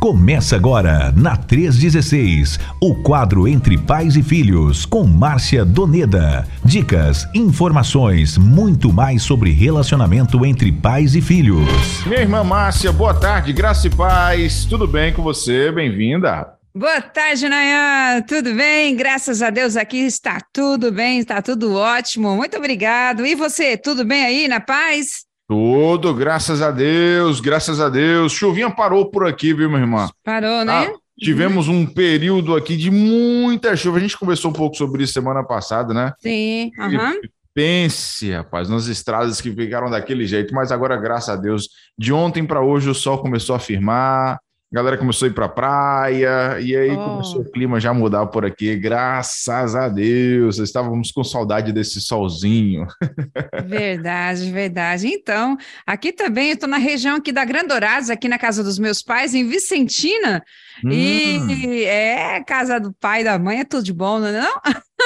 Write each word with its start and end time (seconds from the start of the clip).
Começa 0.00 0.56
agora, 0.56 1.12
na 1.14 1.36
316, 1.36 2.58
o 2.80 2.94
quadro 3.02 3.46
Entre 3.46 3.76
Pais 3.76 4.16
e 4.16 4.22
Filhos, 4.22 4.86
com 4.86 5.04
Márcia 5.04 5.62
Doneda. 5.62 6.48
Dicas, 6.64 7.28
informações, 7.34 8.38
muito 8.38 8.90
mais 8.90 9.22
sobre 9.22 9.50
relacionamento 9.50 10.42
entre 10.46 10.72
pais 10.72 11.14
e 11.14 11.20
filhos. 11.20 11.68
Minha 12.06 12.22
irmã 12.22 12.42
Márcia, 12.42 12.90
boa 12.90 13.12
tarde, 13.12 13.52
graça 13.52 13.88
e 13.88 13.90
paz. 13.90 14.64
Tudo 14.64 14.88
bem 14.88 15.12
com 15.12 15.22
você? 15.22 15.70
Bem-vinda. 15.70 16.54
Boa 16.74 17.02
tarde, 17.02 17.46
Nayan. 17.46 18.22
Tudo 18.22 18.54
bem? 18.54 18.96
Graças 18.96 19.42
a 19.42 19.50
Deus 19.50 19.76
aqui 19.76 19.98
está 19.98 20.38
tudo 20.50 20.90
bem, 20.90 21.18
está 21.18 21.42
tudo 21.42 21.74
ótimo. 21.74 22.34
Muito 22.34 22.56
obrigado. 22.56 23.26
E 23.26 23.34
você, 23.34 23.76
tudo 23.76 24.02
bem 24.06 24.24
aí, 24.24 24.48
na 24.48 24.60
paz? 24.60 25.28
Tudo, 25.50 26.14
graças 26.14 26.62
a 26.62 26.70
Deus, 26.70 27.40
graças 27.40 27.80
a 27.80 27.88
Deus. 27.88 28.30
Chuvinha 28.30 28.70
parou 28.70 29.10
por 29.10 29.26
aqui, 29.26 29.52
viu, 29.52 29.68
minha 29.68 29.80
irmã? 29.80 30.08
Parou, 30.22 30.64
né? 30.64 30.72
Ah, 30.72 30.92
tivemos 31.18 31.66
um 31.66 31.84
período 31.84 32.54
aqui 32.54 32.76
de 32.76 32.88
muita 32.88 33.74
chuva. 33.74 33.98
A 33.98 34.00
gente 34.00 34.16
conversou 34.16 34.52
um 34.52 34.54
pouco 34.54 34.76
sobre 34.76 35.02
isso 35.02 35.12
semana 35.12 35.42
passada, 35.42 35.92
né? 35.92 36.12
Sim. 36.20 36.70
Uhum. 36.78 37.20
Pense, 37.52 38.30
rapaz, 38.30 38.68
nas 38.68 38.86
estradas 38.86 39.40
que 39.40 39.50
ficaram 39.50 39.90
daquele 39.90 40.24
jeito, 40.24 40.54
mas 40.54 40.70
agora, 40.70 40.96
graças 40.96 41.30
a 41.30 41.36
Deus, 41.36 41.68
de 41.98 42.12
ontem 42.12 42.46
para 42.46 42.60
hoje 42.60 42.88
o 42.88 42.94
sol 42.94 43.18
começou 43.18 43.56
a 43.56 43.58
firmar, 43.58 44.38
a 44.72 44.76
galera 44.76 44.96
começou 44.96 45.26
a 45.26 45.30
ir 45.30 45.34
para 45.34 45.46
a 45.46 45.48
praia, 45.48 46.60
e 46.60 46.76
aí 46.76 46.92
oh. 46.92 46.96
começou 46.96 47.40
o 47.40 47.50
clima 47.50 47.80
já 47.80 47.92
mudar 47.92 48.26
por 48.26 48.46
aqui. 48.46 48.76
Graças 48.76 49.74
a 49.74 49.88
Deus, 49.88 50.58
estávamos 50.58 51.10
com 51.10 51.24
saudade 51.24 51.72
desse 51.72 52.00
solzinho. 52.00 52.86
Verdade, 53.66 54.50
verdade. 54.52 55.08
Então, 55.08 55.56
aqui 55.84 56.12
também, 56.12 56.48
eu 56.48 56.54
estou 56.54 56.68
na 56.68 56.76
região 56.76 57.16
aqui 57.16 57.32
da 57.32 57.44
Grandorados, 57.44 58.10
aqui 58.10 58.28
na 58.28 58.38
casa 58.38 58.62
dos 58.62 58.78
meus 58.78 59.02
pais, 59.02 59.34
em 59.34 59.44
Vicentina, 59.48 60.40
hum. 60.84 60.90
e 60.90 61.84
é 61.84 62.42
casa 62.44 62.78
do 62.78 62.92
pai 62.92 63.20
e 63.20 63.24
da 63.24 63.38
mãe, 63.38 63.60
é 63.60 63.64
tudo 63.64 63.82
de 63.82 63.92
bom, 63.92 64.18
não 64.18 64.28
é 64.28 64.32
não? 64.32 64.60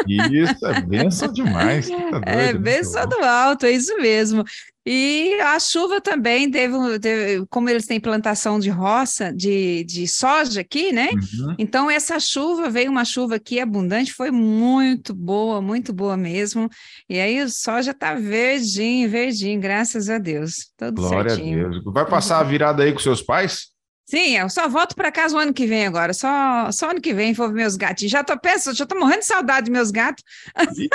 Isso, 0.07 0.67
é 0.67 0.81
benção 0.81 1.33
demais. 1.33 1.89
Tá 1.89 1.97
doido, 2.11 2.23
é 2.27 2.53
benção 2.55 3.07
do 3.07 3.25
alto, 3.25 3.67
é 3.67 3.71
isso 3.71 3.97
mesmo. 3.99 4.45
E 4.87 5.41
a 5.41 5.59
chuva 5.59 5.99
também 5.99 6.51
teve, 6.51 6.99
teve, 6.99 7.47
como 7.49 7.71
eles 7.71 7.87
têm 7.87 7.99
plantação 7.99 8.59
de 8.59 8.69
roça, 8.69 9.33
de, 9.33 9.83
de 9.85 10.07
soja 10.07 10.61
aqui, 10.61 10.93
né? 10.93 11.09
Uhum. 11.11 11.55
Então, 11.59 11.91
essa 11.91 12.21
chuva, 12.21 12.69
veio 12.69 12.91
uma 12.91 13.05
chuva 13.05 13.37
aqui 13.37 13.59
abundante, 13.59 14.13
foi 14.13 14.31
muito 14.31 15.15
boa, 15.15 15.63
muito 15.63 15.91
boa 15.91 16.19
mesmo. 16.19 16.69
E 17.09 17.19
aí 17.19 17.43
o 17.43 17.49
soja 17.49 17.95
tá 17.95 18.15
verdinho, 18.15 19.09
verdinho, 19.09 19.59
graças 19.59 20.11
a 20.11 20.19
Deus. 20.19 20.71
Tudo 20.77 21.01
Glória 21.01 21.31
certinho. 21.31 21.67
a 21.67 21.71
Deus. 21.71 21.85
Vai 21.87 22.07
passar 22.07 22.41
a 22.41 22.45
virada 22.45 22.83
aí 22.83 22.93
com 22.93 22.99
seus 22.99 23.23
pais? 23.23 23.74
Sim, 24.07 24.37
eu 24.37 24.51
só 24.51 24.69
volto 24.69 24.95
para 24.95 25.11
casa 25.11 25.35
o 25.35 25.39
ano 25.39 25.53
que 25.53 25.67
vem 25.67 25.87
agora. 25.87 26.13
Só, 26.13 26.71
só 26.71 26.91
ano 26.91 27.01
que 27.01 27.15
vem 27.15 27.33
vou 27.33 27.49
ver 27.49 27.55
meus 27.55 27.75
gatinhos. 27.75 28.13
Já 28.13 28.23
tô 28.23 28.39
pensando, 28.39 28.77
já 28.77 28.85
tô 28.85 28.99
morrendo 28.99 29.21
de 29.21 29.27
saudade 29.27 29.63
dos 29.63 29.73
meus 29.73 29.91
gatos. 29.91 30.23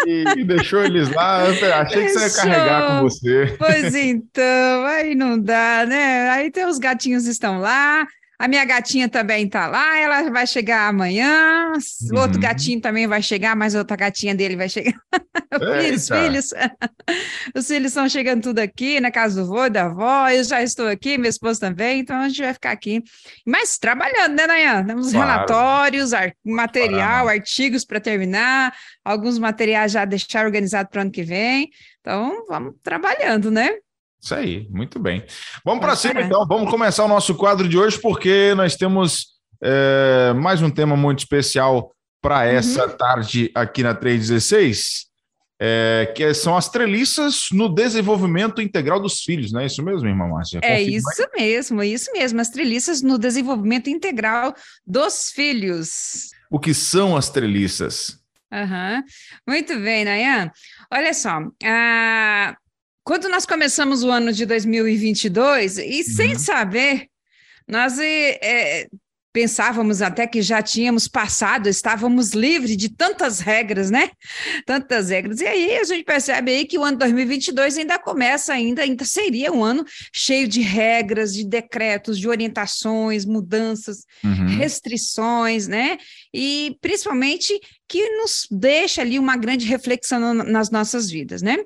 E 0.06 0.44
deixou 0.44 0.84
eles 0.84 1.10
lá. 1.10 1.44
Achei 1.82 2.06
que 2.06 2.10
você 2.10 2.26
ia 2.26 2.34
carregar 2.36 2.88
com 2.88 3.02
você. 3.02 3.56
Pois 3.58 3.96
então, 3.96 4.86
aí 4.86 5.16
não 5.16 5.40
dá, 5.40 5.86
né? 5.88 6.30
Aí 6.30 6.52
tem 6.52 6.66
os 6.66 6.78
gatinhos 6.78 7.26
estão 7.26 7.60
lá. 7.60 8.06
A 8.40 8.48
minha 8.48 8.64
gatinha 8.64 9.10
também 9.10 9.46
está 9.46 9.68
lá, 9.68 10.00
ela 10.00 10.30
vai 10.30 10.48
chegar 10.48 10.88
amanhã. 10.88 11.74
O 12.10 12.16
uhum. 12.16 12.22
outro 12.22 12.40
gatinho 12.40 12.80
também 12.80 13.06
vai 13.06 13.22
chegar, 13.22 13.54
mas 13.54 13.76
outra 13.76 13.98
gatinha 13.98 14.34
dele 14.34 14.56
vai 14.56 14.70
chegar. 14.70 14.98
os 15.94 16.08
filhos, 16.08 16.54
os 17.54 17.68
filhos 17.68 17.88
estão 17.88 18.08
chegando 18.08 18.44
tudo 18.44 18.60
aqui 18.60 19.02
na 19.02 19.12
casa 19.12 19.42
do 19.42 19.48
vô 19.48 19.66
e 19.66 19.70
da 19.70 19.88
avó. 19.88 20.30
Eu 20.30 20.42
já 20.46 20.64
estou 20.64 20.88
aqui, 20.88 21.18
minha 21.18 21.30
esposa 21.30 21.60
também, 21.60 22.00
então 22.00 22.16
a 22.16 22.30
gente 22.30 22.42
vai 22.42 22.54
ficar 22.54 22.72
aqui. 22.72 23.04
Mas 23.46 23.78
trabalhando, 23.78 24.38
né, 24.38 24.48
Nayan? 24.48 24.86
Temos 24.86 25.12
claro. 25.12 25.32
relatórios, 25.32 26.12
material, 26.46 27.24
claro. 27.24 27.28
artigos 27.28 27.84
para 27.84 28.00
terminar, 28.00 28.74
alguns 29.04 29.38
materiais 29.38 29.92
já 29.92 30.06
deixar 30.06 30.46
organizado 30.46 30.88
para 30.88 31.00
o 31.00 31.02
ano 31.02 31.12
que 31.12 31.24
vem. 31.24 31.70
Então, 32.00 32.46
vamos 32.48 32.76
trabalhando, 32.82 33.52
né? 33.52 33.70
Isso 34.22 34.36
aí, 34.36 34.68
muito 34.70 35.00
bem. 35.00 35.24
Vamos 35.64 35.80
para 35.80 35.96
cima, 35.96 36.22
então. 36.22 36.46
Vamos 36.46 36.70
começar 36.70 37.06
o 37.06 37.08
nosso 37.08 37.36
quadro 37.36 37.68
de 37.68 37.78
hoje, 37.78 37.98
porque 38.00 38.54
nós 38.56 38.76
temos 38.76 39.40
é, 39.64 40.34
mais 40.34 40.62
um 40.62 40.70
tema 40.70 40.96
muito 40.96 41.20
especial 41.20 41.94
para 42.22 42.40
uhum. 42.40 42.58
essa 42.58 42.86
uhum. 42.86 42.98
tarde 42.98 43.52
aqui 43.56 43.82
na 43.82 43.94
316, 43.94 45.08
é, 45.62 46.12
que 46.16 46.34
são 46.34 46.56
as 46.56 46.70
treliças 46.70 47.48
no 47.52 47.68
desenvolvimento 47.70 48.62
integral 48.62 49.00
dos 49.00 49.22
filhos, 49.22 49.52
não 49.52 49.62
é 49.62 49.66
isso 49.66 49.84
mesmo, 49.84 50.08
irmã 50.08 50.28
Márcia? 50.28 50.60
É 50.64 50.82
isso 50.82 51.06
mesmo, 51.36 51.84
isso 51.84 52.12
mesmo, 52.14 52.40
as 52.40 52.50
treliças 52.50 53.02
no 53.02 53.18
desenvolvimento 53.18 53.90
integral 53.90 54.54
dos 54.86 55.32
filhos. 55.32 56.30
O 56.50 56.60
que 56.60 56.74
são 56.74 57.16
as 57.16 57.30
treliças? 57.30 58.18
Uhum. 58.52 59.04
Muito 59.48 59.78
bem, 59.80 60.06
Nayan. 60.06 60.52
Olha 60.92 61.14
só, 61.14 61.40
a 61.64 62.56
quando 63.10 63.28
nós 63.28 63.44
começamos 63.44 64.04
o 64.04 64.12
ano 64.12 64.32
de 64.32 64.46
2022, 64.46 65.80
e 65.80 65.98
uhum. 65.98 66.04
sem 66.04 66.36
saber, 66.38 67.08
nós 67.68 67.98
é, 67.98 68.88
pensávamos 69.32 70.02
até 70.02 70.26
que 70.26 70.42
já 70.42 70.62
tínhamos 70.62 71.08
passado, 71.08 71.68
estávamos 71.68 72.32
livres 72.32 72.76
de 72.76 72.90
tantas 72.90 73.40
regras, 73.40 73.92
né? 73.92 74.10
Tantas 74.66 75.10
regras. 75.10 75.40
E 75.40 75.46
aí 75.46 75.78
a 75.78 75.84
gente 75.84 76.04
percebe 76.04 76.52
aí 76.52 76.66
que 76.66 76.78
o 76.78 76.84
ano 76.84 76.98
2022 76.98 77.78
ainda 77.78 78.00
começa 78.00 78.54
ainda, 78.54 78.82
ainda 78.82 79.06
seria 79.06 79.52
um 79.52 79.64
ano 79.64 79.86
cheio 80.14 80.48
de 80.48 80.62
regras, 80.62 81.34
de 81.34 81.46
decretos, 81.46 82.20
de 82.20 82.28
orientações, 82.28 83.26
mudanças, 83.26 84.06
uhum. 84.24 84.58
restrições, 84.58 85.68
né? 85.68 85.98
E 86.34 86.76
principalmente 86.82 87.60
que 87.88 88.08
nos 88.18 88.48
deixa 88.52 89.02
ali 89.02 89.18
uma 89.18 89.36
grande 89.36 89.66
reflexão 89.66 90.34
nas 90.34 90.70
nossas 90.70 91.10
vidas, 91.10 91.42
né? 91.42 91.58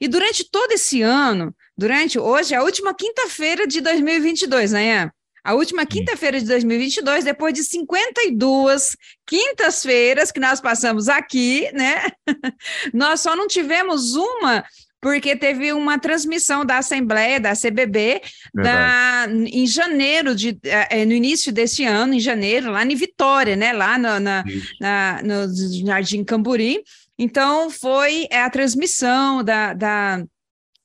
E 0.00 0.06
durante 0.06 0.48
todo 0.50 0.72
esse 0.72 1.02
ano, 1.02 1.54
durante 1.76 2.18
hoje 2.18 2.54
é 2.54 2.58
a 2.58 2.62
última 2.62 2.94
quinta-feira 2.94 3.66
de 3.66 3.80
2022, 3.80 4.72
né? 4.72 5.10
A 5.44 5.54
última 5.54 5.86
quinta-feira 5.86 6.38
de 6.40 6.46
2022, 6.46 7.24
depois 7.24 7.54
de 7.54 7.64
52 7.64 8.96
quintas-feiras 9.26 10.30
que 10.30 10.40
nós 10.40 10.60
passamos 10.60 11.08
aqui, 11.08 11.70
né? 11.72 12.06
nós 12.92 13.20
só 13.20 13.34
não 13.34 13.46
tivemos 13.46 14.14
uma 14.14 14.64
porque 15.00 15.36
teve 15.36 15.72
uma 15.72 15.98
transmissão 15.98 16.64
da 16.64 16.78
Assembleia, 16.78 17.38
da 17.38 17.52
CBB, 17.52 18.20
da, 18.52 19.26
em 19.30 19.66
janeiro, 19.66 20.34
de, 20.34 20.58
é, 20.64 21.04
no 21.04 21.12
início 21.12 21.52
desse 21.52 21.84
ano, 21.84 22.14
em 22.14 22.20
janeiro, 22.20 22.72
lá 22.72 22.84
em 22.84 22.96
Vitória, 22.96 23.54
né, 23.54 23.72
lá 23.72 23.96
no, 23.96 24.18
na, 24.18 24.44
na, 24.80 25.22
no 25.22 25.86
Jardim 25.86 26.24
Camburi. 26.24 26.82
Então, 27.16 27.70
foi 27.70 28.26
a 28.32 28.50
transmissão 28.50 29.42
da, 29.42 29.72
da 29.72 30.24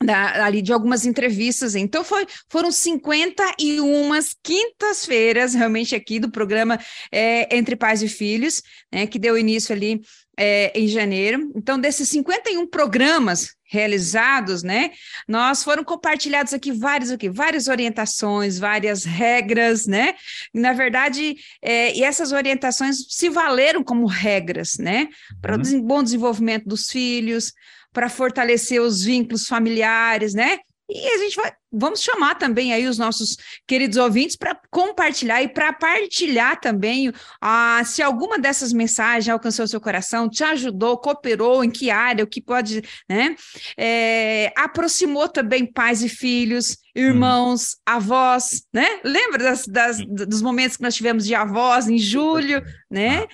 da, 0.04 0.46
ali 0.46 0.62
de 0.62 0.74
algumas 0.74 1.06
entrevistas. 1.06 1.76
Então, 1.76 2.04
foi, 2.04 2.26
foram 2.50 2.72
51 2.72 4.10
quintas-feiras, 4.44 5.54
realmente, 5.54 5.96
aqui 5.96 6.20
do 6.20 6.32
programa 6.32 6.80
é, 7.12 7.56
Entre 7.56 7.76
Pais 7.76 8.02
e 8.02 8.08
Filhos, 8.08 8.62
né, 8.92 9.08
que 9.08 9.18
deu 9.18 9.38
início 9.38 9.74
ali 9.74 10.02
é, 10.38 10.72
em 10.78 10.88
janeiro. 10.88 11.52
Então, 11.56 11.80
desses 11.80 12.10
51 12.10 12.68
programas 12.68 13.56
realizados, 13.66 14.62
né, 14.62 14.92
nós 15.28 15.64
foram 15.64 15.84
compartilhados 15.84 16.54
aqui 16.54 16.72
várias, 16.72 17.12
aqui, 17.12 17.30
várias 17.30 17.68
orientações, 17.68 18.60
várias 18.60 19.04
regras, 19.04 19.88
né, 19.88 20.14
na 20.54 20.74
verdade, 20.74 21.36
é, 21.62 21.96
e 21.96 22.04
essas 22.04 22.32
orientações 22.32 22.98
se 23.10 23.30
valeram 23.30 23.84
como 23.84 24.06
regras, 24.06 24.74
né, 24.78 25.08
para 25.42 25.56
uhum. 25.56 25.80
o 25.80 25.84
bom 25.84 26.04
desenvolvimento 26.04 26.66
dos 26.66 26.90
filhos, 26.90 27.54
para 27.94 28.10
fortalecer 28.10 28.82
os 28.82 29.04
vínculos 29.04 29.48
familiares, 29.48 30.34
né? 30.34 30.60
E 30.90 31.08
a 31.08 31.18
gente 31.18 31.38
vai, 31.38 31.52
vamos 31.72 32.02
chamar 32.02 32.36
também 32.36 32.74
aí 32.74 32.86
os 32.88 32.98
nossos 32.98 33.38
queridos 33.66 33.98
ouvintes 33.98 34.36
para 34.36 34.60
compartilhar 34.70 35.42
e 35.42 35.48
para 35.48 35.72
partilhar 35.72 36.60
também 36.60 37.12
ah, 37.42 37.82
se 37.86 38.02
alguma 38.02 38.38
dessas 38.38 38.74
mensagens 38.74 39.30
alcançou 39.30 39.64
o 39.64 39.68
seu 39.68 39.80
coração, 39.80 40.30
te 40.30 40.44
ajudou, 40.44 40.98
cooperou, 40.98 41.64
em 41.64 41.72
que 41.72 41.90
área, 41.90 42.24
o 42.24 42.28
que 42.28 42.42
pode, 42.42 42.84
né? 43.10 43.36
É, 43.78 44.52
aproximou 44.58 45.30
também 45.30 45.66
pais 45.66 46.04
e 46.04 46.10
filhos, 46.10 46.78
irmãos, 46.94 47.76
hum. 47.76 47.78
avós, 47.86 48.64
né? 48.74 49.00
Lembra 49.06 49.42
das, 49.42 49.66
das, 49.66 49.98
dos 50.06 50.42
momentos 50.42 50.76
que 50.76 50.84
nós 50.84 50.96
tivemos 50.96 51.26
de 51.26 51.34
avós 51.34 51.88
em 51.88 51.98
julho, 51.98 52.62
né? 52.92 53.26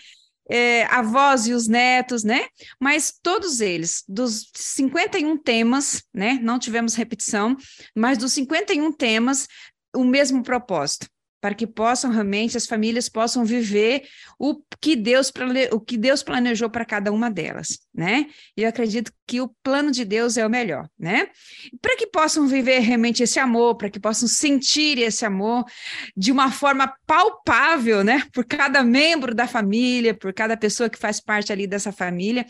É, 0.49 0.85
avós 0.85 1.47
e 1.47 1.53
os 1.53 1.67
netos, 1.67 2.23
né? 2.23 2.47
Mas 2.79 3.13
todos 3.21 3.61
eles, 3.61 4.03
dos 4.07 4.49
51 4.55 5.37
temas, 5.37 6.03
né? 6.13 6.39
Não 6.41 6.57
tivemos 6.57 6.95
repetição, 6.95 7.55
mas 7.95 8.17
dos 8.17 8.33
51 8.33 8.91
temas, 8.91 9.47
o 9.95 10.03
mesmo 10.03 10.43
propósito. 10.43 11.07
Para 11.41 11.55
que 11.55 11.65
possam 11.65 12.11
realmente 12.11 12.57
as 12.57 12.65
famílias 12.65 13.07
possam 13.07 13.45
viver 13.45 14.03
o 14.37 14.61
que 14.81 14.95
Deus 14.95 15.31
o 15.71 15.79
que 15.79 15.97
Deus 15.97 16.21
planejou 16.21 16.69
para 16.69 16.83
cada 16.83 17.11
uma 17.11 17.29
delas, 17.31 17.79
né? 17.93 18.27
E 18.57 18.63
eu 18.63 18.69
acredito 18.69 19.11
que 19.25 19.39
o 19.39 19.49
plano 19.63 19.91
de 19.91 20.03
Deus 20.03 20.37
é 20.37 20.45
o 20.45 20.49
melhor, 20.49 20.89
né? 20.97 21.27
Para 21.81 21.95
que 21.95 22.07
possam 22.07 22.47
viver 22.47 22.79
realmente 22.79 23.23
esse 23.23 23.39
amor, 23.39 23.75
para 23.75 23.89
que 23.89 23.99
possam 23.99 24.27
sentir 24.27 24.97
esse 24.97 25.25
amor 25.25 25.65
de 26.15 26.31
uma 26.31 26.51
forma 26.51 26.93
palpável, 27.05 28.03
né? 28.03 28.23
Por 28.33 28.45
cada 28.45 28.83
membro 28.83 29.33
da 29.33 29.47
família, 29.47 30.13
por 30.13 30.33
cada 30.33 30.57
pessoa 30.57 30.89
que 30.89 30.99
faz 30.99 31.19
parte 31.21 31.53
ali 31.53 31.67
dessa 31.67 31.91
família, 31.91 32.45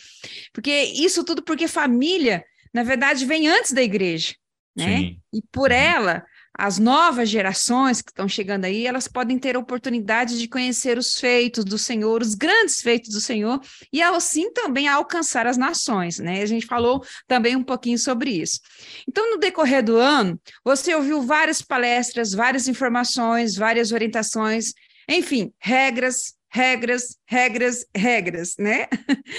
porque 0.52 0.72
isso 0.96 1.24
tudo 1.24 1.44
porque 1.44 1.68
família, 1.68 2.44
na 2.74 2.84
verdade, 2.84 3.26
vem 3.26 3.48
antes 3.48 3.72
da 3.72 3.84
igreja, 3.84 4.34
né? 4.76 4.98
Sim. 4.98 5.20
E 5.34 5.42
por 5.52 5.70
uhum. 5.70 5.78
ela 5.78 6.26
as 6.60 6.78
novas 6.78 7.30
gerações 7.30 8.02
que 8.02 8.12
estão 8.12 8.28
chegando 8.28 8.66
aí, 8.66 8.86
elas 8.86 9.08
podem 9.08 9.40
ter 9.40 9.56
a 9.56 9.60
oportunidade 9.60 10.38
de 10.38 10.46
conhecer 10.46 10.98
os 10.98 11.18
feitos 11.18 11.64
do 11.64 11.78
Senhor, 11.78 12.22
os 12.22 12.36
grandes 12.36 12.82
feitos 12.82 13.12
do 13.12 13.22
Senhor, 13.22 13.62
e 13.94 14.02
assim 14.02 14.52
também 14.52 14.86
alcançar 14.86 15.48
as 15.48 15.56
nações, 15.56 16.20
né? 16.20 16.42
A 16.42 16.46
gente 16.46 16.66
falou 16.66 17.02
também 17.26 17.56
um 17.56 17.64
pouquinho 17.64 17.98
sobre 17.98 18.32
isso. 18.32 18.60
Então, 19.08 19.32
no 19.32 19.38
decorrer 19.38 19.82
do 19.82 19.96
ano, 19.96 20.38
você 20.62 20.94
ouviu 20.94 21.22
várias 21.22 21.62
palestras, 21.62 22.34
várias 22.34 22.68
informações, 22.68 23.56
várias 23.56 23.94
orientações, 23.94 24.74
enfim, 25.08 25.54
regras, 25.60 26.34
regras, 26.52 27.18
regras, 27.26 27.86
regras, 27.96 28.56
né? 28.60 28.88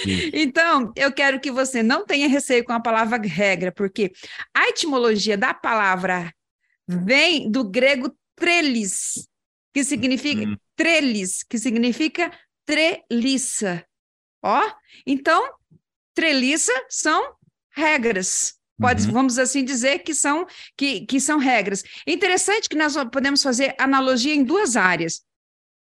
Sim. 0.02 0.30
Então, 0.32 0.90
eu 0.96 1.12
quero 1.12 1.38
que 1.38 1.50
você 1.50 1.82
não 1.82 2.06
tenha 2.06 2.28
receio 2.28 2.64
com 2.64 2.72
a 2.72 2.80
palavra 2.80 3.20
regra, 3.22 3.70
porque 3.70 4.10
a 4.54 4.68
etimologia 4.68 5.36
da 5.36 5.52
palavra 5.52 6.32
vem 6.98 7.50
do 7.50 7.64
grego 7.64 8.14
trelis, 8.34 9.28
que 9.72 9.84
significa 9.84 10.42
uhum. 10.42 10.56
trelis, 10.76 11.42
que 11.42 11.58
significa 11.58 12.32
treliça. 12.64 13.84
Ó, 14.42 14.62
então 15.06 15.48
treliça 16.14 16.72
são 16.88 17.34
regras. 17.70 18.54
Pode, 18.78 19.06
uhum. 19.06 19.12
vamos 19.12 19.38
assim 19.38 19.62
dizer 19.62 19.98
que 20.00 20.14
são 20.14 20.46
que, 20.76 21.04
que 21.06 21.20
são 21.20 21.38
regras. 21.38 21.82
É 22.06 22.12
interessante 22.12 22.68
que 22.68 22.76
nós 22.76 22.94
podemos 23.12 23.42
fazer 23.42 23.74
analogia 23.78 24.34
em 24.34 24.42
duas 24.42 24.74
áreas. 24.74 25.22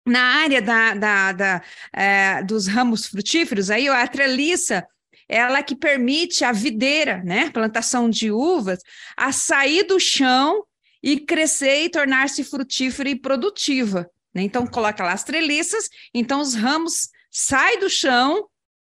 Na 0.06 0.22
área 0.36 0.62
da, 0.62 0.94
da, 0.94 1.32
da 1.32 1.62
é, 1.92 2.42
dos 2.44 2.68
ramos 2.68 3.06
frutíferos, 3.06 3.70
aí 3.70 3.88
a 3.88 4.06
treliça 4.06 4.86
ela 5.28 5.62
que 5.62 5.74
permite 5.74 6.44
a 6.44 6.52
videira, 6.52 7.22
né, 7.24 7.50
plantação 7.50 8.08
de 8.08 8.30
uvas, 8.30 8.78
a 9.16 9.32
sair 9.32 9.82
do 9.84 9.98
chão 9.98 10.64
e 11.02 11.20
crescer 11.20 11.84
e 11.84 11.88
tornar-se 11.88 12.42
frutífera 12.44 13.08
e 13.08 13.16
produtiva. 13.16 14.10
Né? 14.34 14.42
Então, 14.42 14.66
coloca 14.66 15.04
lá 15.04 15.12
as 15.12 15.24
treliças, 15.24 15.88
então 16.12 16.40
os 16.40 16.54
ramos 16.54 17.08
saem 17.30 17.78
do 17.80 17.88
chão, 17.88 18.48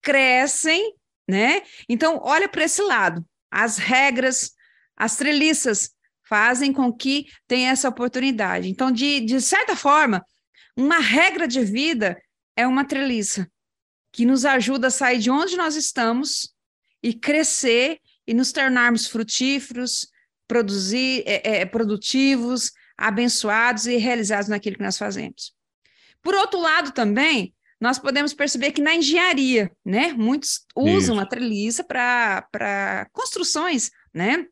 crescem, 0.02 0.94
né? 1.28 1.62
Então, 1.88 2.20
olha 2.24 2.50
para 2.50 2.64
esse 2.64 2.82
lado. 2.82 3.26
As 3.52 3.78
regras, 3.78 4.52
as 4.96 5.16
treliças 5.16 5.92
fazem 6.28 6.72
com 6.72 6.92
que 6.94 7.28
tenha 7.48 7.72
essa 7.72 7.90
oportunidade. 7.90 8.70
Então, 8.70 8.92
de, 8.92 9.20
de 9.22 9.42
certa 9.42 9.76
forma, 9.76 10.24
uma 10.76 11.00
regra 11.00 11.48
de 11.48 11.64
vida 11.64 12.22
é 12.56 12.66
uma 12.68 12.86
treliça 12.86 13.50
que 14.12 14.26
nos 14.26 14.46
ajuda 14.46 14.88
a 14.88 14.92
sair 14.92 15.20
de 15.20 15.30
onde 15.30 15.56
nós 15.56 15.76
estamos 15.76 16.54
e 17.02 17.14
crescer 17.14 18.00
e 18.28 18.34
nos 18.34 18.52
tornarmos 18.52 19.08
frutíferos, 19.08 20.08
produzir, 20.50 21.24
é, 21.28 21.62
é, 21.62 21.66
produtivos, 21.66 22.72
abençoados 22.98 23.86
e 23.86 23.98
realizados 23.98 24.50
naquilo 24.50 24.78
que 24.78 24.84
nós 24.84 24.98
fazemos. 24.98 25.54
Por 26.24 26.34
outro 26.34 26.60
lado, 26.60 26.92
também, 26.92 27.54
nós 27.80 28.00
podemos 28.00 28.34
perceber 28.34 28.72
que 28.72 28.82
na 28.82 28.96
engenharia, 28.96 29.72
né, 29.86 30.12
muitos 30.12 30.66
usam 30.76 31.16
Isso. 31.16 31.24
a 31.24 31.26
treliça 31.26 31.84
para 31.84 33.08
construções, 33.14 33.92
né? 34.14 34.46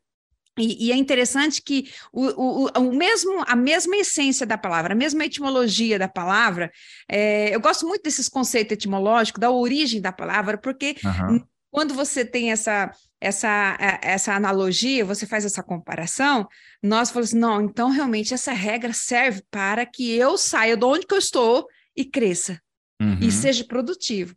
E, 0.56 0.88
e, 0.88 0.92
é 0.92 0.96
interessante 0.96 1.62
que 1.62 1.88
o, 2.12 2.26
o, 2.26 2.68
o, 2.76 2.92
mesmo, 2.92 3.44
a 3.46 3.54
mesma 3.54 3.96
essência 3.96 4.44
da 4.44 4.58
palavra, 4.58 4.92
a 4.92 4.96
mesma 4.96 5.24
etimologia 5.24 6.00
da 6.00 6.08
palavra, 6.08 6.72
é, 7.08 7.54
eu 7.54 7.60
gosto 7.60 7.86
muito 7.86 8.02
desses 8.02 8.28
conceitos 8.28 8.72
etimológicos, 8.72 9.40
da 9.40 9.52
origem 9.52 10.00
da 10.00 10.10
palavra, 10.10 10.58
porque 10.58 10.96
uhum. 11.04 11.44
Quando 11.70 11.94
você 11.94 12.24
tem 12.24 12.50
essa, 12.50 12.90
essa, 13.20 13.76
é, 13.80 14.12
essa 14.12 14.34
analogia, 14.34 15.04
você 15.04 15.26
faz 15.26 15.44
essa 15.44 15.62
comparação, 15.62 16.46
nós 16.82 17.10
falamos 17.10 17.30
assim, 17.30 17.38
não, 17.38 17.60
então 17.60 17.90
realmente 17.90 18.32
essa 18.32 18.52
regra 18.52 18.92
serve 18.92 19.42
para 19.50 19.84
que 19.84 20.14
eu 20.14 20.38
saia 20.38 20.76
de 20.76 20.84
onde 20.84 21.06
que 21.06 21.14
eu 21.14 21.18
estou 21.18 21.66
e 21.96 22.04
cresça, 22.04 22.60
uhum. 23.00 23.18
e 23.20 23.30
seja 23.30 23.64
produtivo. 23.64 24.34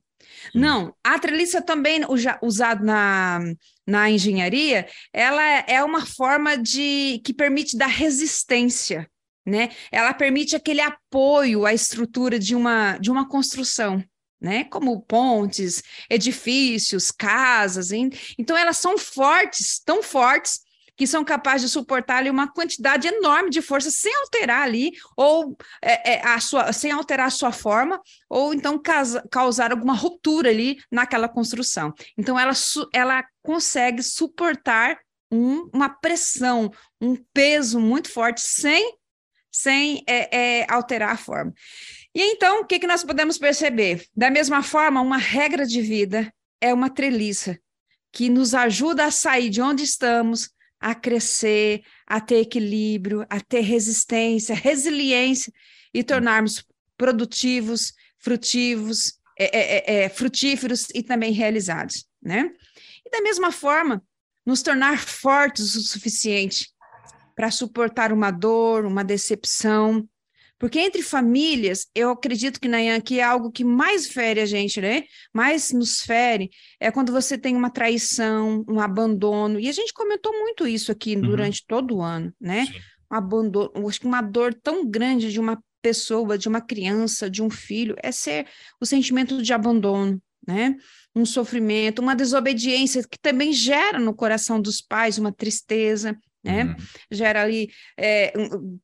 Não, 0.56 0.94
a 1.04 1.20
treliça 1.20 1.62
também 1.62 2.02
usada 2.42 2.84
na, 2.84 3.40
na 3.86 4.10
engenharia, 4.10 4.88
ela 5.14 5.42
é 5.44 5.84
uma 5.84 6.06
forma 6.06 6.58
de 6.58 7.22
que 7.24 7.34
permite 7.34 7.78
dar 7.78 7.88
resistência, 7.88 9.10
né? 9.46 9.70
Ela 9.92 10.14
permite 10.14 10.56
aquele 10.56 10.82
apoio 10.82 11.66
à 11.66 11.74
estrutura 11.74 12.40
de 12.40 12.56
uma, 12.56 12.98
de 12.98 13.12
uma 13.12 13.28
construção 13.28 14.04
né? 14.42 14.64
Como 14.64 15.02
pontes, 15.02 15.84
edifícios, 16.10 17.12
casas. 17.12 17.92
Hein? 17.92 18.10
Então, 18.38 18.58
elas 18.58 18.78
são 18.78 18.98
fortes, 18.98 19.80
tão 19.86 20.02
fortes, 20.02 20.62
que 20.98 21.08
são 21.08 21.24
capazes 21.24 21.68
de 21.68 21.74
suportar 21.74 22.18
ali 22.18 22.30
uma 22.30 22.52
quantidade 22.52 23.08
enorme 23.08 23.50
de 23.50 23.62
força 23.62 23.90
sem 23.90 24.14
alterar 24.18 24.64
ali, 24.64 24.92
ou 25.16 25.58
é, 25.82 26.14
é, 26.14 26.28
a 26.28 26.40
sua, 26.40 26.72
sem 26.74 26.92
alterar 26.92 27.28
a 27.28 27.32
sua 27.32 27.52
forma, 27.52 28.00
ou 28.30 28.54
então 28.54 28.78
causa, 28.78 29.26
causar 29.32 29.72
alguma 29.72 29.94
ruptura 29.94 30.50
ali 30.50 30.78
naquela 30.92 31.28
construção. 31.30 31.94
Então, 32.18 32.38
ela, 32.38 32.54
ela 32.94 33.24
consegue 33.42 34.04
suportar 34.04 35.00
um, 35.32 35.70
uma 35.74 35.90
pressão, 35.90 36.72
um 37.00 37.16
peso 37.34 37.80
muito 37.80 38.10
forte 38.12 38.42
sem, 38.42 38.96
sem 39.52 40.04
é, 40.08 40.60
é 40.62 40.68
alterar 40.70 41.12
a 41.12 41.18
forma. 41.18 41.54
E 42.14 42.22
então, 42.22 42.62
o 42.62 42.66
que, 42.66 42.80
que 42.80 42.88
nós 42.88 43.04
podemos 43.04 43.38
perceber? 43.38 44.06
Da 44.16 44.30
mesma 44.30 44.62
forma, 44.62 45.02
uma 45.02 45.18
regra 45.18 45.66
de 45.66 45.82
vida 45.82 46.32
é 46.60 46.74
uma 46.74 46.90
treliça 46.90 47.58
que 48.12 48.30
nos 48.30 48.54
ajuda 48.54 49.06
a 49.06 49.12
sair 49.12 49.50
de 49.50 49.62
onde 49.62 49.84
estamos, 49.84 50.50
a 50.80 50.94
crescer, 50.94 51.84
a 52.06 52.20
ter 52.20 52.40
equilíbrio, 52.40 53.26
a 53.30 53.40
ter 53.40 53.62
resistência, 53.62 54.54
resiliência 54.54 55.54
e 55.94 56.04
tornarmos 56.04 56.66
produtivos, 56.98 57.94
frutivos, 58.18 59.14
é, 59.40 59.46
é, 59.58 59.62
é, 59.78 60.04
é 60.04 60.10
frutíferos 60.10 60.88
e 60.94 61.02
também 61.02 61.32
realizados, 61.32 62.06
né? 62.22 62.52
E 63.06 63.10
da 63.10 63.22
mesma 63.22 63.52
forma, 63.52 64.04
nos 64.46 64.62
tornar 64.62 65.00
fortes 65.00 65.76
o 65.76 65.82
suficiente 65.82 66.70
para 67.36 67.50
suportar 67.50 68.12
uma 68.12 68.32
dor, 68.32 68.86
uma 68.86 69.04
decepção, 69.04 70.08
porque 70.62 70.80
entre 70.80 71.02
famílias, 71.02 71.88
eu 71.96 72.12
acredito 72.12 72.60
que, 72.62 72.68
Nayan, 72.68 73.02
que 73.02 73.20
é 73.20 73.24
algo 73.24 73.52
que 73.52 73.64
mais 73.64 74.06
fere 74.06 74.40
a 74.40 74.46
gente, 74.46 74.80
né? 74.80 75.06
Mais 75.34 75.72
nos 75.72 76.02
fere 76.02 76.52
é 76.80 76.92
quando 76.92 77.12
você 77.12 77.36
tem 77.36 77.56
uma 77.56 77.72
traição, 77.72 78.64
um 78.70 78.80
abandono. 78.80 79.60
E 79.60 79.68
a 79.68 79.72
gente 79.72 79.92
comentou 79.92 80.32
muito 80.32 80.68
isso 80.68 80.92
aqui 80.92 81.16
uhum. 81.16 81.24
durante 81.24 81.66
todo 81.66 81.96
o 81.96 82.02
ano, 82.04 82.32
né? 82.40 82.68
Sim. 82.68 82.74
Um 83.12 83.16
abandono, 83.16 83.72
acho 83.90 84.02
que 84.02 84.06
uma 84.06 84.22
dor 84.22 84.54
tão 84.54 84.88
grande 84.88 85.32
de 85.32 85.40
uma 85.40 85.60
pessoa, 85.82 86.38
de 86.38 86.48
uma 86.48 86.62
criança, 86.62 87.28
de 87.28 87.42
um 87.42 87.50
filho, 87.50 87.96
é 87.98 88.12
ser 88.12 88.46
o 88.80 88.86
sentimento 88.86 89.42
de 89.42 89.52
abandono, 89.54 90.22
né? 90.48 90.78
Um 91.16 91.26
sofrimento, 91.26 92.04
uma 92.04 92.16
desobediência 92.16 93.02
que 93.02 93.18
também 93.20 93.52
gera 93.52 93.98
no 93.98 94.14
coração 94.14 94.62
dos 94.62 94.80
pais 94.80 95.18
uma 95.18 95.32
tristeza, 95.32 96.16
né? 96.44 96.64
Uhum. 96.64 96.76
Gera 97.12 97.44
ali 97.44 97.70
é, 97.98 98.34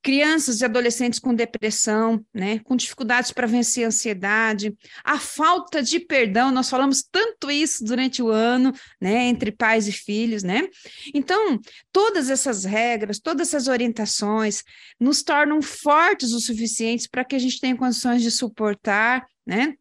crianças 0.01 0.61
e 0.61 0.65
adolescentes 0.65 1.19
com 1.19 1.33
depressão, 1.33 2.23
né? 2.33 2.59
Com 2.59 2.75
dificuldades 2.75 3.31
para 3.31 3.47
vencer 3.47 3.83
a 3.83 3.87
ansiedade, 3.87 4.75
a 5.03 5.19
falta 5.19 5.81
de 5.81 5.99
perdão. 5.99 6.51
Nós 6.51 6.69
falamos 6.69 7.03
tanto 7.11 7.49
isso 7.49 7.83
durante 7.83 8.21
o 8.21 8.29
ano, 8.29 8.71
né? 9.01 9.25
Entre 9.25 9.51
pais 9.51 9.87
e 9.87 9.91
filhos, 9.91 10.43
né? 10.43 10.67
Então, 11.13 11.59
todas 11.91 12.29
essas 12.29 12.63
regras, 12.63 13.19
todas 13.19 13.47
essas 13.47 13.67
orientações 13.67 14.63
nos 14.99 15.23
tornam 15.23 15.61
fortes 15.61 16.33
o 16.33 16.39
suficientes 16.39 17.07
para 17.07 17.25
que 17.25 17.35
a 17.35 17.39
gente 17.39 17.59
tenha 17.59 17.75
condições 17.75 18.21
de 18.21 18.29
suportar, 18.29 19.25
né? 19.45 19.73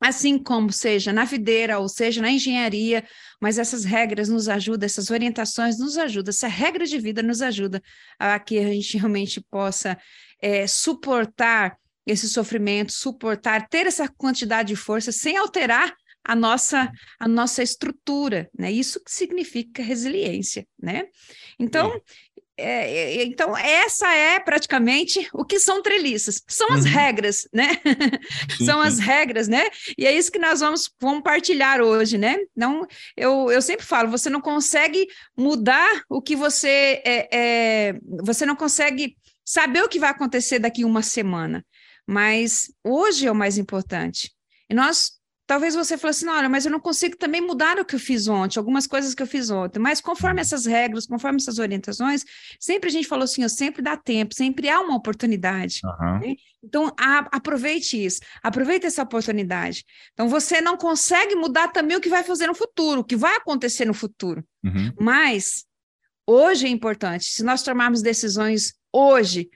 Assim 0.00 0.38
como 0.38 0.72
seja 0.72 1.12
na 1.12 1.24
videira 1.24 1.78
ou 1.78 1.88
seja 1.88 2.22
na 2.22 2.30
engenharia, 2.30 3.04
mas 3.40 3.58
essas 3.58 3.84
regras 3.84 4.28
nos 4.28 4.48
ajudam, 4.48 4.86
essas 4.86 5.10
orientações 5.10 5.78
nos 5.78 5.98
ajudam, 5.98 6.30
essa 6.30 6.48
regra 6.48 6.86
de 6.86 6.98
vida 6.98 7.22
nos 7.22 7.42
ajuda 7.42 7.82
a 8.18 8.38
que 8.38 8.58
a 8.58 8.72
gente 8.72 8.96
realmente 8.98 9.40
possa 9.40 9.98
é, 10.40 10.66
suportar 10.66 11.76
esse 12.06 12.28
sofrimento, 12.28 12.92
suportar, 12.92 13.68
ter 13.68 13.86
essa 13.86 14.08
quantidade 14.08 14.68
de 14.68 14.76
força 14.76 15.12
sem 15.12 15.36
alterar 15.36 15.94
a 16.24 16.34
nossa, 16.34 16.92
a 17.18 17.26
nossa 17.26 17.62
estrutura, 17.62 18.50
né? 18.56 18.70
Isso 18.70 19.02
que 19.02 19.10
significa 19.10 19.82
resiliência, 19.82 20.66
né? 20.78 21.06
Então, 21.58 21.94
é, 21.94 22.00
então, 22.58 23.56
essa 23.56 24.12
é 24.12 24.40
praticamente 24.40 25.28
o 25.32 25.44
que 25.44 25.60
são 25.60 25.80
treliças. 25.80 26.42
São 26.48 26.72
as 26.72 26.84
uhum. 26.84 26.90
regras, 26.90 27.48
né? 27.52 27.80
Sim, 28.58 28.66
são 28.66 28.82
sim. 28.82 28.88
as 28.88 28.98
regras, 28.98 29.48
né? 29.48 29.68
E 29.96 30.06
é 30.06 30.12
isso 30.12 30.32
que 30.32 30.38
nós 30.38 30.60
vamos 30.60 30.88
compartilhar 30.88 31.80
hoje, 31.80 32.18
né? 32.18 32.36
Não, 32.56 32.86
eu, 33.16 33.50
eu 33.50 33.62
sempre 33.62 33.86
falo, 33.86 34.10
você 34.10 34.28
não 34.28 34.40
consegue 34.40 35.06
mudar 35.36 36.02
o 36.08 36.20
que 36.20 36.34
você 36.34 37.00
é, 37.04 37.28
é, 37.32 37.94
você 38.22 38.44
não 38.44 38.56
consegue 38.56 39.16
saber 39.44 39.82
o 39.82 39.88
que 39.88 40.00
vai 40.00 40.10
acontecer 40.10 40.58
daqui 40.58 40.84
uma 40.84 41.02
semana, 41.02 41.64
mas 42.06 42.72
hoje 42.84 43.26
é 43.26 43.32
o 43.32 43.34
mais 43.34 43.56
importante. 43.56 44.32
E 44.68 44.74
nós 44.74 45.17
Talvez 45.48 45.74
você 45.74 45.96
fale 45.96 46.10
assim, 46.10 46.28
olha, 46.28 46.46
mas 46.46 46.66
eu 46.66 46.70
não 46.70 46.78
consigo 46.78 47.16
também 47.16 47.40
mudar 47.40 47.78
o 47.78 47.84
que 47.84 47.94
eu 47.94 47.98
fiz 47.98 48.28
ontem, 48.28 48.58
algumas 48.58 48.86
coisas 48.86 49.14
que 49.14 49.22
eu 49.22 49.26
fiz 49.26 49.48
ontem. 49.48 49.78
Mas 49.78 49.98
conforme 49.98 50.42
essas 50.42 50.66
regras, 50.66 51.06
conforme 51.06 51.38
essas 51.38 51.58
orientações, 51.58 52.22
sempre 52.60 52.90
a 52.90 52.92
gente 52.92 53.08
falou 53.08 53.24
assim, 53.24 53.42
ó, 53.42 53.48
sempre 53.48 53.80
dá 53.80 53.96
tempo, 53.96 54.34
sempre 54.34 54.68
há 54.68 54.78
uma 54.78 54.94
oportunidade. 54.94 55.80
Uhum. 55.82 56.18
Né? 56.18 56.36
Então, 56.62 56.92
a, 57.00 57.20
aproveite 57.34 57.96
isso, 57.96 58.20
aproveite 58.42 58.84
essa 58.84 59.02
oportunidade. 59.02 59.86
Então, 60.12 60.28
você 60.28 60.60
não 60.60 60.76
consegue 60.76 61.34
mudar 61.34 61.68
também 61.68 61.96
o 61.96 62.00
que 62.00 62.10
vai 62.10 62.22
fazer 62.22 62.46
no 62.46 62.54
futuro, 62.54 63.00
o 63.00 63.04
que 63.04 63.16
vai 63.16 63.36
acontecer 63.36 63.86
no 63.86 63.94
futuro. 63.94 64.44
Uhum. 64.62 64.92
Mas 65.00 65.64
hoje 66.26 66.66
é 66.66 66.68
importante. 66.68 67.24
Se 67.24 67.42
nós 67.42 67.62
tomarmos 67.62 68.02
decisões 68.02 68.74
hoje, 68.92 69.48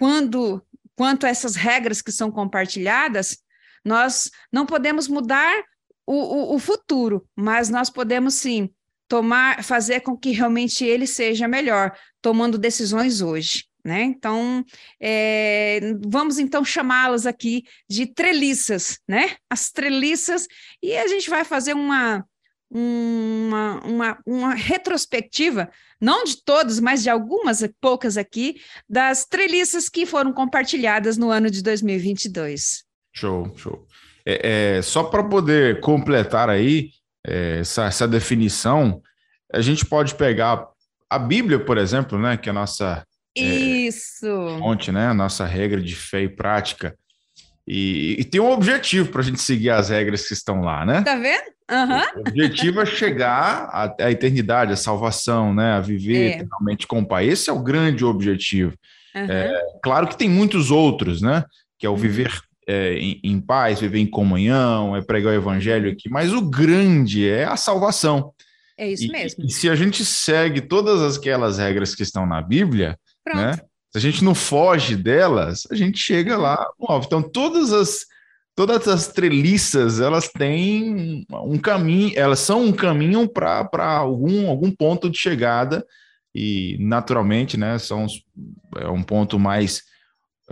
quando 0.00 0.60
quanto 0.96 1.26
a 1.26 1.28
essas 1.28 1.56
regras 1.56 2.02
que 2.02 2.12
são 2.12 2.30
compartilhadas, 2.30 3.38
nós 3.84 4.30
não 4.52 4.66
podemos 4.66 5.08
mudar 5.08 5.64
o, 6.06 6.14
o, 6.14 6.54
o 6.54 6.58
futuro, 6.58 7.26
mas 7.36 7.68
nós 7.68 7.90
podemos 7.90 8.34
sim 8.34 8.70
tomar, 9.08 9.62
fazer 9.62 10.00
com 10.00 10.16
que 10.16 10.30
realmente 10.30 10.84
ele 10.84 11.06
seja 11.06 11.46
melhor, 11.46 11.96
tomando 12.20 12.56
decisões 12.56 13.20
hoje. 13.20 13.64
Né? 13.84 14.04
Então, 14.04 14.64
é, 15.00 15.80
vamos 16.06 16.38
então 16.38 16.64
chamá-las 16.64 17.26
aqui 17.26 17.64
de 17.90 18.06
treliças, 18.06 19.00
né? 19.08 19.34
As 19.50 19.72
treliças, 19.72 20.46
e 20.80 20.96
a 20.96 21.08
gente 21.08 21.28
vai 21.28 21.44
fazer 21.44 21.74
uma, 21.74 22.24
uma, 22.70 23.80
uma, 23.84 24.18
uma 24.24 24.54
retrospectiva, 24.54 25.68
não 26.00 26.22
de 26.22 26.42
todas, 26.44 26.78
mas 26.78 27.02
de 27.02 27.10
algumas 27.10 27.68
poucas 27.80 28.16
aqui, 28.16 28.62
das 28.88 29.26
treliças 29.26 29.88
que 29.88 30.06
foram 30.06 30.32
compartilhadas 30.32 31.16
no 31.18 31.28
ano 31.28 31.50
de 31.50 31.60
2022. 31.60 32.84
Show, 33.12 33.52
show. 33.56 33.86
É, 34.24 34.76
é 34.76 34.82
só 34.82 35.04
para 35.04 35.22
poder 35.22 35.80
completar 35.80 36.48
aí 36.48 36.90
é, 37.26 37.58
essa, 37.60 37.84
essa 37.84 38.08
definição, 38.08 39.00
a 39.52 39.60
gente 39.60 39.84
pode 39.84 40.14
pegar 40.14 40.66
a 41.08 41.18
Bíblia, 41.18 41.58
por 41.58 41.78
exemplo, 41.78 42.18
né, 42.18 42.36
que 42.36 42.48
é 42.48 42.50
a 42.50 42.54
nossa 42.54 43.04
é, 43.36 43.42
Isso. 43.42 44.26
É, 44.26 44.58
fonte, 44.58 44.90
né, 44.90 45.08
a 45.08 45.14
nossa 45.14 45.44
regra 45.44 45.80
de 45.80 45.94
fé 45.94 46.22
e 46.22 46.28
prática. 46.28 46.96
E, 47.66 48.16
e 48.18 48.24
tem 48.24 48.40
um 48.40 48.50
objetivo 48.50 49.10
para 49.10 49.20
a 49.20 49.24
gente 49.24 49.40
seguir 49.40 49.70
as 49.70 49.88
regras 49.88 50.26
que 50.26 50.34
estão 50.34 50.62
lá, 50.62 50.84
né? 50.84 51.02
Tá 51.02 51.14
vendo? 51.14 51.52
Uhum. 51.70 52.20
O 52.22 52.28
objetivo 52.28 52.80
é 52.80 52.86
chegar 52.86 53.68
à, 53.72 53.94
à, 54.00 54.10
eternidade, 54.10 54.72
à 54.72 54.76
salvação, 54.76 55.54
né? 55.54 55.74
A 55.74 55.80
viver 55.80 56.16
é. 56.16 56.34
eternamente 56.34 56.86
com 56.88 57.00
o 57.00 57.06
Pai. 57.06 57.28
Esse 57.28 57.48
é 57.48 57.52
o 57.52 57.62
grande 57.62 58.04
objetivo. 58.04 58.74
Uhum. 59.14 59.30
É, 59.30 59.60
claro 59.82 60.08
que 60.08 60.18
tem 60.18 60.28
muitos 60.28 60.72
outros, 60.72 61.22
né? 61.22 61.44
Que 61.78 61.86
é 61.86 61.88
o 61.88 61.92
uhum. 61.92 61.98
viver 61.98 62.32
é, 62.72 62.94
em, 62.94 63.20
em, 63.22 63.40
paz, 63.40 63.80
viver 63.80 63.98
em 63.98 64.06
comunhão, 64.06 64.96
é 64.96 65.02
pregar 65.02 65.32
o 65.32 65.36
evangelho 65.36 65.90
aqui, 65.90 66.08
mas 66.08 66.32
o 66.32 66.40
grande 66.40 67.28
é 67.28 67.44
a 67.44 67.56
salvação. 67.56 68.32
É 68.78 68.90
isso 68.90 69.04
e, 69.04 69.08
mesmo. 69.08 69.44
E 69.44 69.50
se 69.50 69.68
a 69.68 69.74
gente 69.74 70.04
segue 70.04 70.62
todas 70.62 71.16
aquelas 71.16 71.58
regras 71.58 71.94
que 71.94 72.02
estão 72.02 72.26
na 72.26 72.40
Bíblia, 72.40 72.98
né, 73.26 73.56
se 73.90 73.98
a 73.98 74.00
gente 74.00 74.24
não 74.24 74.34
foge 74.34 74.96
delas, 74.96 75.66
a 75.70 75.74
gente 75.74 75.98
chega 75.98 76.36
lá 76.38 76.66
no 76.80 76.90
alvo. 76.90 77.06
Então, 77.06 77.22
todas 77.22 77.72
as 77.72 78.06
todas 78.54 78.86
as 78.86 79.08
treliças, 79.08 79.98
elas 79.98 80.28
têm 80.28 81.26
um 81.30 81.58
caminho, 81.58 82.12
elas 82.16 82.38
são 82.38 82.64
um 82.64 82.72
caminho 82.72 83.26
para 83.26 83.96
algum, 83.96 84.48
algum 84.48 84.70
ponto 84.70 85.08
de 85.08 85.18
chegada 85.18 85.84
e 86.34 86.76
naturalmente, 86.80 87.56
né, 87.56 87.78
são 87.78 88.06
é 88.76 88.88
um 88.88 89.02
ponto 89.02 89.38
mais 89.38 89.82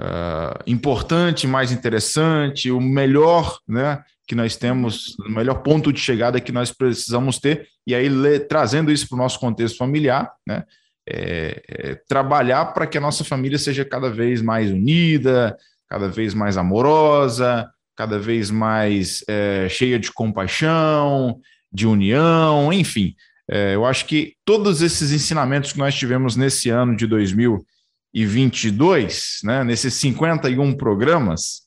uh, 0.01 0.63
importante, 0.67 1.47
mais 1.47 1.71
interessante, 1.71 2.71
o 2.71 2.81
melhor, 2.81 3.59
né? 3.69 4.03
Que 4.27 4.35
nós 4.35 4.57
temos, 4.57 5.17
o 5.19 5.31
melhor 5.31 5.63
ponto 5.63 5.93
de 5.93 6.01
chegada 6.01 6.41
que 6.41 6.53
nós 6.53 6.73
precisamos 6.73 7.39
ter, 7.39 7.69
e 7.87 7.95
aí 7.95 8.09
trazendo 8.41 8.91
isso 8.91 9.09
para 9.09 9.17
o 9.17 9.19
nosso 9.19 9.39
contexto 9.39 9.77
familiar, 9.77 10.31
né? 10.47 10.65
É, 11.09 11.63
é, 11.69 11.95
trabalhar 12.09 12.67
para 12.67 12.87
que 12.87 12.97
a 12.97 13.01
nossa 13.01 13.25
família 13.25 13.59
seja 13.59 13.85
cada 13.85 14.09
vez 14.11 14.41
mais 14.41 14.71
unida, 14.71 15.57
cada 15.89 16.09
vez 16.09 16.35
mais 16.35 16.57
amorosa, 16.57 17.69
cada 17.97 18.19
vez 18.19 18.51
mais 18.51 19.25
é, 19.29 19.67
cheia 19.69 19.99
de 19.99 20.13
compaixão, 20.13 21.41
de 21.73 21.87
união, 21.87 22.73
enfim. 22.73 23.17
É, 23.51 23.75
eu 23.75 23.85
acho 23.85 24.07
que 24.07 24.35
todos 24.45 24.83
esses 24.83 25.11
ensinamentos 25.11 25.73
que 25.73 25.79
nós 25.79 25.95
tivemos 25.97 26.37
nesse 26.37 26.71
ano 26.71 26.97
de 26.97 27.07
2000 27.07 27.65
e 28.13 28.27
22, 28.27 29.41
né, 29.45 29.65
nesses 29.65 29.95
51 29.95 30.77
programas, 30.77 31.63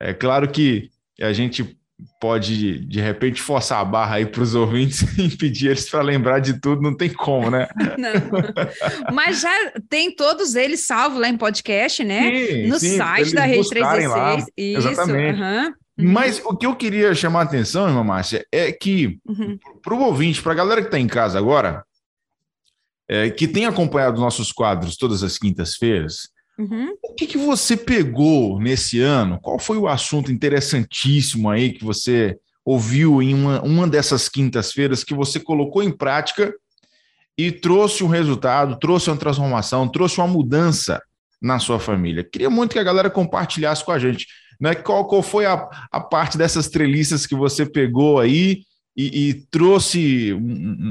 é 0.00 0.12
claro 0.12 0.48
que 0.48 0.90
a 1.20 1.32
gente 1.32 1.76
pode, 2.20 2.80
de 2.86 3.00
repente, 3.00 3.40
forçar 3.40 3.80
a 3.80 3.84
barra 3.84 4.16
aí 4.16 4.26
para 4.26 4.42
os 4.42 4.54
ouvintes 4.54 5.02
e 5.18 5.34
pedir 5.36 5.68
eles 5.68 5.88
para 5.88 6.02
lembrar 6.02 6.40
de 6.40 6.60
tudo, 6.60 6.82
não 6.82 6.94
tem 6.94 7.08
como, 7.08 7.50
né? 7.50 7.66
Não. 7.96 8.12
Mas 9.14 9.40
já 9.40 9.50
tem 9.88 10.14
todos 10.14 10.54
eles 10.54 10.86
salvos 10.86 11.20
lá 11.20 11.28
em 11.28 11.36
podcast, 11.36 12.04
né? 12.04 12.46
Sim, 12.46 12.66
no 12.66 12.78
sim, 12.78 12.96
site 12.96 13.34
da 13.34 13.44
Rede 13.44 13.68
316. 13.68 14.10
Lá. 14.10 14.46
Isso, 14.56 14.88
Exatamente. 14.88 15.40
Uhum. 15.40 15.74
Mas 15.98 16.42
o 16.44 16.54
que 16.54 16.66
eu 16.66 16.76
queria 16.76 17.14
chamar 17.14 17.40
a 17.40 17.44
atenção, 17.44 17.88
irmã 17.88 18.04
Márcia, 18.04 18.44
é 18.52 18.70
que 18.70 19.18
uhum. 19.26 19.58
para 19.82 19.94
o 19.94 20.02
ouvinte, 20.02 20.42
para 20.42 20.52
a 20.52 20.56
galera 20.56 20.82
que 20.82 20.88
está 20.88 20.98
em 20.98 21.06
casa 21.06 21.38
agora, 21.38 21.82
é, 23.08 23.30
que 23.30 23.46
tem 23.46 23.66
acompanhado 23.66 24.20
nossos 24.20 24.52
quadros 24.52 24.96
todas 24.96 25.22
as 25.22 25.38
quintas-feiras, 25.38 26.28
uhum. 26.58 26.94
o 27.02 27.14
que, 27.14 27.26
que 27.26 27.38
você 27.38 27.76
pegou 27.76 28.60
nesse 28.60 29.00
ano? 29.00 29.38
Qual 29.40 29.58
foi 29.58 29.78
o 29.78 29.88
assunto 29.88 30.32
interessantíssimo 30.32 31.48
aí 31.48 31.72
que 31.72 31.84
você 31.84 32.36
ouviu 32.64 33.22
em 33.22 33.32
uma, 33.32 33.62
uma 33.62 33.86
dessas 33.86 34.28
quintas-feiras 34.28 35.04
que 35.04 35.14
você 35.14 35.38
colocou 35.38 35.82
em 35.82 35.90
prática 35.90 36.52
e 37.38 37.52
trouxe 37.52 38.02
um 38.02 38.08
resultado, 38.08 38.78
trouxe 38.78 39.08
uma 39.08 39.16
transformação, 39.16 39.88
trouxe 39.88 40.18
uma 40.18 40.26
mudança 40.26 41.00
na 41.40 41.60
sua 41.60 41.78
família? 41.78 42.24
Queria 42.24 42.50
muito 42.50 42.72
que 42.72 42.78
a 42.78 42.84
galera 42.84 43.08
compartilhasse 43.08 43.84
com 43.84 43.92
a 43.92 43.98
gente. 43.98 44.26
Né? 44.60 44.74
Qual, 44.74 45.06
qual 45.06 45.22
foi 45.22 45.46
a, 45.46 45.68
a 45.92 46.00
parte 46.00 46.36
dessas 46.36 46.68
treliças 46.68 47.24
que 47.24 47.36
você 47.36 47.64
pegou 47.64 48.18
aí 48.18 48.62
e, 48.96 49.28
e 49.28 49.34
trouxe 49.50 50.32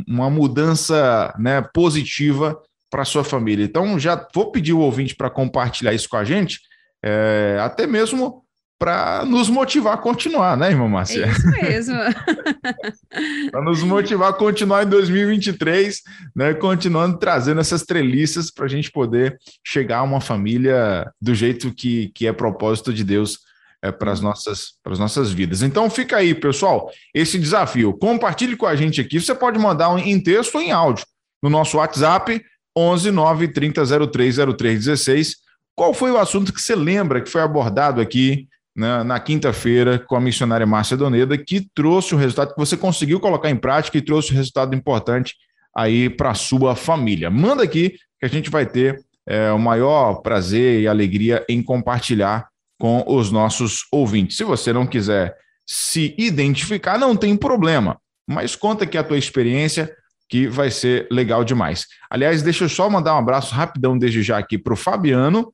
uma 0.07 0.29
mudança 0.29 1.33
né, 1.39 1.61
positiva 1.73 2.57
para 2.89 3.03
sua 3.03 3.23
família. 3.23 3.65
Então, 3.65 3.97
já 3.97 4.27
vou 4.33 4.51
pedir 4.51 4.73
o 4.73 4.79
ouvinte 4.79 5.15
para 5.15 5.29
compartilhar 5.29 5.93
isso 5.93 6.07
com 6.07 6.17
a 6.17 6.23
gente, 6.23 6.59
é, 7.03 7.57
até 7.59 7.87
mesmo 7.87 8.45
para 8.77 9.23
nos 9.25 9.49
motivar 9.49 9.93
a 9.93 9.97
continuar, 9.97 10.57
né, 10.57 10.69
irmã 10.69 10.87
Márcia? 10.87 11.25
É 11.25 11.29
isso 11.29 11.47
mesmo. 11.47 11.97
para 13.51 13.63
nos 13.63 13.81
motivar 13.81 14.29
a 14.29 14.33
continuar 14.33 14.83
em 14.83 14.89
2023, 14.89 16.01
né, 16.35 16.53
continuando 16.53 17.17
trazendo 17.17 17.61
essas 17.61 17.83
treliças 17.83 18.51
para 18.51 18.65
a 18.65 18.69
gente 18.69 18.91
poder 18.91 19.37
chegar 19.65 19.99
a 19.99 20.03
uma 20.03 20.19
família 20.21 21.09
do 21.21 21.33
jeito 21.33 21.73
que, 21.73 22.11
que 22.13 22.27
é 22.27 22.33
propósito 22.33 22.93
de 22.93 23.03
Deus 23.03 23.39
é, 23.85 23.91
para 23.91 24.11
as 24.11 24.19
nossas, 24.19 24.73
nossas 24.97 25.31
vidas. 25.31 25.61
Então 25.61 25.89
fica 25.89 26.17
aí, 26.17 26.33
pessoal, 26.33 26.91
esse 27.13 27.37
desafio. 27.37 27.93
Compartilhe 27.93 28.55
com 28.55 28.65
a 28.65 28.75
gente 28.75 28.99
aqui. 28.99 29.19
Você 29.19 29.35
pode 29.35 29.59
mandar 29.59 29.89
um, 29.89 29.99
em 29.99 30.19
texto 30.19 30.55
ou 30.55 30.61
em 30.61 30.71
áudio 30.71 31.05
no 31.43 31.49
nosso 31.49 31.77
WhatsApp 31.77 32.43
11 32.75 33.11
9 33.11 33.47
30 33.49 34.07
03 34.11 34.37
03 34.57 34.85
16. 34.85 35.35
Qual 35.75 35.93
foi 35.93 36.11
o 36.11 36.17
assunto 36.17 36.51
que 36.51 36.61
você 36.61 36.75
lembra 36.75 37.21
que 37.21 37.29
foi 37.29 37.41
abordado 37.41 38.01
aqui 38.01 38.47
né, 38.75 39.03
na 39.03 39.19
quinta-feira 39.19 39.99
com 39.99 40.15
a 40.15 40.21
missionária 40.21 40.65
Márcia 40.65 40.97
Doneda, 40.97 41.37
que 41.37 41.67
trouxe 41.75 42.15
o 42.15 42.17
resultado 42.17 42.53
que 42.53 42.59
você 42.59 42.75
conseguiu 42.75 43.19
colocar 43.19 43.49
em 43.49 43.55
prática 43.55 43.97
e 43.97 44.01
trouxe 44.01 44.33
um 44.33 44.35
resultado 44.35 44.75
importante 44.75 45.35
aí 45.75 46.09
para 46.09 46.31
a 46.31 46.35
sua 46.35 46.75
família? 46.75 47.29
Manda 47.29 47.63
aqui 47.63 47.91
que 48.19 48.25
a 48.25 48.29
gente 48.29 48.49
vai 48.49 48.65
ter 48.65 48.99
é, 49.27 49.51
o 49.51 49.59
maior 49.59 50.15
prazer 50.15 50.81
e 50.81 50.87
alegria 50.87 51.45
em 51.47 51.61
compartilhar 51.61 52.47
com 52.79 53.03
os 53.07 53.31
nossos 53.31 53.85
ouvintes. 53.91 54.37
Se 54.37 54.43
você 54.43 54.73
não 54.73 54.85
quiser 54.85 55.35
se 55.65 56.13
identificar, 56.17 56.97
não 56.97 57.15
tem 57.15 57.35
problema, 57.35 57.99
mas 58.27 58.55
conta 58.55 58.83
aqui 58.83 58.97
a 58.97 59.03
tua 59.03 59.17
experiência 59.17 59.95
que 60.27 60.47
vai 60.47 60.71
ser 60.71 61.07
legal 61.11 61.43
demais. 61.43 61.85
Aliás, 62.09 62.41
deixa 62.41 62.65
eu 62.65 62.69
só 62.69 62.89
mandar 62.89 63.15
um 63.15 63.19
abraço 63.19 63.53
rapidão 63.53 63.97
desde 63.97 64.23
já 64.23 64.37
aqui 64.37 64.57
para 64.57 64.73
o 64.73 64.77
Fabiano. 64.77 65.53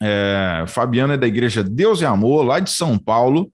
É, 0.00 0.64
Fabiano 0.68 1.12
é 1.12 1.16
da 1.16 1.26
Igreja 1.26 1.62
Deus 1.62 2.00
e 2.00 2.04
Amor, 2.04 2.44
lá 2.44 2.58
de 2.60 2.70
São 2.70 2.98
Paulo, 2.98 3.50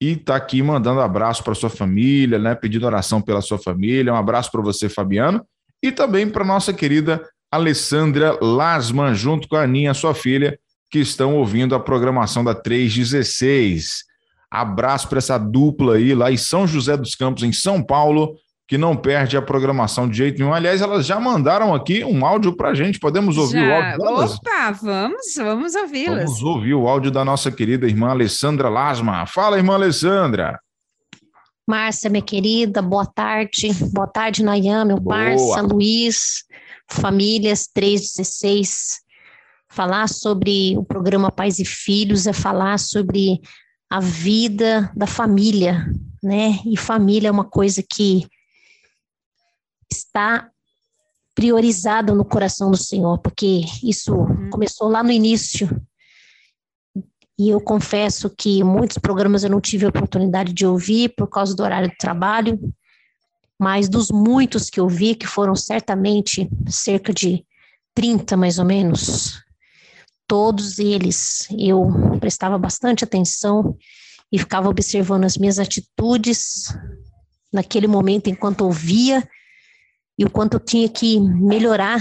e 0.00 0.12
está 0.12 0.36
aqui 0.36 0.62
mandando 0.62 1.00
abraço 1.00 1.44
para 1.44 1.54
sua 1.54 1.70
família, 1.70 2.38
né? 2.38 2.54
Pedindo 2.54 2.86
oração 2.86 3.20
pela 3.20 3.40
sua 3.40 3.58
família. 3.58 4.12
Um 4.12 4.16
abraço 4.16 4.50
para 4.50 4.62
você, 4.62 4.88
Fabiano, 4.88 5.44
e 5.82 5.92
também 5.92 6.28
para 6.28 6.44
nossa 6.44 6.72
querida 6.72 7.22
Alessandra 7.50 8.38
Lasman, 8.40 9.14
junto 9.14 9.48
com 9.48 9.56
a 9.56 9.62
Aninha, 9.62 9.92
sua 9.92 10.14
filha, 10.14 10.58
que 10.90 10.98
estão 10.98 11.36
ouvindo 11.36 11.74
a 11.74 11.80
programação 11.80 12.42
da 12.42 12.54
316. 12.54 14.04
Abraço 14.50 15.08
para 15.08 15.18
essa 15.18 15.38
dupla 15.38 15.94
aí 15.94 16.14
lá 16.14 16.32
em 16.32 16.36
São 16.36 16.66
José 16.66 16.96
dos 16.96 17.14
Campos, 17.14 17.44
em 17.44 17.52
São 17.52 17.80
Paulo, 17.80 18.34
que 18.66 18.76
não 18.76 18.96
perde 18.96 19.36
a 19.36 19.42
programação 19.42 20.08
de 20.08 20.16
jeito 20.16 20.38
nenhum. 20.38 20.52
Aliás, 20.52 20.80
elas 20.80 21.06
já 21.06 21.20
mandaram 21.20 21.72
aqui 21.72 22.04
um 22.04 22.26
áudio 22.26 22.56
para 22.56 22.70
a 22.70 22.74
gente. 22.74 22.98
Podemos 22.98 23.38
ouvir 23.38 23.64
já. 23.64 23.68
o 23.68 23.72
áudio 23.72 23.98
delas? 23.98 24.34
Opa, 24.34 24.70
vamos, 24.72 25.34
vamos 25.36 25.74
ouvi-las. 25.76 26.24
Vamos 26.24 26.42
ouvir 26.42 26.74
o 26.74 26.88
áudio 26.88 27.10
da 27.10 27.24
nossa 27.24 27.52
querida 27.52 27.86
irmã 27.86 28.10
Alessandra 28.10 28.68
Lasma. 28.68 29.26
Fala, 29.26 29.56
irmã 29.56 29.74
Alessandra. 29.74 30.58
Márcia, 31.66 32.10
minha 32.10 32.22
querida, 32.22 32.82
boa 32.82 33.06
tarde. 33.06 33.72
Boa 33.92 34.08
tarde, 34.08 34.42
Nayan, 34.42 34.84
meu 34.84 35.00
parça, 35.00 35.62
Luiz, 35.62 36.44
famílias 36.88 37.68
316. 37.72 39.00
Falar 39.70 40.08
sobre 40.08 40.76
o 40.76 40.84
programa 40.84 41.30
Pais 41.30 41.58
e 41.58 41.64
Filhos 41.64 42.26
é 42.26 42.32
falar 42.32 42.78
sobre 42.78 43.40
a 43.88 44.00
vida 44.00 44.92
da 44.94 45.06
família, 45.06 45.86
né? 46.22 46.58
E 46.66 46.76
família 46.76 47.28
é 47.28 47.32
uma 47.32 47.44
coisa 47.44 47.82
que 47.82 48.26
está 49.90 50.50
priorizada 51.34 52.14
no 52.14 52.24
coração 52.24 52.70
do 52.70 52.76
Senhor, 52.76 53.18
porque 53.18 53.62
isso 53.82 54.14
uhum. 54.14 54.50
começou 54.50 54.88
lá 54.88 55.02
no 55.02 55.10
início, 55.10 55.68
e 57.40 57.48
eu 57.48 57.58
confesso 57.58 58.28
que 58.28 58.62
muitos 58.62 58.98
programas 58.98 59.42
eu 59.42 59.48
não 59.48 59.62
tive 59.62 59.86
a 59.86 59.88
oportunidade 59.88 60.52
de 60.52 60.66
ouvir 60.66 61.14
por 61.16 61.26
causa 61.26 61.56
do 61.56 61.62
horário 61.62 61.88
de 61.88 61.96
trabalho, 61.96 62.60
mas 63.58 63.88
dos 63.88 64.10
muitos 64.10 64.68
que 64.68 64.78
eu 64.78 64.86
vi, 64.86 65.14
que 65.14 65.26
foram 65.26 65.56
certamente 65.56 66.50
cerca 66.68 67.14
de 67.14 67.42
30 67.94 68.36
mais 68.36 68.58
ou 68.58 68.66
menos, 68.66 69.42
todos 70.30 70.78
eles 70.78 71.48
eu 71.58 71.88
prestava 72.20 72.56
bastante 72.56 73.02
atenção 73.02 73.76
e 74.30 74.38
ficava 74.38 74.68
observando 74.68 75.24
as 75.24 75.36
minhas 75.36 75.58
atitudes 75.58 76.72
naquele 77.52 77.88
momento 77.88 78.30
enquanto 78.30 78.60
ouvia 78.60 79.28
e 80.16 80.24
o 80.24 80.30
quanto 80.30 80.54
eu 80.54 80.60
tinha 80.60 80.88
que 80.88 81.18
melhorar 81.18 81.98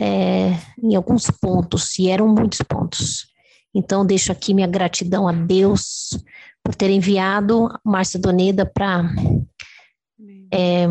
é, 0.00 0.54
em 0.82 0.94
alguns 0.94 1.30
pontos, 1.30 1.98
e 1.98 2.08
eram 2.08 2.28
muitos 2.28 2.62
pontos. 2.62 3.26
Então, 3.74 4.06
deixo 4.06 4.32
aqui 4.32 4.54
minha 4.54 4.66
gratidão 4.66 5.28
a 5.28 5.32
Deus 5.32 6.18
por 6.64 6.74
ter 6.74 6.88
enviado 6.88 7.68
Márcia 7.84 8.18
Doneda 8.18 8.64
para 8.64 9.04
é, 10.50 10.86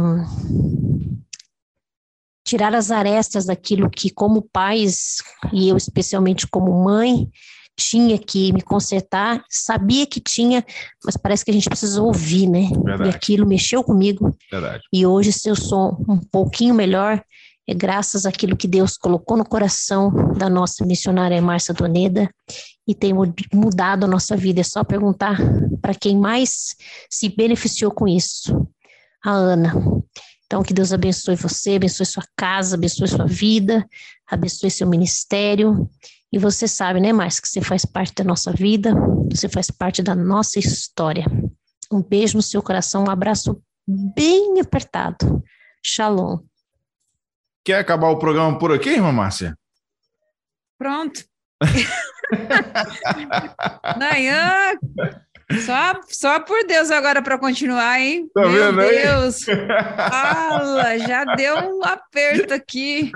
tirar 2.48 2.74
as 2.74 2.92
arestas 2.92 3.46
daquilo 3.46 3.90
que, 3.90 4.10
como 4.10 4.42
pais, 4.42 5.18
e 5.52 5.68
eu 5.68 5.76
especialmente 5.76 6.48
como 6.48 6.82
mãe, 6.82 7.30
tinha 7.76 8.18
que 8.18 8.54
me 8.54 8.62
consertar, 8.62 9.44
sabia 9.50 10.08
que 10.08 10.22
tinha, 10.22 10.66
mas 11.04 11.18
parece 11.18 11.44
que 11.44 11.52
a 11.52 11.54
gente 11.54 11.70
precisa 11.70 12.02
ouvir, 12.02 12.48
né? 12.48 12.70
Verdade. 12.84 13.10
E 13.10 13.14
aquilo 13.14 13.46
mexeu 13.46 13.84
comigo. 13.84 14.34
Verdade. 14.50 14.82
E 14.92 15.06
hoje, 15.06 15.34
se 15.34 15.50
eu 15.50 15.56
sou 15.56 16.04
um 16.08 16.18
pouquinho 16.18 16.74
melhor, 16.74 17.22
é 17.68 17.74
graças 17.74 18.26
àquilo 18.26 18.56
que 18.56 18.68
Deus 18.68 18.98
colocou 18.98 19.36
no 19.36 19.46
coração 19.46 20.34
da 20.38 20.50
nossa 20.50 20.86
missionária 20.86 21.42
Márcia 21.42 21.74
Doneda 21.74 22.30
e 22.88 22.96
tem 22.96 23.14
mudado 23.54 24.06
a 24.06 24.08
nossa 24.08 24.38
vida. 24.38 24.62
É 24.62 24.64
só 24.64 24.86
perguntar 24.86 25.38
para 25.82 25.94
quem 25.94 26.18
mais 26.18 26.76
se 27.10 27.28
beneficiou 27.28 27.92
com 27.92 28.08
isso. 28.08 28.68
A 29.24 29.32
Ana. 29.32 29.74
Então, 30.48 30.64
que 30.64 30.74
Deus 30.74 30.92
abençoe 30.94 31.36
você, 31.36 31.76
abençoe 31.76 32.06
sua 32.06 32.24
casa, 32.36 32.76
abençoe 32.76 33.10
sua 33.10 33.26
vida, 33.26 33.86
abençoe 34.26 34.72
seu 34.72 34.88
ministério. 34.88 35.90
E 36.32 36.40
você 36.40 36.70
sabe, 36.70 37.02
né, 37.02 37.12
Márcia, 37.12 37.42
que 37.42 37.50
você 37.50 37.62
faz 37.62 37.84
parte 37.84 38.16
da 38.16 38.24
nossa 38.24 38.54
vida, 38.54 38.94
você 39.30 39.50
faz 39.50 39.70
parte 39.70 40.02
da 40.02 40.16
nossa 40.16 40.58
história. 40.58 41.26
Um 41.92 42.02
beijo 42.02 42.38
no 42.38 42.42
seu 42.42 42.64
coração, 42.64 43.04
um 43.04 43.10
abraço 43.10 43.62
bem 43.86 44.62
apertado. 44.62 45.44
Shalom. 45.84 46.40
Quer 47.66 47.80
acabar 47.80 48.08
o 48.10 48.18
programa 48.18 48.58
por 48.58 48.72
aqui, 48.72 48.92
irmã 48.92 49.12
Márcia? 49.12 49.54
Pronto. 50.78 51.26
Nayan, 53.98 54.78
só, 55.66 56.00
só 56.10 56.40
por 56.40 56.66
Deus 56.66 56.92
agora 56.92 57.22
para 57.22 57.38
continuar, 57.38 58.00
hein? 58.00 58.30
Tá 58.34 58.42
Meu 58.42 58.74
vendo 58.74 58.90
Deus! 58.90 59.46
Fala, 60.10 60.98
já 61.00 61.24
deu 61.36 61.56
um 61.56 61.84
aperto 61.84 62.54
aqui. 62.54 63.12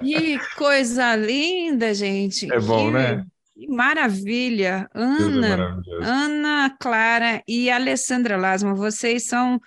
Que 0.00 0.38
coisa 0.56 1.16
linda, 1.16 1.94
gente. 1.94 2.52
É 2.52 2.60
bom, 2.60 2.86
que, 2.86 2.92
né? 2.92 3.24
Que 3.54 3.66
maravilha. 3.66 4.88
É 4.94 4.98
Ana, 5.00 5.82
é 5.86 6.04
Ana 6.04 6.76
Clara 6.78 7.42
e 7.48 7.70
Alessandra 7.70 8.36
Lasma, 8.36 8.74
vocês 8.74 9.26
são 9.26 9.58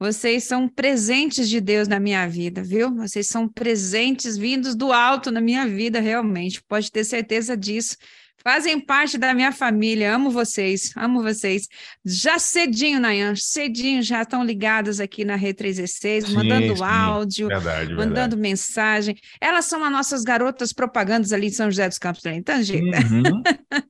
vocês 0.00 0.44
são 0.44 0.66
presentes 0.66 1.46
de 1.46 1.60
Deus 1.60 1.86
na 1.86 2.00
minha 2.00 2.26
vida, 2.26 2.62
viu? 2.62 2.94
Vocês 2.94 3.26
são 3.26 3.46
presentes 3.46 4.38
vindos 4.38 4.74
do 4.74 4.90
alto 4.94 5.30
na 5.30 5.42
minha 5.42 5.66
vida, 5.66 6.00
realmente. 6.00 6.62
Pode 6.66 6.90
ter 6.90 7.04
certeza 7.04 7.54
disso. 7.54 7.98
Fazem 8.42 8.80
parte 8.80 9.18
da 9.18 9.34
minha 9.34 9.52
família. 9.52 10.14
Amo 10.14 10.30
vocês, 10.30 10.92
amo 10.96 11.22
vocês. 11.22 11.68
Já 12.04 12.38
cedinho, 12.38 12.98
Nayan, 12.98 13.34
cedinho 13.36 14.02
já 14.02 14.22
estão 14.22 14.44
ligadas 14.44 14.98
aqui 14.98 15.24
na 15.24 15.36
Rede 15.36 15.58
316, 15.58 16.24
sim, 16.24 16.34
mandando 16.34 16.76
sim. 16.76 16.82
áudio, 16.82 17.48
verdade, 17.48 17.90
mandando 17.94 18.14
verdade. 18.14 18.36
mensagem. 18.36 19.16
Elas 19.40 19.66
são 19.66 19.84
as 19.84 19.92
nossas 19.92 20.22
garotas 20.22 20.72
propagandas 20.72 21.32
ali 21.32 21.48
em 21.48 21.52
São 21.52 21.70
José 21.70 21.88
dos 21.88 21.98
Campos 21.98 22.22
também, 22.22 22.38
então, 22.38 22.62
gente. 22.62 22.96
Uhum. 23.12 23.42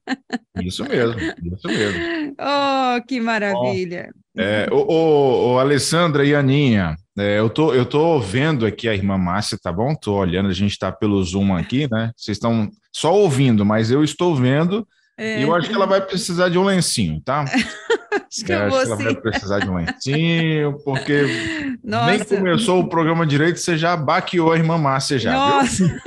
isso 0.62 0.84
mesmo, 0.84 1.20
isso 1.20 1.68
mesmo. 1.68 2.34
Oh, 2.40 3.06
que 3.06 3.20
maravilha. 3.20 4.10
É, 4.36 4.68
o, 4.70 5.58
Alessandra 5.58 6.24
e 6.24 6.34
a 6.34 6.38
Aninha, 6.38 6.96
é, 7.20 7.38
eu, 7.38 7.50
tô, 7.50 7.74
eu 7.74 7.84
tô 7.84 8.18
vendo 8.18 8.64
aqui 8.66 8.88
a 8.88 8.94
irmã 8.94 9.18
Márcia, 9.18 9.58
tá 9.62 9.72
bom? 9.72 9.94
Tô 9.94 10.14
olhando, 10.14 10.48
a 10.48 10.54
gente 10.54 10.78
tá 10.78 10.90
pelo 10.90 11.22
Zoom 11.22 11.54
aqui, 11.54 11.88
né? 11.90 12.10
Vocês 12.16 12.36
estão 12.36 12.70
só 12.92 13.14
ouvindo, 13.14 13.64
mas 13.64 13.90
eu 13.90 14.02
estou 14.02 14.34
vendo 14.34 14.86
é. 15.18 15.40
e 15.40 15.42
eu 15.42 15.54
acho 15.54 15.68
que 15.68 15.74
ela 15.74 15.86
vai 15.86 16.00
precisar 16.00 16.48
de 16.48 16.56
um 16.56 16.64
lencinho, 16.64 17.20
tá? 17.20 17.44
acho 18.32 18.44
que, 18.44 18.52
é, 18.52 18.56
acho 18.56 18.80
que 18.80 18.86
ela 18.86 18.96
vai 18.96 19.14
precisar 19.14 19.58
de 19.58 19.68
um 19.68 19.74
lencinho, 19.74 20.78
porque 20.82 21.78
Nossa. 21.84 22.10
nem 22.10 22.24
começou 22.24 22.80
o 22.80 22.88
programa 22.88 23.26
direito, 23.26 23.58
você 23.58 23.76
já 23.76 23.94
baqueou 23.96 24.50
a 24.50 24.56
irmã 24.56 24.78
Márcia 24.78 25.18
já, 25.18 25.32
Nossa. 25.32 25.84
viu? 25.86 26.00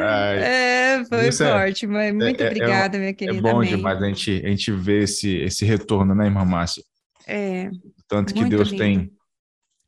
é, 0.00 1.04
foi 1.08 1.28
é 1.28 1.32
forte, 1.32 1.86
mas 1.86 2.12
muito 2.12 2.40
é, 2.40 2.44
é 2.44 2.46
obrigada, 2.48 2.98
minha 2.98 3.14
querida. 3.14 3.38
É 3.38 3.40
bom 3.40 3.58
Amém. 3.58 3.76
demais 3.76 4.02
a 4.02 4.06
gente, 4.06 4.42
a 4.44 4.48
gente 4.48 4.72
ver 4.72 5.04
esse, 5.04 5.36
esse 5.36 5.64
retorno, 5.64 6.14
né, 6.14 6.26
irmã 6.26 6.44
Márcia? 6.44 6.82
É. 7.26 7.70
Tanto 8.08 8.34
que 8.34 8.44
Deus 8.44 8.68
lindo. 8.68 8.82
tem 8.82 9.12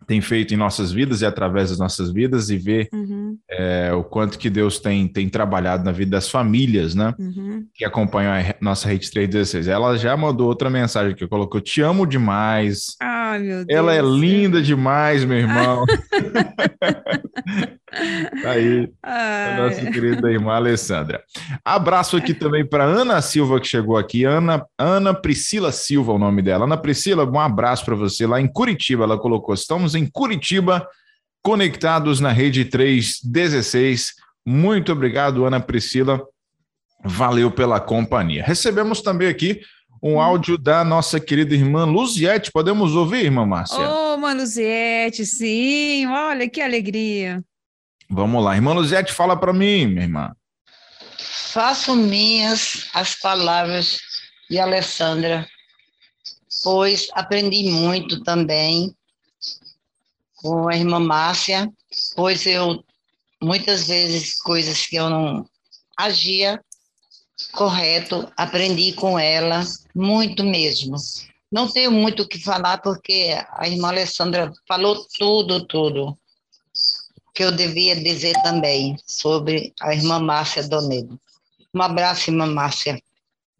tem 0.06 0.20
feito 0.20 0.54
em 0.54 0.56
nossas 0.56 0.92
vidas 0.92 1.22
e 1.22 1.26
através 1.26 1.70
das 1.70 1.78
nossas 1.78 2.12
vidas 2.12 2.50
e 2.50 2.56
ver 2.56 2.88
uhum. 2.92 3.38
é, 3.50 3.92
o 3.92 4.04
quanto 4.04 4.38
que 4.38 4.50
Deus 4.50 4.78
tem, 4.78 5.08
tem 5.08 5.28
trabalhado 5.28 5.84
na 5.84 5.92
vida 5.92 6.12
das 6.12 6.28
famílias, 6.28 6.94
né? 6.94 7.14
Uhum. 7.18 7.66
Que 7.74 7.84
acompanham 7.84 8.32
a 8.32 8.54
nossa 8.60 8.88
Rede 8.88 9.10
316. 9.10 9.66
Ela 9.66 9.96
já 9.96 10.16
mandou 10.16 10.46
outra 10.46 10.70
mensagem 10.70 11.14
que 11.14 11.24
eu 11.24 11.28
colocou: 11.28 11.60
Te 11.60 11.80
amo 11.80 12.06
demais. 12.06 12.96
Ai, 13.00 13.40
meu 13.40 13.64
Deus. 13.64 13.66
Ela 13.68 13.94
é 13.94 14.02
linda 14.02 14.62
demais, 14.62 15.24
meu 15.24 15.38
irmão. 15.38 15.84
tá 18.42 18.50
aí, 18.50 18.90
a 19.02 19.56
nossa 19.58 19.90
querida 19.90 20.30
irmã 20.30 20.54
Alessandra. 20.54 21.22
Abraço 21.64 22.16
aqui 22.16 22.34
também 22.34 22.66
para 22.66 22.84
Ana 22.84 23.20
Silva, 23.22 23.60
que 23.60 23.66
chegou 23.66 23.96
aqui. 23.96 24.24
Ana, 24.24 24.64
Ana 24.78 25.14
Priscila 25.14 25.72
Silva, 25.72 26.12
o 26.12 26.18
nome 26.18 26.42
dela. 26.42 26.64
Ana 26.64 26.76
Priscila, 26.76 27.24
um 27.24 27.40
abraço 27.40 27.84
para 27.84 27.94
você 27.94 28.26
lá 28.26 28.40
em 28.40 28.46
Curitiba. 28.46 29.04
Ela 29.04 29.18
colocou: 29.18 29.54
Estamos 29.54 29.94
em 29.94 30.06
Curitiba, 30.06 30.86
conectados 31.42 32.20
na 32.20 32.32
rede 32.32 32.64
316. 32.64 34.14
Muito 34.46 34.92
obrigado, 34.92 35.44
Ana 35.44 35.60
Priscila. 35.60 36.20
Valeu 37.04 37.50
pela 37.50 37.80
companhia. 37.80 38.42
Recebemos 38.42 39.02
também 39.02 39.28
aqui 39.28 39.60
um 40.02 40.20
áudio 40.20 40.58
da 40.58 40.84
nossa 40.84 41.18
querida 41.18 41.54
irmã 41.54 41.86
Luziette. 41.86 42.52
Podemos 42.52 42.94
ouvir, 42.94 43.24
irmã 43.24 43.46
Márcia? 43.46 43.78
Ô, 43.78 44.10
oh, 44.10 44.12
irmã 44.12 44.34
Luziette, 44.34 45.24
sim. 45.24 46.06
Olha 46.06 46.48
que 46.48 46.60
alegria. 46.60 47.42
Vamos 48.14 48.44
lá. 48.44 48.54
Irmã 48.54 48.72
Luziette, 48.72 49.12
fala 49.12 49.36
para 49.36 49.52
mim, 49.52 49.86
minha 49.86 50.02
irmã. 50.02 50.36
Faço 51.18 51.96
minhas 51.96 52.88
as 52.94 53.16
palavras 53.16 53.98
de 54.48 54.56
Alessandra, 54.56 55.44
pois 56.62 57.08
aprendi 57.12 57.64
muito 57.64 58.22
também 58.22 58.94
com 60.36 60.68
a 60.68 60.76
irmã 60.76 61.00
Márcia, 61.00 61.68
pois 62.14 62.46
eu, 62.46 62.84
muitas 63.42 63.88
vezes, 63.88 64.40
coisas 64.40 64.86
que 64.86 64.94
eu 64.94 65.10
não 65.10 65.44
agia 65.98 66.62
correto, 67.50 68.32
aprendi 68.36 68.92
com 68.92 69.18
ela 69.18 69.64
muito 69.92 70.44
mesmo. 70.44 70.94
Não 71.50 71.68
tenho 71.68 71.90
muito 71.90 72.22
o 72.22 72.28
que 72.28 72.38
falar, 72.38 72.78
porque 72.78 73.36
a 73.54 73.66
irmã 73.66 73.88
Alessandra 73.88 74.52
falou 74.68 75.04
tudo, 75.18 75.66
tudo 75.66 76.16
que 77.34 77.42
eu 77.42 77.50
devia 77.50 77.96
dizer 77.96 78.32
também 78.42 78.96
sobre 79.04 79.72
a 79.80 79.92
irmã 79.92 80.20
Márcia 80.20 80.62
Donedo. 80.62 81.18
Um 81.74 81.82
abraço, 81.82 82.30
irmã 82.30 82.46
Márcia. 82.46 82.98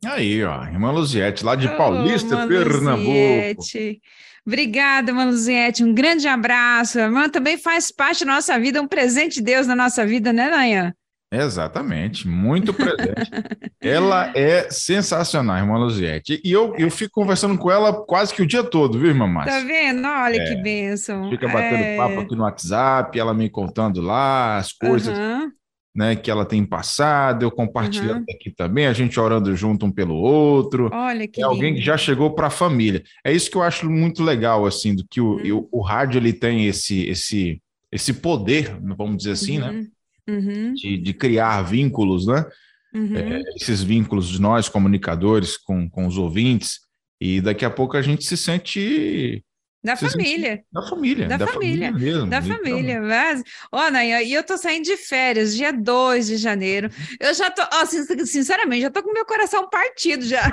Aí, 0.05 0.45
ó, 0.45 0.65
irmã 0.65 0.93
Luziette, 0.93 1.45
lá 1.45 1.57
de 1.57 1.69
Paulista, 1.77 2.45
oh, 2.45 2.49
Pernambuco. 2.49 3.11
Luziette. 3.11 4.01
Obrigada, 4.47 5.11
irmã 5.11 5.25
Luziette. 5.25 5.83
Um 5.83 5.93
grande 5.93 6.29
abraço. 6.29 6.99
A 6.99 7.03
irmã 7.03 7.29
também 7.29 7.57
faz 7.59 7.91
parte 7.91 8.25
da 8.25 8.35
nossa 8.35 8.59
vida, 8.61 8.81
um 8.81 8.87
presente 8.87 9.37
de 9.37 9.43
Deus 9.43 9.67
na 9.67 9.75
nossa 9.75 10.07
vida, 10.07 10.33
né, 10.33 10.51
Nayan? 10.51 10.95
Exatamente, 11.43 12.29
muito 12.29 12.73
presente. 12.73 13.31
ela 13.81 14.33
é 14.37 14.71
sensacional, 14.71 15.57
irmã 15.57 15.79
Luziette. 15.79 16.41
E 16.45 16.53
eu, 16.53 16.75
eu 16.77 16.91
fico 16.91 17.13
conversando 17.15 17.59
com 17.59 17.71
ela 17.71 17.93
quase 17.93 18.35
que 18.35 18.43
o 18.43 18.47
dia 18.47 18.63
todo, 18.63 18.99
viu, 18.99 19.09
irmã 19.09 19.27
Márcia? 19.27 19.61
Tá 19.61 19.67
vendo? 19.67 20.07
Olha 20.07 20.37
é, 20.37 20.45
que 20.45 20.57
bênção. 20.63 21.31
Fica 21.31 21.49
batendo 21.49 21.83
é... 21.83 21.97
papo 21.97 22.21
aqui 22.21 22.35
no 22.35 22.43
WhatsApp, 22.43 23.19
ela 23.19 23.35
me 23.35 23.51
contando 23.51 24.01
lá 24.01 24.59
as 24.59 24.73
coisas 24.73 25.17
uhum. 25.17 25.51
né, 25.95 26.17
que 26.17 26.31
ela 26.31 26.45
tem 26.45 26.65
passado, 26.65 27.43
eu 27.43 27.51
compartilhando 27.51 28.19
uhum. 28.19 28.35
aqui 28.35 28.51
também, 28.51 28.87
a 28.87 28.93
gente 28.93 29.19
orando 29.19 29.55
junto 29.57 29.87
um 29.87 29.93
pelo 29.93 30.15
outro. 30.15 30.91
Olha 30.93 31.27
que 31.27 31.41
É 31.41 31.45
alguém 31.45 31.71
lindo. 31.71 31.79
que 31.79 31.85
já 31.85 31.97
chegou 31.97 32.35
para 32.35 32.47
a 32.47 32.51
família. 32.51 33.03
É 33.25 33.33
isso 33.33 33.51
que 33.51 33.57
eu 33.57 33.63
acho 33.63 33.91
muito 33.91 34.23
legal, 34.23 34.67
assim, 34.67 34.95
do 34.95 35.05
que 35.11 35.21
o, 35.21 35.37
uhum. 35.37 35.69
o, 35.73 35.81
o 35.81 35.83
rádio 35.83 36.19
ele 36.19 36.33
tem 36.33 36.67
esse, 36.67 37.09
esse, 37.09 37.61
esse 37.91 38.13
poder, 38.13 38.79
vamos 38.97 39.19
dizer 39.19 39.33
assim, 39.33 39.59
né? 39.59 39.87
Uhum 40.29 40.65
uhum. 40.65 40.75
de, 40.75 40.97
de, 40.99 41.15
criar 41.15 41.63
vínculos, 41.63 42.27
né? 42.27 42.45
Uhum. 42.93 43.17
É, 43.17 43.43
esses 43.57 43.83
vínculos 43.83 44.29
de 44.29 44.41
nós, 44.41 44.69
comunicadores, 44.69 45.57
com, 45.57 45.89
com 45.89 46.07
os 46.07 46.17
ouvintes, 46.17 46.81
e 47.21 47.41
daqui 47.41 47.65
a 47.65 47.71
pouco 47.71 47.97
a 47.97 48.03
gente 48.03 48.25
se 48.25 48.37
sente. 48.37 49.45
Da 49.83 49.97
família. 49.97 50.65
Da 50.73 50.83
família. 50.89 51.29
Da, 51.29 51.37
da 51.37 51.47
família. 51.47 51.93
família 51.93 52.13
mesmo. 52.15 52.31
Da 52.31 52.39
então... 52.39 52.57
família. 52.57 53.03
Mas, 53.03 53.43
ó, 53.71 53.91
Nayan, 53.91 54.23
e 54.23 54.33
eu 54.33 54.43
tô 54.43 54.57
saindo 54.57 54.85
de 54.85 54.97
férias, 54.97 55.55
dia 55.55 55.73
2 55.73 56.27
de 56.27 56.37
janeiro. 56.39 56.89
Eu 57.21 57.35
já 57.35 57.51
tô, 57.51 57.63
ó, 57.63 57.85
sinceramente, 57.85 58.83
já 58.83 58.91
tô 58.91 59.03
com 59.03 59.13
meu 59.13 59.27
coração 59.27 59.69
partido 59.69 60.25
já. 60.25 60.51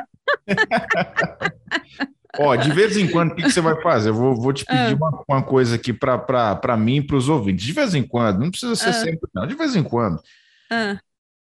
Ó, 2.40 2.56
de 2.56 2.72
vez 2.72 2.96
em 2.96 3.08
quando, 3.08 3.32
o 3.32 3.36
que, 3.36 3.44
que, 3.44 3.52
você 3.52 3.62
vai 3.62 3.80
fazer? 3.82 4.10
Eu 4.10 4.14
vou, 4.14 4.36
vou 4.36 4.54
te 4.54 4.64
pedir 4.64 4.94
ah. 4.94 4.96
uma, 4.96 5.24
uma, 5.28 5.44
coisa 5.44 5.76
aqui 5.76 5.92
para 5.92 6.78
mim 6.78 6.98
e 6.98 7.02
para 7.02 7.18
os 7.18 7.28
ouvintes. 7.28 7.66
De 7.66 7.74
vez 7.74 7.94
em 7.94 8.04
quando, 8.04 8.40
não 8.40 8.50
precisa 8.50 8.76
ser 8.76 8.90
ah. 8.90 8.94
sempre, 8.94 9.30
não. 9.34 9.46
De 9.46 9.56
vez 9.56 9.76
em 9.76 9.84
quando. 9.84 10.20
Ah. 10.72 10.98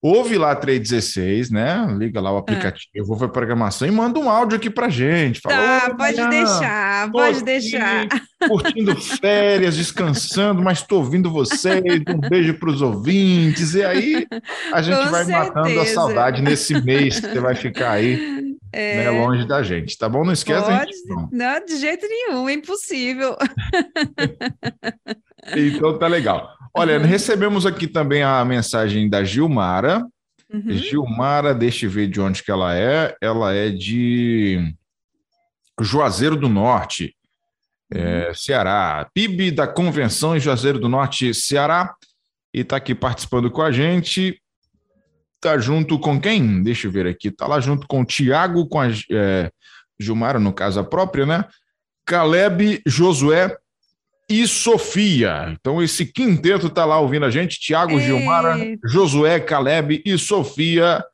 Ouve 0.08 0.38
lá 0.38 0.56
316, 0.56 1.50
né? 1.50 1.84
Liga 1.98 2.22
lá 2.22 2.32
o 2.32 2.38
aplicativo, 2.38 3.08
ah. 3.08 3.14
ouve 3.14 3.26
a 3.26 3.28
programação 3.28 3.88
e 3.88 3.92
manda 3.92 4.20
um 4.20 4.30
áudio 4.30 4.58
aqui 4.58 4.70
pra 4.70 4.88
gente. 4.88 5.42
Fala, 5.42 5.56
tá, 5.56 5.96
pode 5.96 6.30
deixar, 6.30 7.12
pode 7.12 7.44
deixar. 7.44 8.08
Curtindo 8.48 8.96
férias, 9.02 9.76
descansando, 9.76 10.62
mas 10.62 10.78
estou 10.78 11.00
ouvindo 11.00 11.32
vocês. 11.32 11.82
Um 12.08 12.20
beijo 12.30 12.54
para 12.60 12.70
os 12.70 12.84
ouvintes. 12.84 13.74
E 13.74 13.84
aí 13.84 14.28
a 14.72 14.84
gente 14.84 15.04
Com 15.04 15.10
vai 15.10 15.26
certeza. 15.26 15.54
matando 15.56 15.80
a 15.80 15.86
saudade 15.88 16.42
nesse 16.44 16.80
mês 16.80 17.20
que 17.20 17.28
você 17.28 17.40
vai 17.40 17.56
ficar 17.56 17.94
aí 17.94 18.45
é... 18.76 19.06
Né, 19.06 19.10
longe 19.10 19.48
da 19.48 19.64
gente, 19.64 19.98
tá 19.98 20.10
bom? 20.10 20.26
Não 20.26 20.34
esquece 20.34 20.66
Pode... 20.66 20.92
gente, 20.92 21.08
não. 21.08 21.30
não, 21.32 21.66
de 21.66 21.78
jeito 21.78 22.06
nenhum, 22.06 22.50
é 22.50 22.54
impossível. 22.54 23.38
então 25.56 25.98
tá 25.98 26.08
legal. 26.08 26.50
Olha, 26.76 26.98
uhum. 26.98 27.06
recebemos 27.06 27.66
aqui 27.66 27.88
também 27.88 28.22
a 28.22 28.44
mensagem 28.44 29.10
da 29.10 29.24
Gilmara. 29.24 30.06
Uhum. 30.54 30.72
Gilmara, 30.72 31.56
deixa 31.56 31.86
eu 31.86 31.90
ver 31.90 32.08
de 32.08 32.20
onde 32.20 32.44
que 32.44 32.52
ela 32.52 32.76
é. 32.76 33.16
Ela 33.22 33.54
é 33.54 33.70
de 33.70 34.76
Juazeiro 35.80 36.36
do 36.36 36.50
Norte, 36.50 37.16
é, 37.94 38.28
uhum. 38.28 38.34
Ceará. 38.34 39.10
PIB 39.14 39.52
da 39.52 39.68
Convenção 39.68 40.36
em 40.36 40.40
Juazeiro 40.42 40.80
do 40.80 40.90
Norte, 40.90 41.34
Ceará. 41.34 41.96
E 42.54 42.60
está 42.60 42.76
aqui 42.76 42.94
participando 42.94 43.50
com 43.50 43.62
a 43.62 43.72
gente. 43.72 44.38
Tá 45.46 45.60
junto 45.60 46.00
com 46.00 46.20
quem? 46.20 46.64
Deixa 46.64 46.88
eu 46.88 46.92
ver 46.92 47.06
aqui. 47.06 47.30
Tá 47.30 47.46
lá 47.46 47.60
junto 47.60 47.86
com 47.86 48.02
o 48.02 48.06
Tiago, 48.06 48.68
com 48.68 48.82
a 48.82 48.88
é, 49.12 49.52
Gilmara, 50.00 50.40
no 50.40 50.52
caso 50.52 50.80
a 50.80 50.84
própria, 50.84 51.24
né? 51.24 51.46
Caleb, 52.04 52.82
Josué 52.84 53.56
e 54.28 54.48
Sofia. 54.48 55.50
Então, 55.52 55.84
esse 55.84 56.04
quinteto 56.04 56.68
tá 56.68 56.84
lá 56.84 57.00
ouvindo 57.00 57.28
a 57.28 57.30
gente: 57.30 57.60
Tiago, 57.60 58.00
Gilmara, 58.00 58.58
Josué, 58.84 59.40
Caleb 59.40 60.02
e 60.04 60.18
Sofia. 60.18 61.06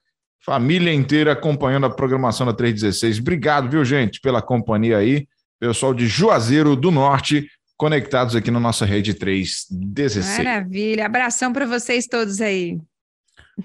Família 0.46 0.94
inteira 0.94 1.34
acompanhando 1.34 1.88
a 1.88 1.90
programação 1.90 2.48
da 2.48 2.54
316. 2.54 3.20
Obrigado, 3.20 3.70
viu, 3.70 3.84
gente, 3.84 4.22
pela 4.22 4.42
companhia 4.42 5.00
aí. 5.00 5.28
Pessoal 5.60 5.94
de 5.94 6.08
Juazeiro 6.08 6.78
do 6.78 6.90
Norte, 6.90 7.50
conectados 7.76 8.34
aqui 8.34 8.50
na 8.50 8.62
nossa 8.62 8.86
rede 8.86 9.14
316. 9.14 10.38
Maravilha. 10.38 11.06
Abração 11.06 11.52
para 11.52 11.66
vocês 11.66 12.08
todos 12.08 12.40
aí. 12.40 12.80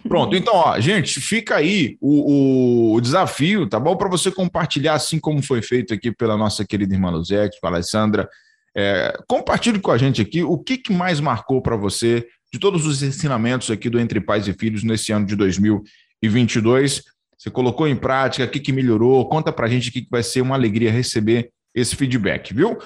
Pronto, 0.08 0.34
então, 0.34 0.54
ó, 0.54 0.80
gente, 0.80 1.20
fica 1.20 1.56
aí 1.56 1.96
o, 2.00 2.94
o 2.94 3.00
desafio, 3.00 3.68
tá 3.68 3.78
bom? 3.78 3.96
Para 3.96 4.08
você 4.08 4.30
compartilhar, 4.30 4.94
assim 4.94 5.18
como 5.18 5.42
foi 5.42 5.62
feito 5.62 5.94
aqui 5.94 6.10
pela 6.10 6.36
nossa 6.36 6.64
querida 6.64 6.94
irmã 6.94 7.10
Luzete, 7.10 7.58
com 7.60 7.66
a 7.66 7.70
Alessandra. 7.70 8.28
É, 8.76 9.16
compartilhe 9.26 9.78
com 9.78 9.90
a 9.90 9.96
gente 9.96 10.20
aqui 10.20 10.42
o 10.42 10.58
que, 10.58 10.76
que 10.76 10.92
mais 10.92 11.18
marcou 11.18 11.62
para 11.62 11.76
você 11.76 12.26
de 12.52 12.58
todos 12.58 12.86
os 12.86 13.02
ensinamentos 13.02 13.70
aqui 13.70 13.88
do 13.88 13.98
Entre 13.98 14.20
Pais 14.20 14.46
e 14.48 14.52
Filhos 14.52 14.82
nesse 14.82 15.12
ano 15.12 15.24
de 15.24 15.34
2022. 15.34 17.02
Você 17.38 17.50
colocou 17.50 17.86
em 17.86 17.96
prática, 17.96 18.44
o 18.44 18.48
que, 18.48 18.60
que 18.60 18.72
melhorou? 18.72 19.28
Conta 19.28 19.52
para 19.52 19.66
a 19.66 19.68
gente 19.68 19.90
que 19.90 20.06
vai 20.10 20.22
ser 20.22 20.40
uma 20.40 20.54
alegria 20.54 20.90
receber 20.90 21.50
esse 21.74 21.94
feedback, 21.94 22.52
viu? 22.52 22.78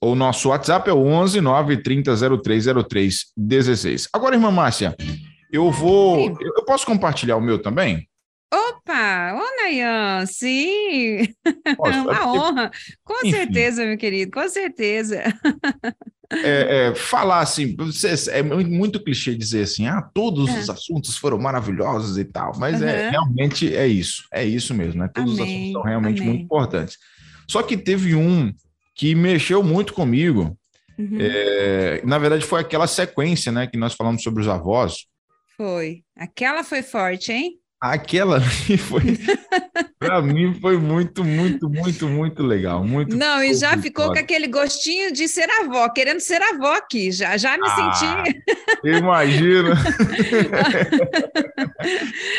O 0.00 0.14
nosso 0.14 0.50
WhatsApp 0.50 0.88
é 0.88 0.92
o 0.92 0.98
11 0.98 1.40
930 1.40 2.14
0303 2.42 3.32
16. 3.36 4.08
Agora, 4.12 4.34
irmã 4.34 4.50
Márcia, 4.50 4.94
eu 5.54 5.70
vou. 5.70 6.36
Eu 6.40 6.64
posso 6.64 6.84
compartilhar 6.84 7.36
o 7.36 7.40
meu 7.40 7.60
também? 7.60 8.08
Opa! 8.52 9.34
Ô, 9.34 9.62
Nayan, 9.62 10.26
sim! 10.26 11.26
Posso, 11.76 11.98
Uma 11.98 12.16
é 12.16 12.22
honra. 12.24 12.70
Com 13.02 13.14
Enfim. 13.26 13.32
certeza, 13.32 13.84
meu 13.84 13.98
querido, 13.98 14.30
com 14.30 14.48
certeza. 14.48 15.22
É, 16.30 16.90
é, 16.90 16.94
falar 16.94 17.40
assim, 17.40 17.76
é 18.30 18.42
muito 18.42 19.02
clichê 19.02 19.34
dizer 19.34 19.62
assim, 19.62 19.88
ah, 19.88 20.00
todos 20.00 20.48
é. 20.48 20.60
os 20.60 20.70
assuntos 20.70 21.16
foram 21.16 21.38
maravilhosos 21.38 22.16
e 22.16 22.24
tal, 22.24 22.52
mas 22.56 22.80
uhum. 22.80 22.86
é 22.86 23.10
realmente 23.10 23.74
é 23.74 23.88
isso, 23.88 24.28
é 24.32 24.44
isso 24.44 24.72
mesmo, 24.72 25.00
né? 25.00 25.10
Todos 25.12 25.32
Amém. 25.32 25.42
os 25.42 25.50
assuntos 25.50 25.72
são 25.72 25.82
realmente 25.82 26.20
Amém. 26.20 26.28
muito 26.28 26.44
importantes. 26.44 26.98
Só 27.48 27.60
que 27.62 27.76
teve 27.76 28.14
um 28.14 28.52
que 28.94 29.14
mexeu 29.16 29.64
muito 29.64 29.92
comigo. 29.92 30.56
Uhum. 30.96 31.18
É, 31.18 32.00
na 32.04 32.18
verdade, 32.18 32.44
foi 32.44 32.60
aquela 32.60 32.86
sequência, 32.86 33.50
né, 33.50 33.66
que 33.66 33.76
nós 33.76 33.94
falamos 33.94 34.22
sobre 34.22 34.40
os 34.40 34.48
avós. 34.48 35.06
Foi. 35.56 36.02
Aquela 36.16 36.64
foi 36.64 36.82
forte, 36.82 37.32
hein? 37.32 37.60
Aquela 37.84 38.40
foi, 38.88 39.02
para 39.98 40.22
mim 40.22 40.58
foi 40.58 40.78
muito, 40.78 41.22
muito, 41.22 41.68
muito, 41.68 42.08
muito 42.08 42.42
legal, 42.42 42.82
muito. 42.82 43.14
Não, 43.14 43.44
e 43.44 43.52
já 43.52 43.76
ficou 43.76 44.06
com 44.06 44.18
aquele 44.18 44.46
gostinho 44.46 45.12
de 45.12 45.28
ser 45.28 45.50
avó, 45.50 45.86
querendo 45.90 46.20
ser 46.20 46.42
avó 46.42 46.72
aqui, 46.72 47.12
já, 47.12 47.36
já 47.36 47.58
me 47.58 47.68
ah, 47.68 47.92
senti. 47.92 48.40
Imagina. 48.84 49.74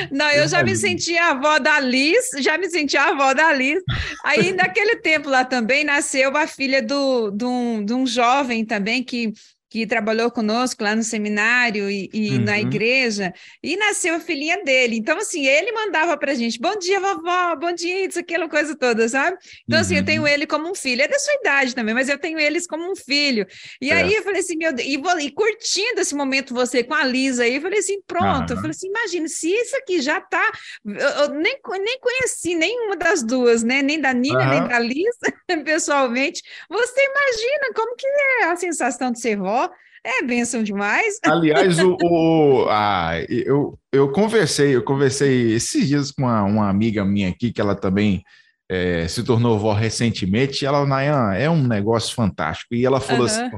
Não, 0.10 0.30
eu 0.32 0.48
já 0.48 0.64
me 0.64 0.76
senti 0.76 1.16
a 1.16 1.32
avó 1.32 1.60
da 1.60 1.80
Liz, 1.80 2.32
já 2.40 2.58
me 2.58 2.68
senti 2.68 2.98
a 2.98 3.10
avó 3.10 3.34
da 3.34 3.54
Liz. 3.54 3.84
Aí 4.24 4.52
naquele 4.52 4.96
tempo 4.96 5.30
lá 5.30 5.46
também 5.46 5.84
nasceu 5.84 6.36
a 6.36 6.48
filha 6.48 6.82
do, 6.82 7.30
de, 7.30 7.46
um, 7.46 7.86
de 7.86 7.94
um 7.94 8.08
jovem 8.08 8.66
também 8.66 9.04
que 9.04 9.32
que 9.76 9.86
trabalhou 9.86 10.32
conosco 10.32 10.82
lá 10.82 10.96
no 10.96 11.04
seminário 11.04 11.92
e, 11.92 12.10
e 12.14 12.30
uhum. 12.30 12.46
na 12.46 12.58
igreja, 12.58 13.34
e 13.62 13.76
nasceu 13.76 14.16
a 14.16 14.22
filhinha 14.22 14.64
dele. 14.64 14.96
Então, 14.96 15.18
assim, 15.18 15.46
ele 15.46 15.70
mandava 15.74 16.18
para 16.18 16.32
a 16.32 16.34
gente, 16.34 16.58
bom 16.58 16.80
dia, 16.80 16.98
vovó, 16.98 17.58
bom 17.58 17.74
dia, 17.74 18.06
isso, 18.06 18.18
aquela 18.18 18.48
coisa 18.48 18.74
toda, 18.74 19.10
sabe? 19.10 19.36
Então, 19.66 19.78
uhum. 19.78 19.82
assim, 19.82 19.98
eu 19.98 20.06
tenho 20.06 20.22
uhum. 20.22 20.28
ele 20.30 20.48
como 20.48 20.72
um 20.72 20.74
filho, 20.74 21.02
é 21.02 21.10
da 21.10 21.20
sua 21.20 21.34
idade 21.42 21.76
também, 21.76 21.94
mas 21.94 22.08
eu 22.08 22.18
tenho 22.18 22.40
eles 22.40 22.66
como 22.66 22.90
um 22.90 22.96
filho. 22.96 23.46
E 23.82 23.92
é. 23.92 23.96
aí 23.96 24.14
eu 24.14 24.24
falei 24.24 24.40
assim, 24.40 24.56
meu 24.56 24.72
Deus, 24.72 24.88
e, 24.88 24.96
vou, 24.96 25.20
e, 25.20 25.30
curtindo 25.30 26.00
esse 26.00 26.16
momento 26.16 26.54
você 26.54 26.82
com 26.82 26.94
a 26.94 27.04
Lisa 27.04 27.44
aí, 27.44 27.56
eu 27.56 27.62
falei 27.62 27.80
assim, 27.80 28.00
pronto, 28.08 28.52
uhum. 28.52 28.56
eu 28.56 28.62
falei 28.62 28.72
assim, 28.72 28.88
imagina, 28.88 29.28
se 29.28 29.52
isso 29.52 29.76
aqui 29.76 30.00
já 30.00 30.22
tá, 30.22 30.54
eu, 30.86 30.96
eu 30.96 31.30
nem, 31.32 31.60
nem 31.84 32.00
conheci 32.00 32.56
nenhuma 32.56 32.96
das 32.96 33.22
duas, 33.22 33.62
né, 33.62 33.82
nem 33.82 34.00
da 34.00 34.14
Nina, 34.14 34.46
nem 34.46 34.66
da 34.70 34.80
Lisa, 34.80 35.34
pessoalmente, 35.66 36.42
você 36.70 37.02
imagina 37.02 37.74
como 37.76 37.94
que 37.98 38.08
é 38.08 38.44
a 38.46 38.56
sensação 38.56 39.12
de 39.12 39.20
ser 39.20 39.36
vó, 39.36 39.65
é 40.06 40.24
bênção 40.24 40.62
demais. 40.62 41.20
Aliás, 41.26 41.80
o, 41.80 41.98
o 42.04 42.68
ah, 42.70 43.14
eu, 43.28 43.78
eu 43.92 44.12
conversei, 44.12 44.76
eu 44.76 44.84
conversei 44.84 45.54
esses 45.54 45.88
dias 45.88 46.12
com 46.12 46.22
uma, 46.22 46.44
uma 46.44 46.70
amiga 46.70 47.04
minha 47.04 47.30
aqui, 47.30 47.52
que 47.52 47.60
ela 47.60 47.76
também 47.76 48.24
é, 48.70 49.08
se 49.08 49.24
tornou 49.24 49.58
vó 49.58 49.74
recentemente, 49.74 50.64
e 50.64 50.68
ela, 50.68 50.86
Nayan, 50.86 51.34
é 51.34 51.50
um 51.50 51.68
negócio 51.68 52.14
fantástico. 52.14 52.76
E 52.76 52.86
ela 52.86 53.00
falou 53.00 53.22
uhum. 53.22 53.26
assim: 53.26 53.50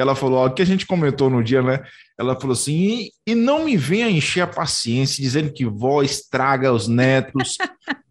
ela 0.00 0.14
falou, 0.14 0.46
o 0.46 0.50
que 0.50 0.62
a 0.62 0.66
gente 0.66 0.86
comentou 0.86 1.28
no 1.28 1.42
dia, 1.42 1.62
né? 1.62 1.80
Ela 2.18 2.38
falou 2.38 2.52
assim, 2.52 2.72
e, 2.72 3.32
e 3.32 3.34
não 3.34 3.64
me 3.64 3.76
venha 3.76 4.08
encher 4.08 4.42
a 4.42 4.46
paciência 4.46 5.22
dizendo 5.22 5.52
que 5.52 5.64
vó 5.64 6.02
estraga 6.02 6.72
os 6.72 6.86
netos, 6.86 7.56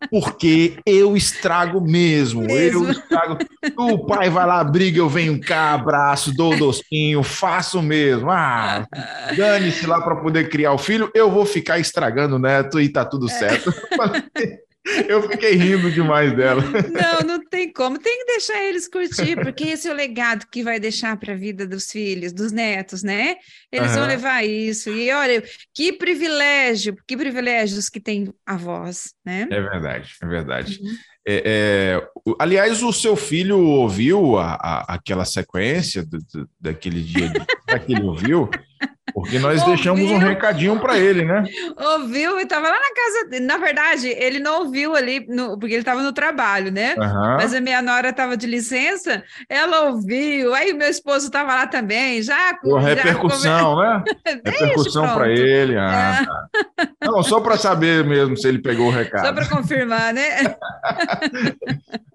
porque 0.09 0.77
eu 0.85 1.15
estrago 1.15 1.79
mesmo, 1.79 2.41
mesmo. 2.41 2.85
eu 2.85 2.91
estrago. 2.91 3.37
O 3.77 4.05
pai 4.05 4.29
vai 4.29 4.45
lá, 4.45 4.63
briga, 4.63 4.99
eu 4.99 5.09
venho 5.09 5.39
cá, 5.39 5.73
abraço, 5.73 6.35
dou 6.35 6.53
o 6.53 6.57
docinho, 6.57 7.23
faço 7.23 7.81
mesmo. 7.81 8.29
Ah, 8.29 8.85
dane-se 9.35 9.85
lá 9.85 10.01
para 10.01 10.15
poder 10.15 10.49
criar 10.49 10.73
o 10.73 10.77
filho, 10.77 11.11
eu 11.13 11.29
vou 11.31 11.45
ficar 11.45 11.79
estragando 11.79 12.35
o 12.35 12.39
neto 12.39 12.79
e 12.81 12.89
tá 12.89 13.05
tudo 13.05 13.29
certo. 13.29 13.71
Eu 15.07 15.29
fiquei 15.29 15.53
rindo 15.53 15.91
demais 15.91 16.35
dela. 16.35 16.63
Não, 16.91 17.19
não 17.27 17.45
tem 17.49 17.71
como. 17.71 17.99
Tem 17.99 18.17
que 18.19 18.25
deixar 18.25 18.63
eles 18.63 18.87
curtir, 18.87 19.35
porque 19.35 19.65
esse 19.65 19.87
é 19.87 19.91
o 19.91 19.95
legado 19.95 20.47
que 20.51 20.63
vai 20.63 20.79
deixar 20.79 21.15
para 21.17 21.33
a 21.33 21.37
vida 21.37 21.67
dos 21.67 21.91
filhos, 21.91 22.33
dos 22.33 22.51
netos, 22.51 23.03
né? 23.03 23.35
Eles 23.71 23.91
uhum. 23.91 23.97
vão 23.97 24.07
levar 24.07 24.43
isso. 24.43 24.89
E 24.89 25.11
olha, 25.11 25.43
que 25.73 25.93
privilégio, 25.93 26.95
que 27.07 27.15
privilégios 27.15 27.89
que 27.89 27.99
tem 27.99 28.33
avós, 28.45 29.13
né? 29.23 29.47
É 29.51 29.61
verdade, 29.61 30.13
é 30.21 30.27
verdade. 30.27 30.79
Uhum. 30.81 30.95
É, 31.27 31.43
é, 31.45 32.33
aliás, 32.39 32.81
o 32.81 32.91
seu 32.91 33.15
filho 33.15 33.59
ouviu 33.59 34.39
a, 34.39 34.53
a, 34.55 34.95
aquela 34.95 35.25
sequência 35.25 36.03
do, 36.03 36.17
do, 36.17 36.49
daquele 36.59 37.01
dia 37.01 37.31
daquele 37.67 38.01
ouviu? 38.03 38.49
Porque 39.13 39.39
nós 39.39 39.59
ouviu. 39.59 39.75
deixamos 39.75 40.11
um 40.11 40.17
recadinho 40.17 40.79
para 40.79 40.97
ele, 40.97 41.25
né? 41.25 41.43
Ouviu 41.77 42.39
e 42.39 42.43
estava 42.43 42.67
lá 42.67 42.75
na 42.75 42.93
casa. 42.93 43.41
Na 43.41 43.57
verdade, 43.57 44.07
ele 44.09 44.39
não 44.39 44.61
ouviu 44.61 44.95
ali, 44.95 45.25
no, 45.27 45.57
porque 45.57 45.73
ele 45.73 45.81
estava 45.81 46.01
no 46.01 46.13
trabalho, 46.13 46.71
né? 46.71 46.95
Uhum. 46.97 47.37
Mas 47.37 47.53
a 47.53 47.61
minha 47.61 47.81
nora 47.81 48.09
estava 48.09 48.37
de 48.37 48.47
licença, 48.47 49.23
ela 49.49 49.89
ouviu. 49.89 50.53
Aí 50.53 50.73
meu 50.73 50.89
esposo 50.89 51.25
estava 51.27 51.55
lá 51.55 51.67
também, 51.67 52.21
já. 52.21 52.55
com 52.57 52.77
repercussão, 52.77 53.75
come... 53.75 53.87
né? 54.25 54.41
repercussão 54.45 55.13
para 55.13 55.29
ele. 55.29 55.77
Ah, 55.77 56.21
é. 56.21 56.25
tá. 56.25 56.89
Não, 57.03 57.23
só 57.23 57.39
para 57.39 57.57
saber 57.57 58.03
mesmo 58.05 58.37
se 58.37 58.47
ele 58.47 58.59
pegou 58.59 58.87
o 58.87 58.91
recado. 58.91 59.25
Só 59.25 59.33
para 59.33 59.47
confirmar, 59.47 60.13
né? 60.13 60.29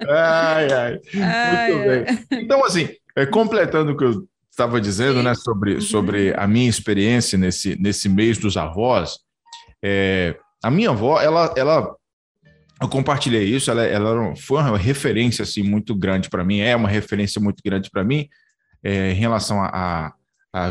ai, 0.08 0.72
ai. 0.72 1.00
ai 1.22 1.72
Muito 1.72 1.90
ai. 1.90 2.04
bem. 2.04 2.42
Então, 2.42 2.64
assim, 2.64 2.88
é, 3.16 3.26
completando 3.26 3.92
o 3.92 3.96
que 3.96 4.04
eu 4.04 4.26
estava 4.56 4.80
dizendo, 4.80 5.22
né, 5.22 5.34
sobre, 5.34 5.74
uhum. 5.74 5.80
sobre 5.82 6.34
a 6.34 6.46
minha 6.46 6.68
experiência 6.68 7.36
nesse, 7.36 7.76
nesse 7.78 8.08
mês 8.08 8.38
dos 8.38 8.56
avós. 8.56 9.18
É, 9.84 10.34
a 10.64 10.70
minha 10.70 10.90
avó, 10.90 11.20
ela, 11.20 11.52
ela, 11.54 11.94
eu 12.80 12.88
compartilhei 12.88 13.44
isso, 13.44 13.70
ela, 13.70 13.84
ela 13.84 14.34
foi 14.34 14.62
uma 14.62 14.78
referência 14.78 15.42
assim 15.42 15.62
muito 15.62 15.94
grande 15.94 16.30
para 16.30 16.42
mim, 16.42 16.60
é 16.60 16.74
uma 16.74 16.88
referência 16.88 17.38
muito 17.38 17.62
grande 17.62 17.90
para 17.90 18.02
mim 18.02 18.26
é, 18.82 19.12
em 19.12 19.14
relação 19.14 19.62
à 19.62 20.14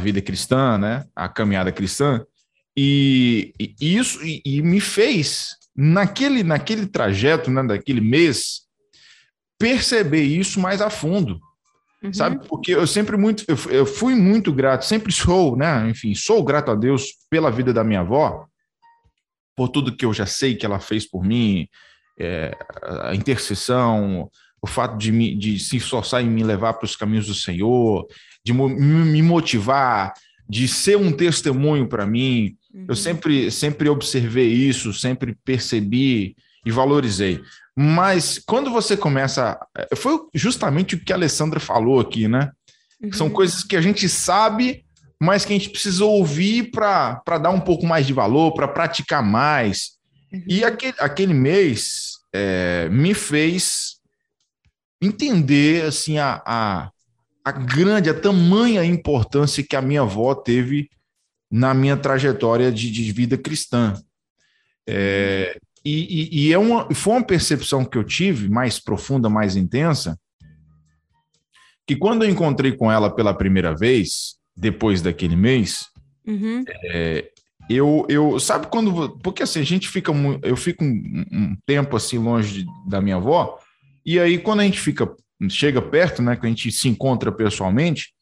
vida 0.02 0.20
cristã, 0.20 0.80
né, 0.80 1.06
a 1.16 1.30
caminhada 1.30 1.72
cristã. 1.72 2.26
E, 2.76 3.54
e 3.60 3.96
isso 3.96 4.20
e, 4.26 4.42
e, 4.44 4.62
me 4.64 4.82
fez 4.82 5.58
naquele 5.76 6.42
naquele 6.42 6.88
trajeto, 6.88 7.52
né, 7.52 7.64
daquele 7.64 8.02
mês, 8.02 8.62
perceber 9.60 10.24
isso 10.24 10.60
mais 10.60 10.82
a 10.82 10.90
fundo 10.90 11.40
Uhum. 12.06 12.14
Sabe? 12.14 12.48
Porque 12.48 12.74
eu 12.74 12.86
sempre 12.86 13.18
muito, 13.18 13.44
eu, 13.48 13.58
eu, 13.72 13.86
fui 13.86 14.16
muito 14.16 14.54
grato, 14.54 14.86
sempre 14.86 15.12
sou, 15.12 15.56
né? 15.56 15.90
Enfim, 15.90 16.14
sou 16.14 16.44
grato 16.44 16.72
a 16.72 16.76
Deus 16.76 17.14
pela 17.30 17.52
vida 17.52 17.74
da 17.74 17.84
minha 17.84 18.02
avó, 18.02 18.46
por 19.56 19.70
tudo 19.70 19.96
que 19.96 20.06
eu 20.06 20.14
já 20.14 20.26
sei 20.26 20.56
que 20.56 20.66
ela 20.66 20.80
fez 20.80 21.10
por 21.10 21.24
mim, 21.24 21.68
é, 22.20 22.56
a 23.04 23.16
intercessão, 23.16 24.30
o 24.62 24.68
fato 24.68 24.98
de, 24.98 25.12
me, 25.12 25.36
de 25.36 25.60
se 25.60 25.78
esforçar 25.78 26.22
em 26.22 26.30
me 26.30 26.44
levar 26.44 26.74
para 26.74 26.86
os 26.86 26.96
caminhos 26.96 27.28
do 27.28 27.34
Senhor, 27.34 28.06
de 28.44 28.54
me 28.54 29.22
motivar, 29.22 30.14
de 30.48 30.68
ser 30.68 30.98
um 30.98 31.12
testemunho 31.12 31.88
para 31.88 32.06
mim. 32.06 32.56
Uhum. 32.74 32.86
Eu 32.90 32.96
sempre, 32.96 33.50
sempre 33.50 33.90
observei 33.90 34.48
isso, 34.48 34.94
sempre 34.94 35.36
percebi 35.44 36.36
e 36.66 36.72
valorizei. 36.72 37.42
Mas 37.76 38.40
quando 38.40 38.72
você 38.72 38.96
começa. 38.96 39.60
Eh, 39.78 39.96
foi 39.96 40.18
justamente 40.34 40.96
o 40.96 41.00
que 41.04 41.12
a 41.12 41.16
Alessandra 41.16 41.60
falou 41.60 42.00
aqui, 42.00 42.28
né? 42.28 42.52
Uhum. 43.02 43.12
São 43.12 43.30
coisas 43.30 43.64
que 43.64 43.76
a 43.76 43.82
gente 43.82 44.08
sabe, 44.08 44.86
mas 45.22 45.44
que 45.44 45.54
a 45.54 45.58
gente 45.58 45.70
precisa 45.70 46.06
ouvir 46.06 46.72
para 46.72 47.38
dar 47.38 47.50
um 47.50 47.60
pouco 47.60 47.86
mais 47.86 48.08
de 48.08 48.14
valor, 48.14 48.54
para 48.54 48.68
praticar 48.68 49.22
mais. 49.22 49.98
Uhum. 50.32 50.44
E 50.48 50.64
aquele, 50.64 50.96
aquele 51.00 51.34
mês 51.34 52.14
é, 52.34 52.88
me 52.90 53.14
fez 53.14 53.96
entender 55.02 55.84
assim, 55.86 56.18
a, 56.18 56.42
a, 56.46 56.92
a 57.44 57.52
grande, 57.52 58.10
a 58.10 58.14
tamanha 58.14 58.86
importância 58.86 59.64
que 59.64 59.76
a 59.76 59.82
minha 59.82 60.02
avó 60.02 60.34
teve 60.34 60.90
na 61.52 61.74
minha 61.74 61.98
trajetória 61.98 62.72
de, 62.72 62.90
de 62.90 63.12
vida 63.12 63.38
cristã. 63.38 63.94
É, 64.88 65.60
e, 65.86 65.92
e, 65.92 66.48
e 66.48 66.54
é 66.54 66.58
uma, 66.58 66.94
foi 66.94 67.14
uma 67.14 67.24
percepção 67.24 67.86
que 67.86 67.98
eu 67.98 68.04
tive, 68.04 68.50
mais 68.50 68.80
profunda, 68.80 69.30
mais 69.30 69.56
intensa, 69.56 70.20
que 71.86 71.96
quando 71.96 72.24
eu 72.24 72.30
encontrei 72.30 72.72
com 72.72 72.92
ela 72.92 73.14
pela 73.14 73.34
primeira 73.34 73.76
vez, 73.76 74.36
depois 74.58 75.02
daquele 75.02 75.36
mês, 75.36 75.86
uhum. 76.28 76.64
é, 76.86 77.30
eu, 77.70 78.06
eu. 78.10 78.40
Sabe 78.40 78.68
quando. 78.68 79.18
Porque 79.20 79.44
assim, 79.44 79.60
a 79.60 79.66
gente 79.66 79.88
fica. 79.88 80.12
Eu 80.42 80.58
fico 80.58 80.84
um, 80.84 81.26
um 81.32 81.58
tempo 81.66 81.96
assim 81.96 82.18
longe 82.18 82.64
de, 82.64 82.90
da 82.90 83.00
minha 83.00 83.18
avó, 83.18 83.60
e 84.04 84.20
aí 84.20 84.40
quando 84.40 84.62
a 84.62 84.64
gente 84.64 84.80
fica. 84.80 85.14
Chega 85.50 85.82
perto, 85.82 86.22
né? 86.22 86.36
Que 86.38 86.46
a 86.46 86.50
gente 86.50 86.72
se 86.72 86.88
encontra 86.88 87.30
pessoalmente, 87.30 88.14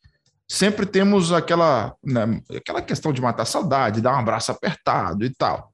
sempre 0.48 0.86
temos 0.86 1.32
aquela, 1.32 1.96
né, 2.04 2.42
aquela 2.56 2.82
questão 2.82 3.14
de 3.14 3.22
matar 3.22 3.46
saudade, 3.46 4.02
dar 4.02 4.16
um 4.16 4.20
abraço 4.20 4.52
apertado 4.52 5.24
e 5.24 5.30
tal. 5.30 5.73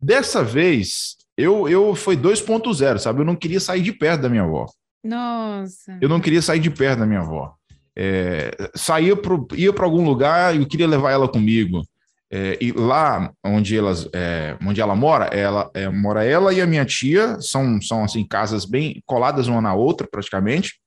Dessa 0.00 0.44
vez, 0.44 1.16
eu, 1.36 1.68
eu 1.68 1.94
foi 1.94 2.16
2.0, 2.16 2.98
sabe? 2.98 3.20
Eu 3.20 3.24
não 3.24 3.36
queria 3.36 3.60
sair 3.60 3.82
de 3.82 3.92
perto 3.92 4.22
da 4.22 4.28
minha 4.28 4.42
avó. 4.42 4.66
Nossa. 5.04 5.98
Eu 6.00 6.08
não 6.08 6.20
queria 6.20 6.42
sair 6.42 6.60
de 6.60 6.70
perto 6.70 7.00
da 7.00 7.06
minha 7.06 7.20
avó. 7.20 7.54
É, 7.96 8.50
saía 8.74 9.16
pro, 9.16 9.46
ia 9.54 9.72
para 9.72 9.84
algum 9.84 10.04
lugar 10.04 10.54
e 10.54 10.58
eu 10.58 10.66
queria 10.66 10.86
levar 10.86 11.10
ela 11.10 11.28
comigo. 11.28 11.82
É, 12.30 12.58
e 12.60 12.72
lá 12.72 13.32
onde, 13.42 13.76
elas, 13.76 14.08
é, 14.12 14.56
onde 14.64 14.80
ela 14.80 14.94
mora, 14.94 15.26
ela 15.26 15.70
é, 15.72 15.88
mora 15.88 16.24
ela 16.24 16.52
e 16.52 16.60
a 16.60 16.66
minha 16.66 16.84
tia, 16.84 17.40
são, 17.40 17.80
são 17.80 18.04
assim 18.04 18.22
casas 18.24 18.66
bem 18.66 19.02
coladas 19.06 19.48
uma 19.48 19.60
na 19.62 19.74
outra 19.74 20.06
praticamente. 20.10 20.78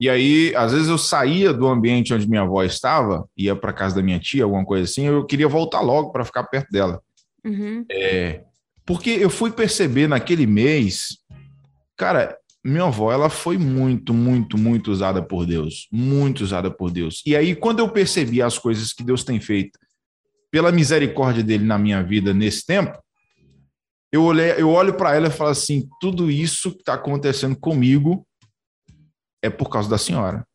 E 0.00 0.10
aí, 0.10 0.52
às 0.56 0.72
vezes 0.72 0.88
eu 0.88 0.98
saía 0.98 1.52
do 1.52 1.68
ambiente 1.68 2.12
onde 2.12 2.28
minha 2.28 2.42
avó 2.42 2.64
estava, 2.64 3.24
ia 3.36 3.54
para 3.54 3.72
casa 3.72 3.94
da 3.94 4.02
minha 4.02 4.18
tia, 4.18 4.42
alguma 4.42 4.64
coisa 4.64 4.90
assim, 4.90 5.06
eu 5.06 5.24
queria 5.24 5.46
voltar 5.46 5.80
logo 5.80 6.10
para 6.10 6.24
ficar 6.24 6.42
perto 6.44 6.70
dela. 6.72 7.00
Uhum. 7.44 7.84
É, 7.90 8.44
porque 8.84 9.10
eu 9.10 9.30
fui 9.30 9.50
perceber 9.50 10.08
naquele 10.08 10.46
mês, 10.46 11.18
cara, 11.96 12.36
minha 12.64 12.84
avó, 12.84 13.12
ela 13.12 13.28
foi 13.28 13.58
muito, 13.58 14.14
muito, 14.14 14.56
muito 14.56 14.92
usada 14.92 15.20
por 15.20 15.44
Deus, 15.44 15.88
muito 15.90 16.42
usada 16.42 16.70
por 16.70 16.90
Deus. 16.90 17.22
E 17.26 17.34
aí, 17.34 17.56
quando 17.56 17.80
eu 17.80 17.88
percebi 17.88 18.40
as 18.40 18.56
coisas 18.56 18.92
que 18.92 19.02
Deus 19.02 19.24
tem 19.24 19.40
feito 19.40 19.78
pela 20.50 20.70
misericórdia 20.70 21.42
dele 21.42 21.64
na 21.64 21.78
minha 21.78 22.02
vida 22.02 22.32
nesse 22.32 22.64
tempo, 22.64 22.96
eu, 24.12 24.22
olhei, 24.22 24.52
eu 24.58 24.68
olho 24.70 24.94
para 24.94 25.14
ela 25.16 25.28
e 25.28 25.30
falo 25.30 25.50
assim: 25.50 25.88
tudo 26.00 26.30
isso 26.30 26.70
que 26.70 26.80
está 26.80 26.94
acontecendo 26.94 27.56
comigo 27.56 28.26
é 29.42 29.50
por 29.50 29.68
causa 29.68 29.88
da 29.88 29.98
senhora. 29.98 30.46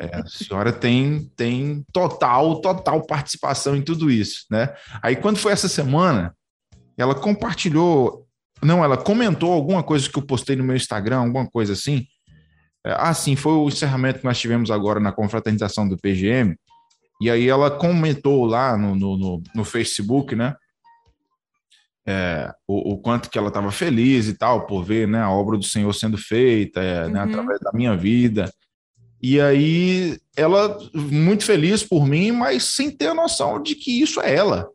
É, 0.00 0.16
a 0.16 0.26
senhora 0.26 0.72
tem, 0.72 1.30
tem 1.36 1.84
total, 1.92 2.60
total 2.60 3.06
participação 3.06 3.76
em 3.76 3.82
tudo 3.82 4.10
isso, 4.10 4.44
né? 4.50 4.74
Aí 5.02 5.16
quando 5.16 5.38
foi 5.38 5.52
essa 5.52 5.68
semana, 5.68 6.34
ela 6.96 7.14
compartilhou, 7.14 8.26
não, 8.62 8.82
ela 8.82 8.96
comentou 8.96 9.52
alguma 9.52 9.82
coisa 9.82 10.10
que 10.10 10.18
eu 10.18 10.22
postei 10.22 10.56
no 10.56 10.64
meu 10.64 10.76
Instagram, 10.76 11.18
alguma 11.18 11.48
coisa 11.48 11.72
assim. 11.72 12.06
É, 12.84 12.94
ah, 12.96 13.14
sim, 13.14 13.36
foi 13.36 13.52
o 13.52 13.68
encerramento 13.68 14.20
que 14.20 14.24
nós 14.24 14.38
tivemos 14.38 14.70
agora 14.70 14.98
na 14.98 15.12
confraternização 15.12 15.88
do 15.88 15.98
PGM. 15.98 16.56
E 17.20 17.30
aí 17.30 17.48
ela 17.48 17.70
comentou 17.70 18.44
lá 18.46 18.76
no, 18.76 18.94
no, 18.94 19.16
no, 19.16 19.42
no 19.54 19.64
Facebook, 19.64 20.34
né? 20.34 20.54
É, 22.06 22.50
o, 22.66 22.94
o, 22.94 22.98
quanto 22.98 23.28
que 23.28 23.36
ela 23.36 23.48
estava 23.48 23.70
feliz 23.70 24.28
e 24.28 24.38
tal 24.38 24.66
por 24.66 24.82
ver 24.82 25.06
né, 25.06 25.20
a 25.20 25.30
obra 25.30 25.58
do 25.58 25.64
Senhor 25.64 25.92
sendo 25.92 26.16
feita 26.16 26.80
é, 26.80 27.06
né, 27.06 27.22
uhum. 27.22 27.28
através 27.28 27.60
da 27.60 27.70
minha 27.72 27.94
vida. 27.94 28.50
E 29.20 29.40
aí 29.40 30.18
ela 30.36 30.78
muito 30.94 31.44
feliz 31.44 31.82
por 31.82 32.06
mim, 32.06 32.30
mas 32.30 32.64
sem 32.64 32.90
ter 32.90 33.08
a 33.08 33.14
noção 33.14 33.60
de 33.60 33.74
que 33.74 34.00
isso 34.00 34.20
é 34.20 34.34
ela. 34.34 34.68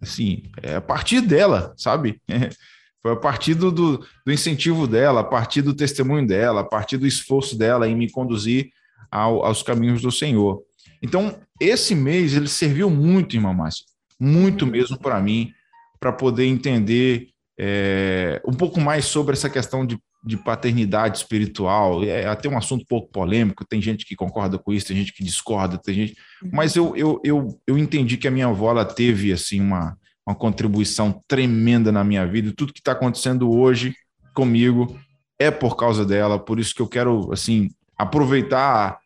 Assim, 0.00 0.44
é 0.62 0.76
a 0.76 0.80
partir 0.80 1.20
dela, 1.20 1.74
sabe? 1.76 2.20
Foi 3.02 3.12
a 3.12 3.16
partir 3.16 3.54
do, 3.54 3.70
do, 3.70 3.98
do, 3.98 4.32
incentivo 4.32 4.86
dela, 4.86 5.20
a 5.20 5.24
partir 5.24 5.62
do 5.62 5.74
testemunho 5.74 6.26
dela, 6.26 6.60
a 6.62 6.64
partir 6.64 6.96
do 6.96 7.06
esforço 7.06 7.56
dela 7.56 7.88
em 7.88 7.96
me 7.96 8.10
conduzir 8.10 8.70
ao, 9.10 9.44
aos 9.44 9.62
caminhos 9.62 10.02
do 10.02 10.10
Senhor. 10.10 10.62
Então, 11.00 11.38
esse 11.60 11.94
mês 11.94 12.34
ele 12.34 12.48
serviu 12.48 12.90
muito, 12.90 13.36
irmã 13.36 13.52
Márcia, 13.52 13.84
muito 14.18 14.66
mesmo 14.66 14.98
para 14.98 15.20
mim, 15.20 15.52
para 16.00 16.12
poder 16.12 16.44
entender 16.46 17.28
é, 17.58 18.40
um 18.44 18.52
pouco 18.52 18.80
mais 18.80 19.04
sobre 19.04 19.34
essa 19.34 19.48
questão 19.48 19.86
de 19.86 19.98
de 20.24 20.36
paternidade 20.36 21.18
espiritual. 21.18 22.02
É 22.04 22.26
até 22.26 22.48
um 22.48 22.58
assunto 22.58 22.82
um 22.82 22.86
pouco 22.86 23.10
polêmico, 23.10 23.64
tem 23.66 23.80
gente 23.80 24.04
que 24.04 24.16
concorda 24.16 24.58
com 24.58 24.72
isso, 24.72 24.86
tem 24.86 24.96
gente 24.96 25.12
que 25.12 25.24
discorda, 25.24 25.78
tem 25.78 25.94
gente. 25.94 26.16
Uhum. 26.42 26.50
Mas 26.52 26.76
eu, 26.76 26.96
eu, 26.96 27.20
eu, 27.24 27.60
eu 27.66 27.78
entendi 27.78 28.16
que 28.16 28.28
a 28.28 28.30
minha 28.30 28.46
avó 28.46 28.70
ela 28.70 28.84
teve 28.84 29.32
assim 29.32 29.60
uma, 29.60 29.96
uma 30.26 30.34
contribuição 30.34 31.20
tremenda 31.26 31.92
na 31.92 32.04
minha 32.04 32.26
vida. 32.26 32.48
E 32.48 32.52
tudo 32.52 32.72
que 32.72 32.80
está 32.80 32.92
acontecendo 32.92 33.50
hoje 33.50 33.94
comigo 34.34 34.98
é 35.38 35.50
por 35.50 35.76
causa 35.76 36.04
dela. 36.04 36.38
Por 36.38 36.58
isso 36.58 36.74
que 36.74 36.82
eu 36.82 36.88
quero 36.88 37.32
assim 37.32 37.70
aproveitar 37.96 38.98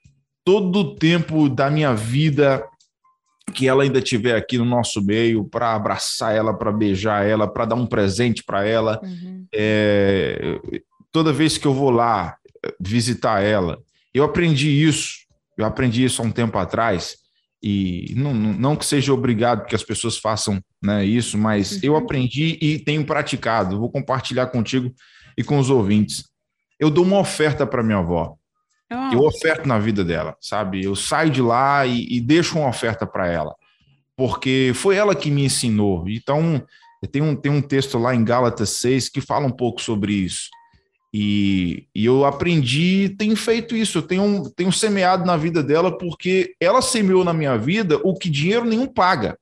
todo 0.45 0.81
o 0.81 0.95
tempo 0.97 1.49
da 1.49 1.71
minha 1.71 1.95
vida 1.95 2.65
que 3.53 3.69
ela 3.69 3.83
ainda 3.83 3.99
estiver 3.99 4.37
aqui 4.37 4.57
no 4.57 4.65
nosso 4.65 5.05
meio 5.05 5.45
para 5.45 5.75
abraçar 5.75 6.35
ela, 6.35 6.57
para 6.57 6.73
beijar 6.73 7.27
ela, 7.27 7.47
para 7.47 7.67
dar 7.67 7.75
um 7.75 7.87
presente 7.87 8.43
para 8.43 8.67
ela. 8.67 9.01
Uhum. 9.03 9.47
É, 9.53 10.61
toda 11.13 11.33
vez 11.33 11.59
que 11.59 11.67
eu 11.67 11.75
vou 11.75 11.91
lá 11.91 12.37
eh, 12.65 12.75
visitar 12.81 13.43
ela, 13.43 13.79
eu 14.13 14.25
aprendi 14.25 14.69
isso, 14.69 15.19
eu 15.57 15.65
aprendi 15.65 16.05
isso 16.05 16.23
há 16.23 16.25
um 16.25 16.31
tempo 16.31 16.59
atrás, 16.59 17.17
e 17.63 18.13
não, 18.17 18.35
não 18.35 18.75
que 18.75 18.85
seja 18.85 19.15
obrigado 19.15 19.67
que 19.67 19.75
as 19.75 19.85
pessoas 19.85 20.19
façam 20.19 20.61
né, 20.83 21.05
isso, 21.05 21.39
mas 21.39 21.73
uhum. 21.73 21.81
eu 21.85 21.97
aprendi 21.97 22.59
e 22.61 22.79
tenho 22.81 23.05
praticado, 23.05 23.79
vou 23.79 23.89
compartilhar 23.89 24.49
contigo 24.49 24.93
e 25.39 25.45
com 25.45 25.59
os 25.59 25.71
ouvintes. 25.71 26.25
Eu 26.81 26.91
dou 26.91 27.05
uma 27.05 27.21
oferta 27.21 27.65
para 27.65 27.83
minha 27.83 27.99
avó. 27.99 28.35
Oh. 28.93 29.15
Eu 29.15 29.21
oferto 29.21 29.67
na 29.67 29.79
vida 29.79 30.05
dela, 30.05 30.37
sabe? 30.41 30.83
Eu 30.83 30.97
saio 30.97 31.31
de 31.31 31.41
lá 31.41 31.87
e, 31.87 32.17
e 32.17 32.21
deixo 32.21 32.59
uma 32.59 32.69
oferta 32.69 33.07
para 33.07 33.29
ela, 33.29 33.55
porque 34.17 34.73
foi 34.75 34.97
ela 34.97 35.15
que 35.15 35.31
me 35.31 35.45
ensinou. 35.45 36.09
Então, 36.09 36.67
tem 37.13 37.23
um, 37.23 37.37
tem 37.37 37.51
um 37.51 37.63
texto 37.63 37.97
lá 37.97 38.15
em 38.15 38.25
Gálatas 38.25 38.71
6 38.71 39.09
que 39.09 39.21
fala 39.21 39.47
um 39.47 39.51
pouco 39.51 39.81
sobre 39.81 40.13
isso. 40.13 40.51
E, 41.15 41.87
e, 41.95 42.07
eu 42.07 42.25
aprendi, 42.25 43.15
tenho 43.19 43.37
feito 43.37 43.77
isso, 43.77 43.99
eu 43.99 44.03
tenho, 44.03 44.51
tenho 44.57 44.73
semeado 44.73 45.27
na 45.27 45.37
vida 45.37 45.63
dela, 45.63 45.97
porque 45.97 46.55
ela 46.59 46.81
semeou 46.81 47.23
na 47.23 47.35
minha 47.35 47.57
vida 47.59 48.01
o 48.03 48.15
que 48.15 48.31
dinheiro 48.31 48.65
nenhum 48.65 48.87
paga, 48.87 49.39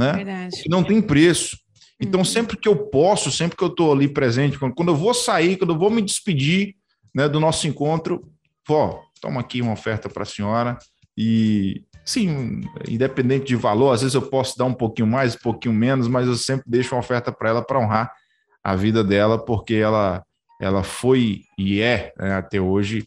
né? 0.00 0.12
Verdade. 0.12 0.62
Não 0.68 0.84
tem 0.84 1.02
preço. 1.02 1.56
Então, 2.00 2.20
uhum. 2.20 2.24
sempre 2.24 2.56
que 2.56 2.68
eu 2.68 2.76
posso, 2.76 3.32
sempre 3.32 3.56
que 3.56 3.64
eu 3.64 3.68
estou 3.68 3.92
ali 3.92 4.08
presente, 4.08 4.58
quando, 4.58 4.74
quando 4.74 4.88
eu 4.88 4.96
vou 4.96 5.12
sair, 5.12 5.56
quando 5.56 5.72
eu 5.72 5.78
vou 5.78 5.90
me 5.90 6.02
despedir 6.02 6.76
né, 7.14 7.28
do 7.28 7.40
nosso 7.40 7.66
encontro, 7.66 8.28
vó, 8.66 9.02
toma 9.20 9.40
aqui 9.40 9.60
uma 9.60 9.72
oferta 9.72 10.08
para 10.08 10.22
a 10.22 10.26
senhora. 10.26 10.78
E, 11.16 11.82
sim, 12.04 12.60
independente 12.88 13.46
de 13.46 13.56
valor, 13.56 13.92
às 13.92 14.02
vezes 14.02 14.14
eu 14.14 14.22
posso 14.22 14.56
dar 14.56 14.64
um 14.64 14.74
pouquinho 14.74 15.06
mais, 15.06 15.34
um 15.34 15.38
pouquinho 15.38 15.74
menos, 15.74 16.06
mas 16.06 16.28
eu 16.28 16.34
sempre 16.36 16.64
deixo 16.66 16.94
uma 16.94 17.00
oferta 17.00 17.32
para 17.32 17.50
ela 17.50 17.62
para 17.62 17.78
honrar 17.78 18.12
a 18.62 18.76
vida 18.76 19.02
dela, 19.02 19.44
porque 19.44 19.74
ela 19.74 20.24
ela 20.62 20.84
foi 20.84 21.42
e 21.58 21.80
é 21.80 22.12
né, 22.16 22.34
até 22.34 22.60
hoje 22.60 23.04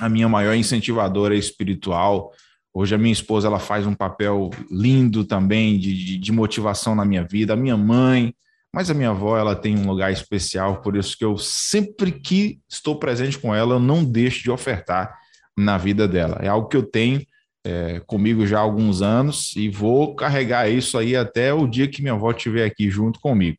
a 0.00 0.08
minha 0.08 0.26
maior 0.26 0.54
incentivadora 0.54 1.36
espiritual. 1.36 2.32
Hoje 2.72 2.94
a 2.94 2.98
minha 2.98 3.12
esposa 3.12 3.46
ela 3.46 3.58
faz 3.58 3.86
um 3.86 3.94
papel 3.94 4.48
lindo 4.70 5.22
também 5.22 5.78
de, 5.78 5.92
de, 5.92 6.16
de, 6.16 6.32
motivação 6.32 6.94
na 6.94 7.04
minha 7.04 7.24
vida. 7.24 7.52
A 7.52 7.56
minha 7.56 7.76
mãe, 7.76 8.34
mas 8.74 8.90
a 8.90 8.94
minha 8.94 9.10
avó 9.10 9.36
ela 9.36 9.54
tem 9.54 9.76
um 9.76 9.86
lugar 9.86 10.10
especial, 10.10 10.80
por 10.80 10.96
isso 10.96 11.16
que 11.18 11.24
eu 11.26 11.36
sempre 11.36 12.10
que 12.10 12.58
estou 12.66 12.98
presente 12.98 13.38
com 13.38 13.54
ela, 13.54 13.74
eu 13.74 13.80
não 13.80 14.02
deixo 14.02 14.42
de 14.42 14.50
ofertar 14.50 15.14
na 15.54 15.76
vida 15.76 16.08
dela. 16.08 16.38
É 16.40 16.48
algo 16.48 16.68
que 16.68 16.76
eu 16.78 16.82
tenho 16.82 17.20
é, 17.66 18.00
comigo 18.06 18.46
já 18.46 18.60
há 18.60 18.62
alguns 18.62 19.02
anos 19.02 19.54
e 19.56 19.68
vou 19.68 20.16
carregar 20.16 20.70
isso 20.70 20.96
aí 20.96 21.14
até 21.14 21.52
o 21.52 21.66
dia 21.66 21.86
que 21.86 22.00
minha 22.00 22.14
avó 22.14 22.30
estiver 22.30 22.64
aqui 22.64 22.88
junto 22.88 23.20
comigo. 23.20 23.58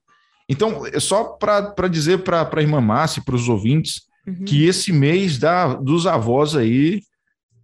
Então, 0.50 0.86
é 0.86 1.00
só 1.00 1.24
para 1.24 1.88
dizer 1.88 2.20
para 2.20 2.50
a 2.52 2.62
irmã 2.62 2.82
Márcia, 2.82 3.24
para 3.24 3.36
os 3.36 3.48
ouvintes, 3.48 4.02
uhum. 4.28 4.46
que 4.46 4.66
esse 4.66 4.92
mês 4.92 5.38
da, 5.38 5.74
dos 5.74 6.06
avós 6.06 6.56
aí, 6.56 7.02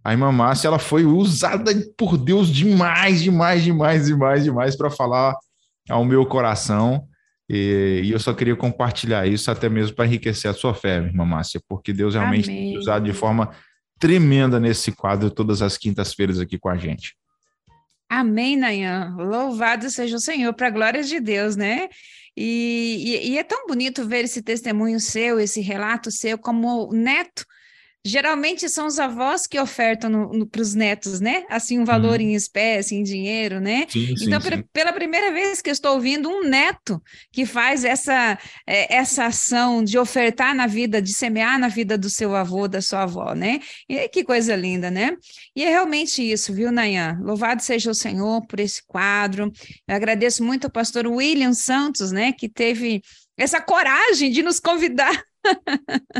a 0.02 0.12
irmã 0.12 0.32
Márcia 0.32 0.68
ela 0.68 0.78
foi 0.78 1.04
usada 1.04 1.72
por 1.96 2.16
Deus 2.16 2.48
demais, 2.48 3.22
demais, 3.22 3.62
demais, 3.62 4.06
demais, 4.06 4.44
demais 4.44 4.76
para 4.76 4.90
falar 4.90 5.34
ao 5.88 6.04
meu 6.04 6.24
coração. 6.24 7.06
E, 7.48 8.02
e, 8.04 8.10
eu 8.12 8.18
só 8.20 8.32
queria 8.32 8.54
compartilhar 8.54 9.26
isso 9.26 9.50
até 9.50 9.68
mesmo 9.68 9.96
para 9.96 10.06
enriquecer 10.06 10.50
a 10.50 10.54
sua 10.54 10.72
fé, 10.72 10.98
irmã 10.98 11.24
Márcia, 11.24 11.60
porque 11.68 11.92
Deus 11.92 12.14
realmente 12.14 12.48
Amém. 12.48 12.72
tem 12.72 12.78
usado 12.78 13.04
de 13.04 13.12
forma 13.12 13.50
tremenda 13.98 14.58
nesse 14.58 14.92
quadro 14.92 15.30
todas 15.30 15.60
as 15.60 15.76
quintas-feiras 15.76 16.38
aqui 16.38 16.58
com 16.58 16.68
a 16.68 16.76
gente. 16.76 17.14
Amém, 18.08 18.56
Nayan. 18.56 19.14
Louvado 19.18 19.90
seja 19.90 20.16
o 20.16 20.20
Senhor, 20.20 20.52
para 20.54 20.68
a 20.68 20.70
glória 20.70 21.02
de 21.02 21.20
Deus, 21.20 21.54
né? 21.54 21.88
E, 22.36 23.26
e, 23.26 23.30
e, 23.32 23.38
é 23.38 23.44
tão 23.44 23.66
bonito 23.66 24.06
ver 24.06 24.24
esse 24.24 24.42
testemunho 24.42 25.00
seu, 25.00 25.38
esse 25.38 25.60
relato 25.60 26.10
seu, 26.10 26.38
como 26.38 26.92
neto 26.92 27.44
Geralmente 28.02 28.66
são 28.66 28.86
os 28.86 28.98
avós 28.98 29.46
que 29.46 29.60
ofertam 29.60 30.30
para 30.48 30.62
os 30.62 30.74
netos, 30.74 31.20
né? 31.20 31.44
Assim, 31.50 31.78
um 31.78 31.84
valor 31.84 32.18
uhum. 32.18 32.28
em 32.28 32.34
espécie, 32.34 32.94
em 32.94 33.02
dinheiro, 33.02 33.60
né? 33.60 33.86
Sim, 33.90 34.14
então, 34.22 34.40
sim, 34.40 34.50
sim. 34.50 34.64
pela 34.72 34.90
primeira 34.90 35.30
vez 35.30 35.60
que 35.60 35.68
eu 35.68 35.72
estou 35.72 35.94
ouvindo 35.94 36.26
um 36.30 36.42
neto 36.42 37.02
que 37.30 37.44
faz 37.44 37.84
essa, 37.84 38.38
é, 38.66 38.94
essa 38.94 39.26
ação 39.26 39.84
de 39.84 39.98
ofertar 39.98 40.54
na 40.54 40.66
vida, 40.66 41.02
de 41.02 41.12
semear 41.12 41.58
na 41.58 41.68
vida 41.68 41.98
do 41.98 42.08
seu 42.08 42.34
avô, 42.34 42.66
da 42.66 42.80
sua 42.80 43.02
avó, 43.02 43.34
né? 43.34 43.60
E 43.86 44.08
que 44.08 44.24
coisa 44.24 44.56
linda, 44.56 44.90
né? 44.90 45.14
E 45.54 45.62
é 45.62 45.68
realmente 45.68 46.22
isso, 46.22 46.54
viu, 46.54 46.72
Nayan? 46.72 47.18
Louvado 47.20 47.62
seja 47.62 47.90
o 47.90 47.94
Senhor 47.94 48.46
por 48.46 48.60
esse 48.60 48.82
quadro. 48.86 49.52
Eu 49.86 49.94
agradeço 49.94 50.42
muito 50.42 50.64
ao 50.64 50.70
pastor 50.70 51.06
William 51.06 51.52
Santos, 51.52 52.10
né? 52.10 52.32
Que 52.32 52.48
teve 52.48 53.02
essa 53.36 53.60
coragem 53.60 54.30
de 54.30 54.42
nos 54.42 54.58
convidar 54.58 55.22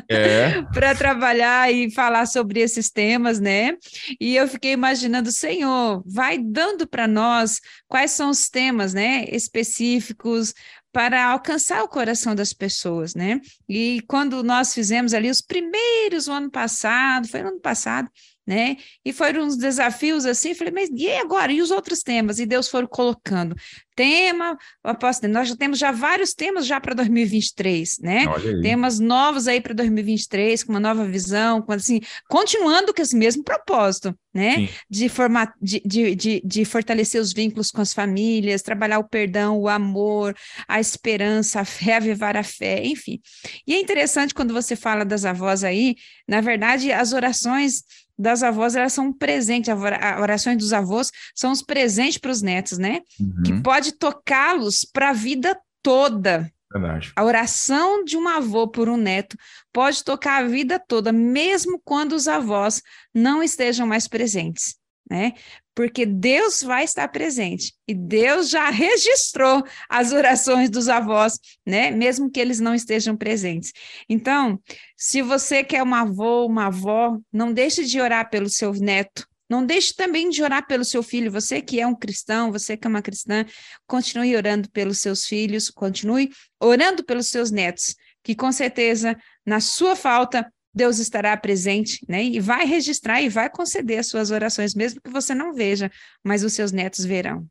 é. 0.08 0.62
para 0.72 0.94
trabalhar 0.94 1.72
e 1.72 1.90
falar 1.90 2.26
sobre 2.26 2.60
esses 2.60 2.90
temas, 2.90 3.40
né? 3.40 3.76
E 4.20 4.36
eu 4.36 4.48
fiquei 4.48 4.72
imaginando, 4.72 5.30
Senhor, 5.30 6.02
vai 6.06 6.38
dando 6.38 6.86
para 6.86 7.06
nós 7.06 7.60
quais 7.88 8.10
são 8.12 8.30
os 8.30 8.48
temas, 8.48 8.94
né, 8.94 9.24
específicos 9.28 10.54
para 10.92 11.24
alcançar 11.26 11.82
o 11.84 11.88
coração 11.88 12.34
das 12.34 12.52
pessoas, 12.52 13.14
né? 13.14 13.40
E 13.68 14.02
quando 14.08 14.42
nós 14.42 14.74
fizemos 14.74 15.14
ali 15.14 15.30
os 15.30 15.40
primeiros 15.40 16.26
o 16.26 16.32
ano 16.32 16.50
passado, 16.50 17.28
foi 17.28 17.42
no 17.42 17.50
ano 17.50 17.60
passado, 17.60 18.10
né? 18.46 18.76
E 19.04 19.12
foram 19.12 19.44
uns 19.44 19.56
desafios 19.56 20.26
assim, 20.26 20.54
falei, 20.54 20.72
mas 20.72 20.90
e 20.92 21.08
agora? 21.12 21.52
E 21.52 21.62
os 21.62 21.70
outros 21.70 22.00
temas? 22.00 22.40
E 22.40 22.46
Deus 22.46 22.68
foi 22.68 22.86
colocando 22.88 23.54
tema, 24.00 24.56
apóstolo, 24.82 25.30
nós 25.30 25.46
já 25.46 25.54
temos 25.54 25.78
já 25.78 25.92
vários 25.92 26.32
temas 26.32 26.66
já 26.66 26.80
para 26.80 26.94
2023, 26.94 27.98
né? 27.98 28.24
Temas 28.62 28.98
novos 28.98 29.46
aí 29.46 29.60
para 29.60 29.74
2023, 29.74 30.64
com 30.64 30.72
uma 30.72 30.80
nova 30.80 31.04
visão, 31.04 31.60
com 31.60 31.70
assim, 31.72 32.00
continuando 32.26 32.94
com 32.94 33.02
esse 33.02 33.14
mesmo 33.14 33.44
propósito, 33.44 34.18
né? 34.32 34.70
De, 34.88 35.10
formar, 35.10 35.52
de, 35.60 35.82
de, 35.84 36.14
de, 36.14 36.42
de 36.42 36.64
fortalecer 36.64 37.20
os 37.20 37.34
vínculos 37.34 37.70
com 37.70 37.82
as 37.82 37.92
famílias, 37.92 38.62
trabalhar 38.62 39.00
o 39.00 39.04
perdão, 39.04 39.58
o 39.58 39.68
amor, 39.68 40.34
a 40.66 40.80
esperança, 40.80 41.60
a 41.60 41.64
fé, 41.66 41.96
avivar 41.96 42.38
a 42.38 42.42
fé, 42.42 42.82
enfim. 42.82 43.20
E 43.66 43.74
é 43.74 43.78
interessante 43.78 44.32
quando 44.32 44.54
você 44.54 44.74
fala 44.74 45.04
das 45.04 45.26
avós 45.26 45.62
aí, 45.62 45.94
na 46.26 46.40
verdade, 46.40 46.90
as 46.90 47.12
orações 47.12 47.82
das 48.20 48.42
avós, 48.42 48.76
elas 48.76 48.92
são 48.92 49.06
um 49.06 49.12
presente, 49.12 49.70
as 49.70 50.20
orações 50.20 50.58
dos 50.58 50.72
avós 50.72 51.10
são 51.34 51.50
os 51.52 51.62
presentes 51.62 52.18
para 52.18 52.30
os 52.30 52.42
netos, 52.42 52.78
né? 52.78 53.00
Uhum. 53.18 53.42
Que 53.44 53.62
pode 53.62 53.92
tocá-los 53.92 54.84
para 54.84 55.10
a 55.10 55.14
vida 55.14 55.58
toda. 55.82 56.52
Verdade. 56.72 57.12
A 57.16 57.24
oração 57.24 58.04
de 58.04 58.16
um 58.16 58.28
avô 58.28 58.68
por 58.68 58.88
um 58.88 58.96
neto 58.96 59.36
pode 59.72 60.04
tocar 60.04 60.44
a 60.44 60.46
vida 60.46 60.78
toda, 60.78 61.10
mesmo 61.12 61.80
quando 61.84 62.12
os 62.12 62.28
avós 62.28 62.80
não 63.14 63.42
estejam 63.42 63.86
mais 63.86 64.06
presentes 64.06 64.78
né? 65.10 65.32
Porque 65.80 66.04
Deus 66.04 66.62
vai 66.62 66.84
estar 66.84 67.08
presente 67.08 67.72
e 67.88 67.94
Deus 67.94 68.50
já 68.50 68.68
registrou 68.68 69.64
as 69.88 70.12
orações 70.12 70.68
dos 70.68 70.90
avós, 70.90 71.40
né? 71.66 71.90
Mesmo 71.90 72.30
que 72.30 72.38
eles 72.38 72.60
não 72.60 72.74
estejam 72.74 73.16
presentes. 73.16 73.72
Então, 74.06 74.60
se 74.94 75.22
você 75.22 75.64
quer 75.64 75.82
um 75.82 75.94
avô, 75.94 76.44
uma 76.44 76.66
avó, 76.66 77.18
não 77.32 77.50
deixe 77.50 77.86
de 77.86 77.98
orar 77.98 78.28
pelo 78.28 78.50
seu 78.50 78.74
neto, 78.74 79.26
não 79.48 79.64
deixe 79.64 79.94
também 79.94 80.28
de 80.28 80.42
orar 80.42 80.66
pelo 80.66 80.84
seu 80.84 81.02
filho. 81.02 81.32
Você 81.32 81.62
que 81.62 81.80
é 81.80 81.86
um 81.86 81.96
cristão, 81.96 82.52
você 82.52 82.76
que 82.76 82.86
é 82.86 82.90
uma 82.90 83.00
cristã, 83.00 83.46
continue 83.86 84.36
orando 84.36 84.70
pelos 84.70 84.98
seus 84.98 85.24
filhos, 85.24 85.70
continue 85.70 86.28
orando 86.60 87.02
pelos 87.02 87.28
seus 87.28 87.50
netos, 87.50 87.94
que 88.22 88.34
com 88.34 88.52
certeza, 88.52 89.16
na 89.46 89.60
sua 89.60 89.96
falta, 89.96 90.46
Deus 90.74 90.98
estará 90.98 91.36
presente, 91.36 92.04
né? 92.08 92.24
E 92.24 92.38
vai 92.38 92.64
registrar 92.64 93.20
e 93.20 93.28
vai 93.28 93.50
conceder 93.50 93.98
as 93.98 94.06
suas 94.06 94.30
orações, 94.30 94.74
mesmo 94.74 95.00
que 95.00 95.10
você 95.10 95.34
não 95.34 95.52
veja, 95.52 95.90
mas 96.24 96.44
os 96.44 96.52
seus 96.52 96.72
netos 96.72 97.04
verão. 97.04 97.46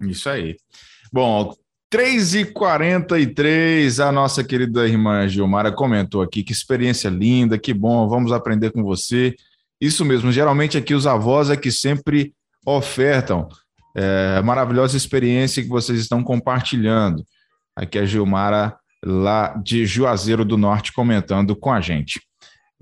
Isso 0.00 0.28
aí. 0.28 0.56
Bom, 1.12 1.54
3h43, 1.92 4.02
a 4.02 4.10
nossa 4.10 4.42
querida 4.42 4.88
irmã 4.88 5.28
Gilmara 5.28 5.70
comentou 5.70 6.22
aqui, 6.22 6.42
que 6.42 6.52
experiência 6.52 7.10
linda, 7.10 7.58
que 7.58 7.74
bom, 7.74 8.08
vamos 8.08 8.32
aprender 8.32 8.70
com 8.70 8.82
você. 8.82 9.36
Isso 9.80 10.04
mesmo, 10.04 10.32
geralmente 10.32 10.78
aqui 10.78 10.94
os 10.94 11.06
avós 11.06 11.50
é 11.50 11.56
que 11.56 11.70
sempre 11.70 12.34
ofertam 12.64 13.48
é, 13.94 14.40
maravilhosa 14.42 14.96
experiência 14.96 15.62
que 15.62 15.68
vocês 15.68 15.98
estão 15.98 16.24
compartilhando. 16.24 17.24
Aqui 17.76 17.98
a 17.98 18.06
Gilmara 18.06 18.74
lá 19.04 19.48
de 19.62 19.84
Juazeiro 19.84 20.44
do 20.44 20.56
Norte, 20.56 20.92
comentando 20.92 21.56
com 21.56 21.72
a 21.72 21.80
gente. 21.80 22.20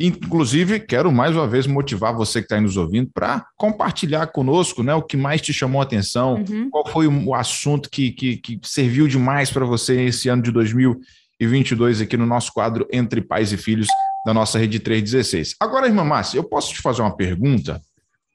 Inclusive, 0.02 0.80
quero 0.80 1.12
mais 1.12 1.36
uma 1.36 1.46
vez 1.46 1.66
motivar 1.66 2.14
você 2.14 2.40
que 2.40 2.46
está 2.46 2.54
aí 2.54 2.62
nos 2.62 2.78
ouvindo 2.78 3.10
para 3.12 3.44
compartilhar 3.54 4.28
conosco 4.28 4.82
né, 4.82 4.94
o 4.94 5.02
que 5.02 5.14
mais 5.14 5.42
te 5.42 5.52
chamou 5.52 5.78
a 5.78 5.84
atenção, 5.84 6.42
uhum. 6.48 6.70
qual 6.70 6.88
foi 6.88 7.06
o 7.06 7.34
assunto 7.34 7.90
que, 7.90 8.10
que, 8.10 8.38
que 8.38 8.58
serviu 8.62 9.06
demais 9.06 9.50
para 9.50 9.66
você 9.66 10.04
esse 10.04 10.30
ano 10.30 10.42
de 10.42 10.50
2022 10.52 12.00
aqui 12.00 12.16
no 12.16 12.24
nosso 12.24 12.50
quadro 12.50 12.88
Entre 12.90 13.20
Pais 13.20 13.52
e 13.52 13.58
Filhos 13.58 13.88
da 14.24 14.32
nossa 14.32 14.58
Rede 14.58 14.80
316. 14.80 15.56
Agora, 15.60 15.86
irmã 15.86 16.02
Márcia, 16.02 16.38
eu 16.38 16.44
posso 16.44 16.72
te 16.72 16.80
fazer 16.80 17.02
uma 17.02 17.14
pergunta? 17.14 17.78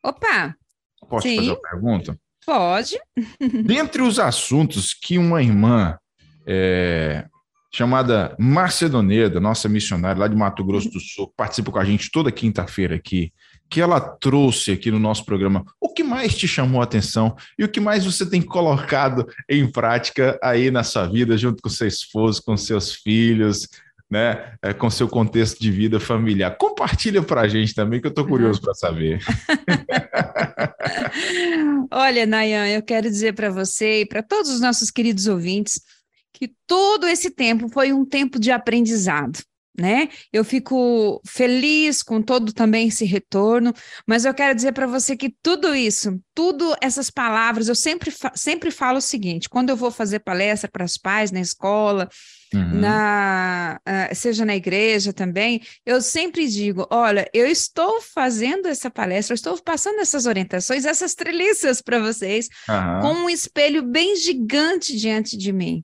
Opa! 0.03 0.55
Posso 1.09 1.27
Sim. 1.27 1.37
fazer 1.37 1.49
uma 1.49 1.61
pergunta? 1.61 2.19
Pode. 2.45 2.99
Dentre 3.65 4.03
os 4.03 4.19
assuntos 4.19 4.93
que 4.93 5.17
uma 5.17 5.41
irmã 5.41 5.97
é, 6.45 7.25
chamada 7.75 8.33
Macedoneda, 8.39 9.37
nossa 9.37 9.67
missionária 9.67 10.21
lá 10.21 10.29
de 10.29 10.35
Mato 10.35 10.63
Grosso 10.63 10.89
do 10.89 10.99
Sul, 10.99 11.33
participa 11.35 11.71
com 11.71 11.79
a 11.79 11.83
gente 11.83 12.09
toda 12.09 12.31
quinta-feira 12.31 12.95
aqui, 12.95 13.33
que 13.69 13.81
ela 13.81 13.99
trouxe 13.99 14.71
aqui 14.71 14.89
no 14.89 14.99
nosso 14.99 15.25
programa. 15.25 15.65
O 15.81 15.89
que 15.89 16.01
mais 16.01 16.37
te 16.37 16.47
chamou 16.47 16.79
a 16.79 16.85
atenção 16.85 17.35
e 17.59 17.65
o 17.65 17.67
que 17.67 17.81
mais 17.81 18.05
você 18.05 18.25
tem 18.25 18.41
colocado 18.41 19.27
em 19.49 19.69
prática 19.69 20.39
aí 20.41 20.71
na 20.71 20.83
sua 20.83 21.05
vida, 21.05 21.35
junto 21.35 21.61
com 21.61 21.67
seu 21.67 21.85
esposo, 21.85 22.41
com 22.45 22.55
seus 22.55 22.93
filhos, 22.93 23.67
né, 24.09 24.53
é, 24.61 24.71
com 24.71 24.89
seu 24.89 25.09
contexto 25.09 25.59
de 25.59 25.69
vida 25.69 25.99
familiar. 25.99 26.55
Compartilha 26.57 27.21
para 27.21 27.41
a 27.41 27.47
gente 27.49 27.75
também, 27.75 27.99
que 27.99 28.07
eu 28.07 28.09
estou 28.09 28.25
curioso 28.25 28.61
para 28.61 28.73
saber. 28.73 29.19
Olha, 31.91 32.25
Nayan, 32.25 32.67
eu 32.67 32.81
quero 32.81 33.09
dizer 33.09 33.33
para 33.33 33.49
você 33.49 34.01
e 34.01 34.05
para 34.05 34.23
todos 34.23 34.49
os 34.49 34.61
nossos 34.61 34.89
queridos 34.89 35.27
ouvintes 35.27 35.81
que 36.35 36.53
todo 36.67 37.07
esse 37.07 37.31
tempo 37.31 37.69
foi 37.69 37.93
um 37.93 38.05
tempo 38.05 38.37
de 38.37 38.51
aprendizado. 38.51 39.39
Né? 39.77 40.07
Eu 40.31 40.45
fico 40.45 41.21
feliz 41.27 42.01
com 42.01 42.21
todo 42.21 42.53
também 42.53 42.87
esse 42.87 43.03
retorno, 43.03 43.73
mas 44.07 44.23
eu 44.23 44.33
quero 44.33 44.55
dizer 44.55 44.71
para 44.71 44.87
você 44.87 45.17
que 45.17 45.35
tudo 45.43 45.75
isso, 45.75 46.17
tudo 46.33 46.73
essas 46.79 47.09
palavras, 47.09 47.67
eu 47.67 47.75
sempre, 47.75 48.09
sempre 48.35 48.71
falo 48.71 48.99
o 48.99 49.01
seguinte: 49.01 49.49
quando 49.49 49.71
eu 49.71 49.75
vou 49.75 49.91
fazer 49.91 50.19
palestra 50.19 50.69
para 50.71 50.85
os 50.85 50.97
pais 50.97 51.29
na 51.29 51.41
escola, 51.41 52.07
uhum. 52.53 52.79
na, 52.79 53.77
uh, 53.85 54.15
seja 54.15 54.45
na 54.45 54.55
igreja 54.55 55.11
também, 55.11 55.61
eu 55.85 56.01
sempre 56.01 56.47
digo: 56.47 56.87
olha, 56.89 57.29
eu 57.33 57.45
estou 57.45 58.01
fazendo 58.01 58.69
essa 58.69 58.89
palestra, 58.89 59.33
eu 59.33 59.35
estou 59.35 59.61
passando 59.61 59.99
essas 59.99 60.25
orientações, 60.25 60.85
essas 60.85 61.15
treliças 61.15 61.81
para 61.81 61.99
vocês, 61.99 62.47
uhum. 62.69 63.01
com 63.01 63.13
um 63.25 63.29
espelho 63.29 63.83
bem 63.83 64.15
gigante 64.15 64.95
diante 64.95 65.35
de 65.35 65.51
mim 65.51 65.83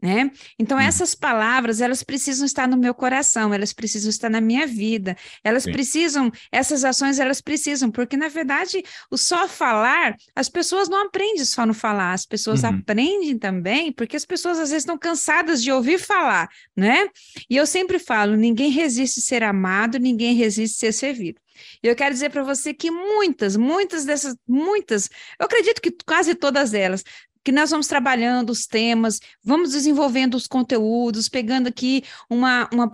né? 0.00 0.30
Então 0.58 0.78
hum. 0.78 0.80
essas 0.80 1.14
palavras, 1.14 1.80
elas 1.80 2.02
precisam 2.02 2.46
estar 2.46 2.66
no 2.66 2.76
meu 2.76 2.94
coração, 2.94 3.52
elas 3.52 3.72
precisam 3.72 4.10
estar 4.10 4.30
na 4.30 4.40
minha 4.40 4.66
vida. 4.66 5.16
Elas 5.44 5.64
Sim. 5.64 5.72
precisam, 5.72 6.30
essas 6.50 6.84
ações 6.84 7.18
elas 7.18 7.40
precisam, 7.40 7.90
porque 7.90 8.16
na 8.16 8.28
verdade, 8.28 8.82
o 9.10 9.16
só 9.16 9.46
falar, 9.46 10.16
as 10.34 10.48
pessoas 10.48 10.88
não 10.88 11.06
aprendem 11.06 11.44
só 11.44 11.66
no 11.66 11.74
falar, 11.74 12.12
as 12.12 12.26
pessoas 12.26 12.62
uhum. 12.62 12.70
aprendem 12.70 13.38
também, 13.38 13.92
porque 13.92 14.16
as 14.16 14.24
pessoas 14.24 14.58
às 14.58 14.70
vezes 14.70 14.82
estão 14.82 14.98
cansadas 14.98 15.62
de 15.62 15.70
ouvir 15.70 15.98
falar, 15.98 16.48
né? 16.76 17.08
E 17.48 17.56
eu 17.56 17.66
sempre 17.66 17.98
falo, 17.98 18.36
ninguém 18.36 18.70
resiste 18.70 19.20
ser 19.20 19.42
amado, 19.42 19.98
ninguém 19.98 20.34
resiste 20.34 20.78
ser 20.78 20.92
servido. 20.92 21.40
E 21.82 21.88
eu 21.88 21.96
quero 21.96 22.14
dizer 22.14 22.30
para 22.30 22.42
você 22.42 22.72
que 22.72 22.90
muitas, 22.90 23.56
muitas 23.56 24.04
dessas, 24.04 24.34
muitas, 24.46 25.08
eu 25.38 25.46
acredito 25.46 25.80
que 25.80 25.90
quase 26.06 26.34
todas 26.34 26.74
elas 26.74 27.04
que 27.44 27.52
nós 27.52 27.70
vamos 27.70 27.86
trabalhando 27.86 28.50
os 28.50 28.66
temas, 28.66 29.20
vamos 29.42 29.72
desenvolvendo 29.72 30.34
os 30.34 30.46
conteúdos, 30.46 31.28
pegando 31.28 31.68
aqui 31.68 32.02
uma, 32.28 32.68
uma, 32.72 32.90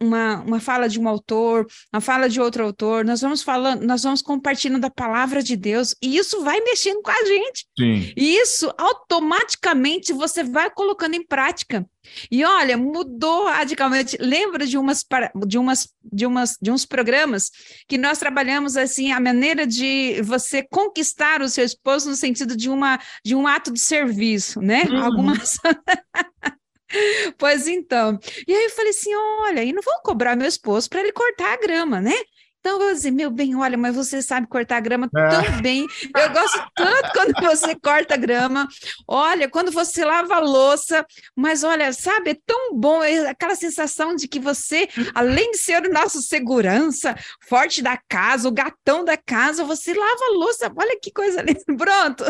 uma, 0.00 0.40
uma 0.42 0.60
fala 0.60 0.88
de 0.88 1.00
um 1.00 1.08
autor, 1.08 1.66
uma 1.92 2.00
fala 2.00 2.28
de 2.28 2.40
outro 2.40 2.64
autor, 2.64 3.04
nós 3.04 3.20
vamos 3.20 3.42
falando, 3.42 3.84
nós 3.84 4.02
vamos 4.02 4.22
compartilhando 4.22 4.84
a 4.84 4.90
palavra 4.90 5.42
de 5.42 5.56
Deus, 5.56 5.94
e 6.02 6.16
isso 6.16 6.42
vai 6.42 6.60
mexendo 6.60 7.02
com 7.02 7.10
a 7.10 7.24
gente. 7.24 7.66
Sim. 7.78 8.12
E 8.16 8.36
isso 8.36 8.72
automaticamente 8.78 10.12
você 10.12 10.44
vai 10.44 10.70
colocando 10.70 11.14
em 11.14 11.26
prática. 11.26 11.86
E 12.30 12.44
olha, 12.44 12.76
mudou 12.76 13.46
radicalmente. 13.46 14.16
Lembra 14.20 14.66
de 14.66 14.76
umas 14.76 15.04
de 15.46 15.58
umas 15.58 15.88
de 16.02 16.26
umas 16.26 16.56
de 16.60 16.70
uns 16.70 16.84
programas 16.84 17.50
que 17.86 17.98
nós 17.98 18.18
trabalhamos 18.18 18.76
assim 18.76 19.12
a 19.12 19.20
maneira 19.20 19.66
de 19.66 20.20
você 20.22 20.62
conquistar 20.62 21.42
o 21.42 21.48
seu 21.48 21.64
esposo 21.64 22.10
no 22.10 22.16
sentido 22.16 22.56
de 22.56 22.68
uma 22.68 22.98
de 23.24 23.34
um 23.34 23.46
ato 23.46 23.72
de 23.72 23.80
serviço, 23.80 24.60
né? 24.60 24.84
Uhum. 24.84 25.02
Algumas 25.04 25.58
Pois 27.36 27.68
então. 27.68 28.18
E 28.46 28.52
aí 28.52 28.64
eu 28.64 28.70
falei 28.70 28.90
assim: 28.90 29.14
olha, 29.14 29.62
e 29.62 29.72
não 29.72 29.82
vou 29.82 30.00
cobrar 30.02 30.36
meu 30.36 30.48
esposo 30.48 30.88
para 30.88 31.00
ele 31.00 31.12
cortar 31.12 31.52
a 31.52 31.60
grama, 31.60 32.00
né? 32.00 32.14
Então 32.60 32.72
eu 32.72 32.78
vou 32.78 32.92
dizer, 32.92 33.10
meu 33.10 33.30
bem, 33.30 33.54
olha, 33.54 33.78
mas 33.78 33.94
você 33.94 34.20
sabe 34.20 34.46
cortar 34.46 34.80
grama 34.80 35.08
é. 35.16 35.28
tão 35.28 35.62
bem. 35.62 35.86
Eu 36.16 36.30
gosto 36.30 36.62
tanto 36.74 37.12
quando 37.12 37.32
você 37.40 37.74
corta 37.74 38.16
grama. 38.16 38.68
Olha, 39.06 39.48
quando 39.48 39.70
você 39.70 40.04
lava 40.04 40.34
a 40.34 40.40
louça, 40.40 41.06
mas 41.36 41.62
olha, 41.62 41.92
sabe, 41.92 42.30
é 42.30 42.36
tão 42.44 42.74
bom 42.74 43.02
é 43.02 43.28
aquela 43.28 43.54
sensação 43.54 44.14
de 44.14 44.26
que 44.26 44.40
você, 44.40 44.88
além 45.14 45.52
de 45.52 45.58
ser 45.58 45.86
o 45.86 45.92
nosso 45.92 46.20
segurança, 46.20 47.14
forte 47.46 47.80
da 47.80 47.98
casa, 48.08 48.48
o 48.48 48.52
gatão 48.52 49.04
da 49.04 49.16
casa, 49.16 49.64
você 49.64 49.94
lava 49.94 50.24
a 50.24 50.32
louça. 50.32 50.72
Olha 50.76 50.98
que 51.00 51.12
coisa 51.12 51.40
linda. 51.42 51.62
Pronto. 51.78 52.24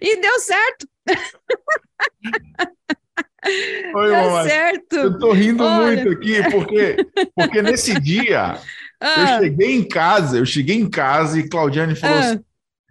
e 0.00 0.16
deu 0.16 0.40
certo. 0.40 0.88
Oi, 3.44 4.10
tá 4.10 4.42
certo. 4.44 4.96
Eu 4.96 5.18
tô 5.18 5.32
rindo 5.32 5.64
Olha. 5.64 5.86
muito 5.86 6.10
aqui, 6.10 6.42
porque, 6.50 6.96
porque 7.34 7.62
nesse 7.62 7.98
dia 8.00 8.58
ah. 9.00 9.20
eu 9.20 9.42
cheguei 9.42 9.76
em 9.76 9.86
casa, 9.86 10.38
eu 10.38 10.46
cheguei 10.46 10.76
em 10.76 10.90
casa 10.90 11.38
e 11.38 11.48
Claudiane 11.48 11.94
falou 11.94 12.16
ah. 12.16 12.20
assim: 12.20 12.40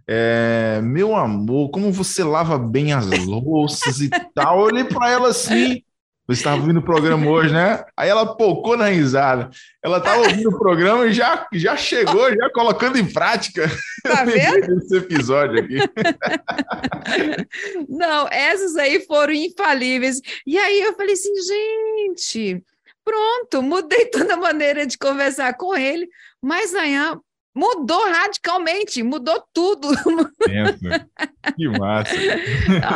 é, 0.07 0.79
meu 0.81 1.15
amor, 1.15 1.69
como 1.69 1.91
você 1.91 2.23
lava 2.23 2.57
bem 2.57 2.93
as 2.93 3.05
louças 3.25 3.99
e 3.99 4.09
tal. 4.33 4.59
Eu 4.59 4.65
olhei 4.67 4.83
para 4.85 5.11
ela 5.11 5.29
assim, 5.29 5.83
você 6.27 6.41
estava 6.41 6.57
ouvindo 6.57 6.81
o 6.81 6.83
programa 6.83 7.25
hoje, 7.29 7.53
né? 7.53 7.85
Aí 7.95 8.09
ela 8.09 8.35
pocou 8.35 8.75
na 8.75 8.89
risada. 8.89 9.49
Ela 9.81 9.99
estava 9.99 10.23
ouvindo 10.23 10.49
o 10.49 10.59
programa 10.59 11.07
e 11.07 11.13
já, 11.13 11.47
já 11.53 11.77
chegou, 11.77 12.29
já 12.35 12.49
colocando 12.49 12.97
em 12.97 13.05
prática. 13.05 13.71
Tá 14.03 14.25
vendo? 14.27 14.77
Esse 14.77 14.97
episódio 14.97 15.63
aqui. 15.63 15.77
Não, 17.87 18.27
essas 18.27 18.75
aí 18.75 19.05
foram 19.05 19.31
infalíveis. 19.31 20.19
E 20.45 20.57
aí 20.57 20.81
eu 20.81 20.93
falei 20.95 21.13
assim, 21.13 21.33
gente, 21.41 22.61
pronto, 23.05 23.61
mudei 23.61 24.07
toda 24.11 24.33
a 24.33 24.37
maneira 24.37 24.85
de 24.85 24.97
conversar 24.97 25.53
com 25.53 25.77
ele. 25.77 26.09
Mas 26.41 26.73
Nayan, 26.73 27.21
Mudou 27.57 28.07
radicalmente, 28.07 29.01
mudou 29.01 29.43
tudo. 29.51 29.89
Pensa. 30.45 31.09
Que 31.55 31.67
massa. 31.67 32.13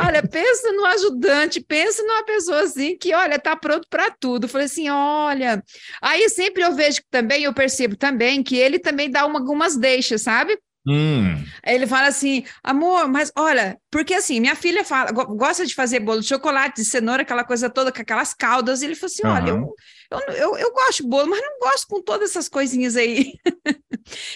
olha, 0.06 0.22
pensa 0.22 0.72
no 0.72 0.86
ajudante, 0.86 1.60
pensa 1.60 2.04
numa 2.04 2.24
pessoa 2.24 2.62
assim 2.62 2.96
que, 2.96 3.12
olha, 3.12 3.40
tá 3.40 3.56
pronto 3.56 3.88
para 3.90 4.12
tudo. 4.12 4.48
Falei 4.48 4.68
assim, 4.68 4.88
olha. 4.88 5.64
Aí 6.00 6.30
sempre 6.30 6.62
eu 6.62 6.76
vejo 6.76 7.02
também, 7.10 7.44
eu 7.44 7.54
percebo 7.56 7.96
também 7.96 8.44
que 8.44 8.56
ele 8.56 8.78
também 8.78 9.10
dá 9.10 9.26
uma, 9.26 9.40
algumas 9.40 9.76
deixas, 9.76 10.22
sabe? 10.22 10.56
Hum. 10.88 11.44
Ele 11.66 11.88
fala 11.88 12.08
assim, 12.08 12.44
amor, 12.64 13.08
mas 13.08 13.32
olha, 13.36 13.80
porque 13.90 14.14
assim, 14.14 14.40
minha 14.40 14.56
filha 14.56 14.84
fala, 14.84 15.12
gosta 15.12 15.66
de 15.66 15.74
fazer 15.74 16.00
bolo 16.00 16.22
de 16.22 16.28
chocolate, 16.28 16.82
de 16.82 16.86
cenoura, 16.86 17.24
aquela 17.24 17.44
coisa 17.44 17.68
toda, 17.68 17.92
com 17.92 18.02
aquelas 18.02 18.34
caldas. 18.34 18.82
E 18.82 18.86
ele 18.86 18.96
falou 18.96 19.12
assim: 19.12 19.26
uhum. 19.26 19.34
olha, 19.34 19.50
eu, 19.50 19.76
eu, 20.12 20.36
eu, 20.36 20.58
eu, 20.58 20.72
gosto 20.72 21.04
de 21.04 21.10
bolo, 21.10 21.30
mas 21.30 21.42
não 21.42 21.60
gosto 21.60 21.88
com 21.88 22.02
todas 22.02 22.30
essas 22.30 22.48
coisinhas 22.48 22.96
aí. 22.96 23.34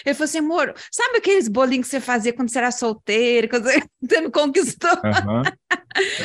ele 0.04 0.14
falou 0.14 0.24
assim, 0.24 0.38
amor, 0.38 0.74
sabe 0.90 1.18
aqueles 1.18 1.48
bolinhos 1.48 1.86
que 1.86 1.90
você 1.90 2.00
fazia 2.00 2.32
quando 2.32 2.50
você 2.50 2.58
era 2.58 2.70
solteira, 2.70 3.48
quando 3.48 3.64
você 3.64 4.20
me 4.20 4.30
conquistou? 4.30 4.90
Uhum. 4.90 5.42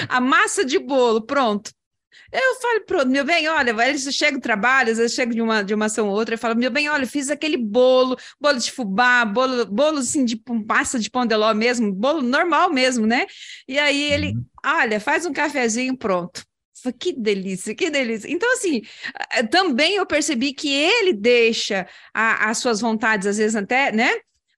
A 0.10 0.20
massa 0.20 0.66
de 0.66 0.80
bolo, 0.80 1.22
pronto. 1.22 1.72
Eu 2.32 2.56
falo, 2.62 2.82
pronto, 2.86 3.08
meu 3.08 3.26
bem, 3.26 3.47
olha, 3.49 3.72
eles 3.88 4.04
chegam 4.14 4.39
do 4.39 4.43
trabalho, 4.43 4.91
às 4.91 4.97
vezes 4.97 5.14
chegam 5.14 5.34
de 5.34 5.41
uma, 5.41 5.64
de 5.64 5.74
uma 5.74 5.86
ação 5.86 6.08
ou 6.08 6.16
outra, 6.16 6.36
e 6.36 6.38
falam, 6.38 6.56
meu 6.58 6.72
bem, 6.72 6.89
olha, 6.89 7.06
fiz 7.06 7.30
aquele 7.30 7.58
bolo, 7.58 8.18
bolo 8.39 8.58
de 8.58 8.72
fubá, 8.72 9.26
bolo, 9.26 9.66
bolo 9.66 9.97
assim 9.99 10.24
de 10.24 10.41
massa 10.68 10.97
de 10.97 11.10
pão 11.10 11.26
de 11.26 11.36
ló 11.36 11.54
mesmo, 11.54 11.91
bolo 11.91 12.22
normal 12.22 12.72
mesmo, 12.72 13.06
né? 13.06 13.26
E 13.68 13.78
aí 13.78 14.12
ele, 14.12 14.28
uhum. 14.28 14.45
olha, 14.66 14.99
faz 14.99 15.26
um 15.26 15.34
cafezinho, 15.34 15.97
pronto. 15.97 16.43
Que 17.00 17.14
delícia, 17.14 17.76
que 17.76 17.90
delícia. 17.90 18.32
Então, 18.32 18.52
assim, 18.54 18.82
também 19.50 19.96
eu 19.96 20.06
percebi 20.06 20.54
que 20.54 20.72
ele 20.72 21.14
deixa 21.14 21.88
a, 22.14 22.50
as 22.50 22.58
suas 22.58 22.82
vontades, 22.82 23.28
às 23.28 23.38
vezes 23.38 23.56
até, 23.56 23.92
né? 23.92 24.10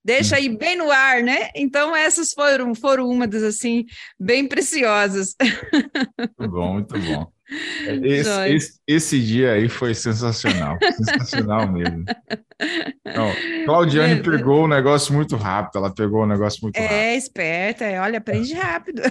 Deixa 0.05 0.36
aí 0.36 0.49
bem 0.49 0.76
no 0.76 0.91
ar, 0.91 1.24
né? 1.24 1.49
Então, 1.55 1.95
essas 1.95 2.34
foram, 2.34 2.76
foram 2.76 3.09
uma 3.09 3.26
das, 3.26 3.41
assim, 3.41 3.86
bem 4.19 4.47
preciosas. 4.47 5.36
Muito 6.19 6.51
bom, 6.51 6.74
muito 6.74 6.99
bom. 6.99 7.32
Esse, 8.03 8.53
esse, 8.55 8.79
esse, 8.87 9.19
dia 9.21 9.51
aí 9.51 9.67
foi 9.67 9.93
sensacional, 9.93 10.77
sensacional 10.81 11.69
mesmo. 11.71 12.05
Não, 13.05 13.65
Claudiane 13.65 14.13
é, 14.13 14.23
pegou 14.23 14.63
o 14.63 14.67
negócio 14.67 15.13
muito 15.13 15.35
rápido, 15.35 15.77
ela 15.77 15.93
pegou 15.93 16.23
o 16.23 16.25
negócio 16.25 16.59
muito 16.63 16.77
é, 16.77 16.81
rápido. 16.81 16.97
É 16.97 17.15
esperta, 17.17 17.85
olha, 18.01 18.17
aprende 18.17 18.53
rápido. 18.53 19.01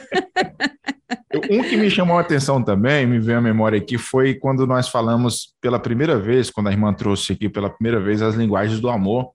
um 1.50 1.62
que 1.62 1.76
me 1.76 1.90
chamou 1.90 2.16
a 2.16 2.22
atenção 2.22 2.62
também, 2.62 3.06
me 3.06 3.20
veio 3.20 3.38
a 3.38 3.42
memória 3.42 3.78
aqui, 3.78 3.98
foi 3.98 4.34
quando 4.34 4.66
nós 4.66 4.88
falamos 4.88 5.54
pela 5.60 5.78
primeira 5.78 6.18
vez, 6.18 6.50
quando 6.50 6.68
a 6.68 6.72
irmã 6.72 6.92
trouxe 6.94 7.34
aqui 7.34 7.50
pela 7.50 7.68
primeira 7.68 8.00
vez 8.00 8.22
as 8.22 8.34
linguagens 8.34 8.80
do 8.80 8.88
amor. 8.88 9.30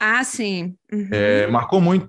Ah, 0.00 0.24
sim. 0.24 0.74
Uhum. 0.90 1.08
É, 1.12 1.46
marcou 1.48 1.80
muito 1.80 2.08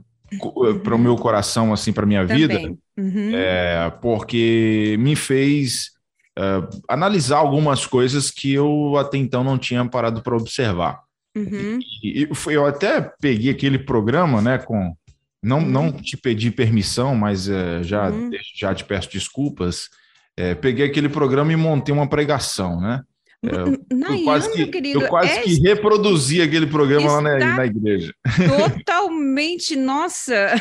para 0.84 0.96
o 0.96 1.00
meu 1.00 1.16
coração, 1.16 1.74
assim, 1.74 1.94
para 1.94 2.06
minha 2.06 2.26
também. 2.26 2.48
vida, 2.48 2.78
uhum. 2.98 3.32
é, 3.34 3.90
porque 4.02 4.96
me 5.00 5.16
fez 5.16 5.97
uh, 6.38 6.82
analisar 6.88 7.38
algumas 7.38 7.86
coisas 7.86 8.30
que 8.30 8.54
eu 8.54 8.96
até 8.98 9.18
então 9.18 9.44
não 9.44 9.58
tinha 9.58 9.84
parado 9.86 10.22
para 10.22 10.38
observar. 10.38 11.02
Uhum. 11.36 11.80
E, 12.04 12.24
e, 12.24 12.30
eu 12.48 12.66
até 12.66 13.02
peguei 13.20 13.52
aquele 13.52 13.80
programa, 13.80 14.42
né, 14.42 14.58
com 14.58 14.96
não, 15.44 15.60
uhum. 15.60 15.66
não 15.66 15.92
te 15.92 16.18
pedi 16.18 16.52
permissão, 16.52 17.16
mas 17.16 17.48
uh, 17.48 17.82
já, 17.82 18.10
uhum. 18.10 18.32
já 18.56 18.74
te 18.74 18.84
peço 18.84 19.12
desculpas. 19.12 19.90
É, 20.36 20.54
peguei 20.54 20.86
aquele 20.86 21.10
programa 21.10 21.52
e 21.52 21.56
montei 21.56 21.94
uma 21.94 22.08
pregação, 22.08 22.80
né? 22.80 23.02
É, 23.46 23.52
eu, 23.52 24.24
quase, 24.24 24.52
que, 24.52 24.66
querido, 24.66 25.02
eu 25.02 25.08
quase 25.08 25.30
é... 25.30 25.42
que 25.44 25.60
reproduzi 25.60 26.42
aquele 26.42 26.66
programa 26.66 27.12
lá 27.12 27.22
na, 27.22 27.56
na, 27.58 27.66
igreja. 27.68 28.12
Totalmente, 28.48 29.76
nossa! 29.78 30.56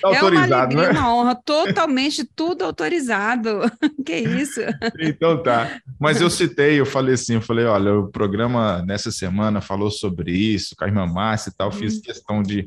Tá 0.00 0.08
autorizado, 0.08 0.42
é 0.42 0.46
uma 0.46 0.56
alegria, 0.56 0.92
né? 0.92 0.98
uma 0.98 1.14
honra, 1.14 1.34
totalmente 1.44 2.24
tudo 2.34 2.64
autorizado. 2.64 3.60
que 4.06 4.16
isso? 4.16 4.60
Então 4.98 5.42
tá. 5.42 5.78
Mas 6.00 6.20
eu 6.22 6.30
citei, 6.30 6.80
eu 6.80 6.86
falei 6.86 7.14
assim, 7.14 7.34
eu 7.34 7.42
falei, 7.42 7.66
olha, 7.66 7.94
o 7.94 8.08
programa 8.10 8.82
nessa 8.86 9.12
semana 9.12 9.60
falou 9.60 9.90
sobre 9.90 10.32
isso, 10.32 10.74
com 10.74 10.84
a 10.84 10.88
irmã 10.88 11.06
Márcia 11.06 11.50
e 11.50 11.54
tal, 11.54 11.70
fiz 11.70 11.96
uhum. 11.96 12.02
questão 12.02 12.42
de, 12.42 12.66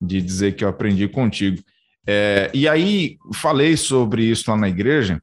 de 0.00 0.20
dizer 0.20 0.56
que 0.56 0.64
eu 0.64 0.68
aprendi 0.68 1.06
contigo. 1.06 1.62
É, 2.04 2.50
e 2.52 2.66
aí 2.66 3.18
falei 3.34 3.76
sobre 3.76 4.24
isso 4.24 4.50
lá 4.50 4.56
na 4.56 4.68
igreja, 4.68 5.22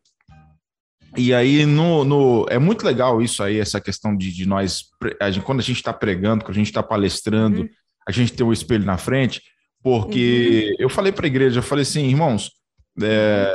e 1.17 1.33
aí, 1.33 1.65
no, 1.65 2.03
no, 2.03 2.45
é 2.49 2.59
muito 2.59 2.85
legal 2.85 3.21
isso 3.21 3.41
aí, 3.41 3.59
essa 3.59 3.81
questão 3.81 4.15
de, 4.15 4.31
de 4.31 4.45
nós, 4.45 4.85
a 5.19 5.31
gente, 5.31 5.43
quando 5.43 5.59
a 5.59 5.63
gente 5.63 5.77
está 5.77 5.93
pregando, 5.93 6.43
quando 6.43 6.55
a 6.55 6.59
gente 6.59 6.67
está 6.67 6.83
palestrando, 6.83 7.61
uhum. 7.61 7.69
a 8.07 8.11
gente 8.11 8.33
tem 8.33 8.45
o 8.45 8.49
um 8.49 8.53
espelho 8.53 8.85
na 8.85 8.97
frente, 8.97 9.41
porque 9.81 10.69
uhum. 10.71 10.75
eu 10.83 10.89
falei 10.89 11.11
para 11.11 11.25
a 11.25 11.27
igreja, 11.27 11.59
eu 11.59 11.63
falei 11.63 11.83
assim, 11.83 12.07
irmãos, 12.07 12.51
é, 13.01 13.53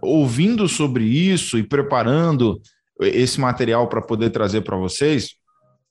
ouvindo 0.00 0.68
sobre 0.68 1.04
isso 1.04 1.58
e 1.58 1.62
preparando 1.62 2.60
esse 3.00 3.40
material 3.40 3.88
para 3.88 4.00
poder 4.00 4.30
trazer 4.30 4.62
para 4.62 4.76
vocês, 4.76 5.30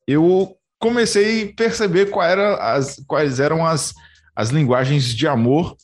eu 0.08 0.56
comecei 0.80 1.50
a 1.50 1.54
perceber 1.54 2.10
qual 2.10 2.26
era 2.26 2.56
as, 2.74 3.02
quais 3.08 3.40
eram 3.40 3.66
as, 3.66 3.94
as 4.36 4.50
linguagens 4.50 5.14
de 5.14 5.28
amor 5.28 5.76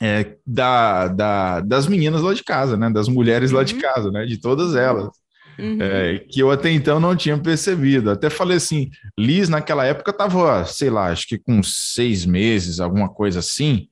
é, 0.00 0.34
da, 0.46 1.08
da, 1.08 1.60
das 1.60 1.86
meninas 1.86 2.22
lá 2.22 2.32
de 2.32 2.42
casa, 2.42 2.76
né? 2.76 2.88
Das 2.90 3.06
mulheres 3.06 3.50
uhum. 3.50 3.58
lá 3.58 3.64
de 3.64 3.74
uhum. 3.74 3.80
casa, 3.80 4.10
né? 4.10 4.24
De 4.24 4.38
todas 4.38 4.74
elas. 4.74 5.10
Uhum. 5.58 5.76
É, 5.78 6.18
que 6.20 6.40
eu 6.40 6.50
até 6.50 6.70
então 6.70 6.98
não 6.98 7.14
tinha 7.14 7.36
percebido. 7.36 8.10
Até 8.10 8.30
falei 8.30 8.56
assim, 8.56 8.88
Liz 9.18 9.50
naquela 9.50 9.84
época 9.84 10.10
estava, 10.10 10.64
sei 10.64 10.88
lá, 10.88 11.08
acho 11.08 11.28
que 11.28 11.38
com 11.38 11.62
seis 11.62 12.24
meses, 12.24 12.80
alguma 12.80 13.10
coisa 13.10 13.40
assim. 13.40 13.88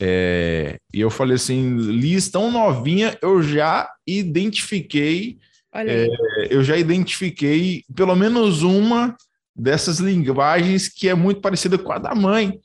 É, 0.00 0.76
e 0.92 1.00
eu 1.00 1.08
falei 1.08 1.36
assim, 1.36 1.76
Liz 1.76 2.28
tão 2.28 2.50
novinha, 2.50 3.16
eu 3.22 3.40
já 3.40 3.88
identifiquei, 4.04 5.38
é, 5.72 6.08
eu 6.50 6.64
já 6.64 6.76
identifiquei 6.76 7.84
pelo 7.94 8.16
menos 8.16 8.62
uma 8.62 9.16
dessas 9.54 10.00
linguagens 10.00 10.88
que 10.88 11.08
é 11.08 11.14
muito 11.14 11.40
parecida 11.40 11.78
com 11.78 11.92
a 11.92 11.98
da 11.98 12.12
mãe 12.12 12.58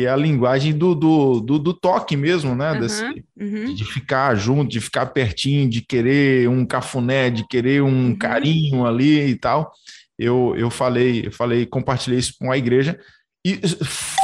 que 0.00 0.06
é 0.06 0.08
a 0.08 0.16
linguagem 0.16 0.72
do, 0.72 0.94
do, 0.94 1.40
do, 1.40 1.58
do 1.58 1.74
toque 1.74 2.16
mesmo, 2.16 2.54
né? 2.54 2.72
Uhum, 2.72 2.80
Desse, 2.80 3.04
uhum. 3.38 3.74
De 3.74 3.84
ficar 3.84 4.34
junto, 4.34 4.70
de 4.70 4.80
ficar 4.80 5.04
pertinho, 5.06 5.68
de 5.68 5.82
querer 5.82 6.48
um 6.48 6.64
cafuné, 6.64 7.28
de 7.28 7.46
querer 7.46 7.82
um 7.82 8.06
uhum. 8.06 8.16
carinho 8.16 8.86
ali 8.86 9.28
e 9.28 9.34
tal. 9.34 9.70
Eu, 10.18 10.54
eu 10.56 10.70
falei, 10.70 11.26
eu 11.26 11.32
falei, 11.32 11.66
compartilhei 11.66 12.18
isso 12.18 12.34
com 12.38 12.50
a 12.50 12.56
igreja 12.56 12.98
e 13.44 13.60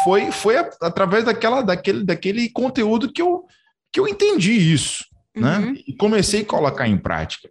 foi, 0.03 0.33
foi 0.33 0.57
através 0.81 1.25
daquela, 1.25 1.61
daquele, 1.61 2.05
daquele 2.05 2.49
conteúdo 2.49 3.13
que 3.13 3.21
eu, 3.21 3.45
que 3.93 4.01
eu 4.01 4.09
entendi 4.09 4.53
isso, 4.53 5.05
né? 5.37 5.59
Uhum. 5.59 5.75
E 5.87 5.95
comecei 5.95 6.41
a 6.41 6.47
colocar 6.47 6.89
em 6.89 6.97
prática. 6.97 7.51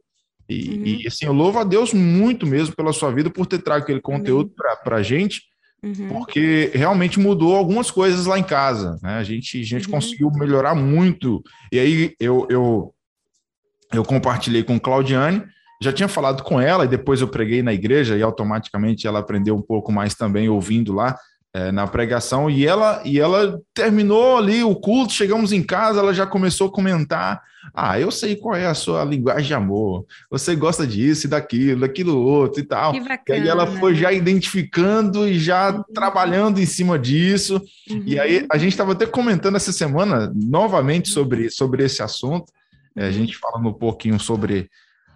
E, 0.49 0.55
e, 0.55 0.95
uhum. 0.95 1.01
assim, 1.07 1.25
eu 1.27 1.33
louvo 1.33 1.59
a 1.59 1.63
Deus 1.63 1.93
muito 1.93 2.47
mesmo 2.47 2.75
pela 2.75 2.91
sua 2.91 3.11
vida 3.11 3.29
por 3.29 3.45
ter 3.45 3.59
trago 3.59 3.83
aquele 3.83 4.01
conteúdo 4.01 4.51
para 4.83 4.95
a 4.95 5.03
gente 5.03 5.43
Uhum. 5.85 6.07
Porque 6.07 6.71
realmente 6.73 7.19
mudou 7.19 7.55
algumas 7.55 7.91
coisas 7.91 8.25
lá 8.25 8.39
em 8.39 8.43
casa. 8.43 8.97
Né? 9.03 9.17
A 9.17 9.23
gente, 9.23 9.61
a 9.61 9.63
gente 9.63 9.85
uhum. 9.85 9.93
conseguiu 9.93 10.31
melhorar 10.31 10.73
muito. 10.73 11.43
E 11.71 11.77
aí 11.77 12.15
eu, 12.19 12.47
eu, 12.49 12.93
eu 13.93 14.03
compartilhei 14.03 14.63
com 14.63 14.79
Claudiane, 14.79 15.43
já 15.79 15.93
tinha 15.93 16.07
falado 16.07 16.41
com 16.41 16.59
ela, 16.59 16.85
e 16.85 16.87
depois 16.87 17.21
eu 17.21 17.27
preguei 17.27 17.61
na 17.61 17.71
igreja, 17.73 18.17
e 18.17 18.23
automaticamente 18.23 19.05
ela 19.05 19.19
aprendeu 19.19 19.55
um 19.55 19.61
pouco 19.61 19.91
mais 19.91 20.15
também 20.15 20.49
ouvindo 20.49 20.91
lá 20.91 21.15
é, 21.55 21.71
na 21.71 21.87
pregação. 21.87 22.49
E 22.49 22.67
ela, 22.67 23.01
e 23.05 23.19
ela 23.19 23.59
terminou 23.73 24.37
ali 24.37 24.63
o 24.63 24.75
culto, 24.75 25.13
chegamos 25.13 25.53
em 25.53 25.63
casa, 25.63 25.99
ela 25.99 26.13
já 26.13 26.27
começou 26.27 26.67
a 26.67 26.71
comentar 26.71 27.41
ah, 27.73 27.99
eu 27.99 28.11
sei 28.11 28.35
qual 28.35 28.55
é 28.55 28.65
a 28.65 28.73
sua 28.73 29.03
linguagem 29.03 29.47
de 29.47 29.53
amor. 29.53 30.05
Você 30.29 30.55
gosta 30.55 30.85
disso 30.85 31.25
e 31.25 31.29
daquilo, 31.29 31.81
daquilo 31.81 32.17
outro 32.17 32.61
e 32.61 32.63
tal. 32.63 32.93
Que 32.93 32.99
bacana. 32.99 33.39
E 33.39 33.41
aí 33.41 33.47
ela 33.47 33.67
foi 33.67 33.95
já 33.95 34.11
identificando 34.11 35.27
e 35.27 35.39
já 35.39 35.71
uhum. 35.71 35.83
trabalhando 35.93 36.59
em 36.59 36.65
cima 36.65 36.99
disso. 36.99 37.61
Uhum. 37.89 38.03
E 38.05 38.19
aí 38.19 38.45
a 38.51 38.57
gente 38.57 38.71
estava 38.71 38.91
até 38.91 39.05
comentando 39.05 39.55
essa 39.55 39.71
semana 39.71 40.31
novamente 40.35 41.09
sobre, 41.09 41.49
sobre 41.49 41.83
esse 41.83 42.01
assunto. 42.01 42.51
É, 42.95 43.03
a 43.03 43.07
uhum. 43.07 43.13
gente 43.13 43.37
falando 43.37 43.69
um 43.69 43.73
pouquinho 43.73 44.19
sobre 44.19 44.69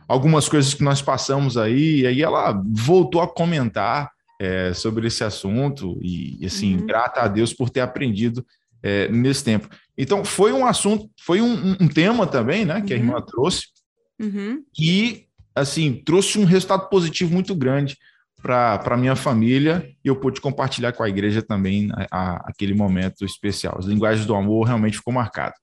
algumas 0.07 0.49
coisas 0.49 0.73
que 0.73 0.83
nós 0.83 1.01
passamos 1.01 1.57
aí. 1.57 2.01
E 2.01 2.07
aí 2.07 2.21
ela 2.21 2.61
voltou 2.65 3.21
a 3.21 3.27
comentar 3.27 4.11
é, 4.39 4.73
sobre 4.73 5.07
esse 5.07 5.23
assunto. 5.23 5.99
E 6.01 6.39
assim, 6.45 6.77
uhum. 6.77 6.85
grata 6.85 7.21
a 7.21 7.27
Deus 7.27 7.53
por 7.53 7.69
ter 7.69 7.81
aprendido 7.81 8.45
é, 8.81 9.09
nesse 9.09 9.43
tempo. 9.43 9.69
Então, 9.97 10.23
foi 10.23 10.53
um 10.53 10.65
assunto, 10.65 11.09
foi 11.19 11.41
um, 11.41 11.75
um 11.79 11.87
tema 11.87 12.25
também, 12.25 12.63
né, 12.65 12.81
que 12.81 12.93
uhum. 12.93 12.99
a 12.99 13.03
irmã 13.03 13.21
trouxe, 13.21 13.67
uhum. 14.19 14.63
e, 14.79 15.25
assim, 15.53 16.01
trouxe 16.05 16.39
um 16.39 16.45
resultado 16.45 16.89
positivo 16.89 17.33
muito 17.33 17.53
grande 17.53 17.97
para 18.41 18.81
a 18.85 18.97
minha 18.97 19.17
família 19.17 19.89
e 20.03 20.07
eu 20.07 20.15
pude 20.15 20.39
compartilhar 20.39 20.93
com 20.93 21.03
a 21.03 21.09
igreja 21.09 21.41
também 21.41 21.89
a, 21.93 22.07
a, 22.09 22.35
aquele 22.45 22.73
momento 22.73 23.25
especial. 23.25 23.75
As 23.77 23.85
linguagens 23.85 24.25
do 24.25 24.33
amor 24.33 24.65
realmente 24.67 24.97
ficou 24.97 25.13
marcado. 25.13 25.55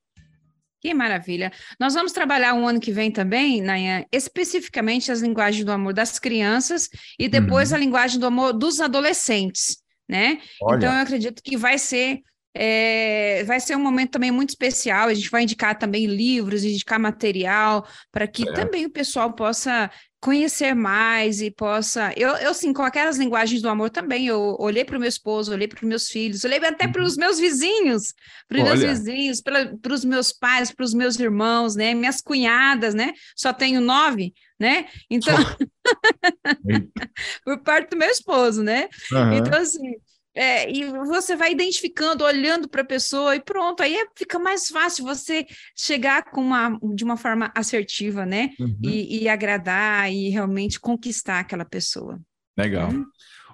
Que 0.86 0.94
maravilha. 0.94 1.50
Nós 1.80 1.94
vamos 1.94 2.12
trabalhar 2.12 2.54
um 2.54 2.68
ano 2.68 2.78
que 2.78 2.92
vem 2.92 3.10
também, 3.10 3.60
Nayan, 3.60 4.04
especificamente 4.12 5.10
as 5.10 5.20
linguagens 5.20 5.64
do 5.64 5.72
amor 5.72 5.92
das 5.92 6.20
crianças 6.20 6.88
e 7.18 7.28
depois 7.28 7.70
uhum. 7.70 7.76
a 7.76 7.80
linguagem 7.80 8.20
do 8.20 8.26
amor 8.26 8.52
dos 8.52 8.80
adolescentes, 8.80 9.78
né? 10.08 10.38
Olha. 10.62 10.76
Então 10.76 10.94
eu 10.94 11.00
acredito 11.00 11.42
que 11.42 11.56
vai 11.56 11.76
ser 11.76 12.20
é, 12.54 13.42
vai 13.42 13.58
ser 13.58 13.76
um 13.76 13.82
momento 13.82 14.12
também 14.12 14.30
muito 14.30 14.50
especial. 14.50 15.08
A 15.08 15.14
gente 15.14 15.28
vai 15.28 15.42
indicar 15.42 15.76
também 15.76 16.06
livros, 16.06 16.62
indicar 16.62 17.00
material, 17.00 17.84
para 18.12 18.28
que 18.28 18.48
é. 18.48 18.52
também 18.52 18.86
o 18.86 18.90
pessoal 18.90 19.32
possa 19.32 19.90
conhecer 20.26 20.74
mais 20.74 21.40
e 21.40 21.52
possa. 21.52 22.12
Eu, 22.16 22.30
eu 22.30 22.52
sim, 22.52 22.72
com 22.72 22.82
aquelas 22.82 23.16
linguagens 23.16 23.62
do 23.62 23.68
amor 23.68 23.90
também. 23.90 24.26
Eu 24.26 24.56
olhei 24.58 24.84
para 24.84 24.96
o 24.96 24.98
meu 24.98 25.08
esposo, 25.08 25.52
olhei 25.52 25.68
para 25.68 25.76
os 25.76 25.88
meus 25.88 26.08
filhos, 26.08 26.42
olhei 26.42 26.58
até 26.58 26.88
para 26.88 27.00
os 27.00 27.12
uhum. 27.12 27.20
meus 27.20 27.38
vizinhos, 27.38 28.12
para 28.48 28.58
os 28.58 28.64
meus 28.64 28.82
vizinhos, 28.82 29.40
para 29.40 29.94
os 29.94 30.04
meus 30.04 30.32
pais, 30.32 30.72
para 30.72 30.84
os 30.84 30.92
meus 30.92 31.16
irmãos, 31.20 31.76
né? 31.76 31.94
Minhas 31.94 32.20
cunhadas, 32.20 32.92
né? 32.92 33.12
Só 33.36 33.52
tenho 33.52 33.80
nove, 33.80 34.34
né? 34.58 34.86
Então, 35.08 35.36
por 37.44 37.62
parte 37.62 37.90
do 37.90 37.96
meu 37.96 38.10
esposo, 38.10 38.64
né? 38.64 38.88
Uhum. 39.12 39.32
Então, 39.32 39.60
assim. 39.60 39.94
É, 40.38 40.70
e 40.70 40.84
você 40.84 41.34
vai 41.34 41.52
identificando, 41.52 42.22
olhando 42.22 42.68
para 42.68 42.82
a 42.82 42.86
pessoa 42.86 43.34
e 43.34 43.40
pronto, 43.40 43.82
aí 43.82 43.96
é, 43.96 44.06
fica 44.14 44.38
mais 44.38 44.68
fácil 44.68 45.02
você 45.02 45.46
chegar 45.74 46.24
com 46.24 46.42
uma, 46.42 46.78
de 46.94 47.02
uma 47.04 47.16
forma 47.16 47.50
assertiva, 47.54 48.26
né? 48.26 48.50
Uhum. 48.60 48.76
E, 48.84 49.22
e, 49.22 49.28
agradar 49.30 50.12
e 50.12 50.28
realmente 50.28 50.78
conquistar 50.78 51.40
aquela 51.40 51.64
pessoa. 51.64 52.20
Legal. 52.54 52.90
Uhum. 52.90 53.06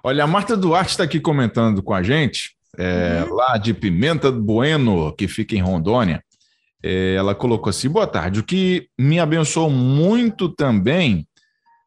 Olha, 0.03 0.25
a 0.25 0.27
Marta 0.27 0.57
Duarte 0.57 0.91
está 0.91 1.05
aqui 1.05 1.21
comentando 1.21 1.81
com 1.81 1.93
a 1.93 2.03
gente, 2.03 2.57
é, 2.77 3.23
uhum. 3.23 3.33
lá 3.33 3.57
de 3.57 3.73
Pimenta 3.73 4.29
do 4.29 4.41
Bueno, 4.41 5.15
que 5.15 5.25
fica 5.25 5.55
em 5.55 5.61
Rondônia. 5.61 6.21
É, 6.83 7.15
ela 7.15 7.33
colocou 7.33 7.69
assim: 7.69 7.87
boa 7.87 8.05
tarde. 8.05 8.41
O 8.41 8.43
que 8.43 8.89
me 8.99 9.21
abençoou 9.21 9.69
muito 9.69 10.49
também 10.49 11.25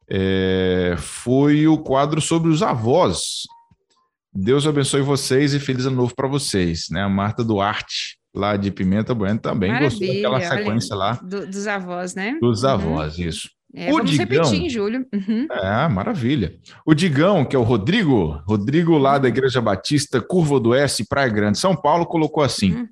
é, 0.09 0.95
foi 0.97 1.67
o 1.67 1.77
quadro 1.77 2.19
sobre 2.19 2.49
os 2.49 2.63
avós 2.63 3.43
Deus 4.39 4.67
abençoe 4.67 5.01
vocês 5.01 5.55
e 5.55 5.59
feliz 5.59 5.87
ano 5.87 5.95
novo 5.95 6.13
para 6.15 6.27
vocês, 6.27 6.89
né? 6.91 7.01
A 7.01 7.09
Marta 7.09 7.43
Duarte, 7.43 8.19
lá 8.35 8.55
de 8.55 8.69
Pimenta 8.69 9.15
Bueno, 9.15 9.39
também 9.39 9.71
Maravilha, 9.71 10.13
gostou 10.13 10.31
daquela 10.31 10.57
sequência 10.57 10.95
olha, 10.95 11.03
lá. 11.05 11.13
Do, 11.13 11.47
dos 11.47 11.65
avós, 11.65 12.13
né? 12.13 12.37
Dos 12.39 12.61
uhum. 12.61 12.69
avós, 12.69 13.17
isso. 13.17 13.49
É, 13.73 13.89
o 13.89 13.95
vamos 13.95 14.11
Digão, 14.11 14.25
repetir 14.27 14.61
em 14.63 14.69
julho. 14.69 15.07
Uhum. 15.11 15.47
É, 15.49 15.87
maravilha. 15.89 16.55
O 16.85 16.93
Digão, 16.93 17.43
que 17.43 17.55
é 17.55 17.59
o 17.59 17.63
Rodrigo, 17.63 18.39
Rodrigo 18.47 18.95
lá 18.99 19.17
da 19.17 19.27
Igreja 19.27 19.59
Batista, 19.59 20.21
Curva 20.21 20.59
do 20.59 20.75
S, 20.75 21.03
Praia 21.07 21.29
Grande, 21.29 21.57
São 21.57 21.75
Paulo, 21.75 22.05
colocou 22.05 22.43
assim. 22.43 22.75
Uhum. 22.75 22.87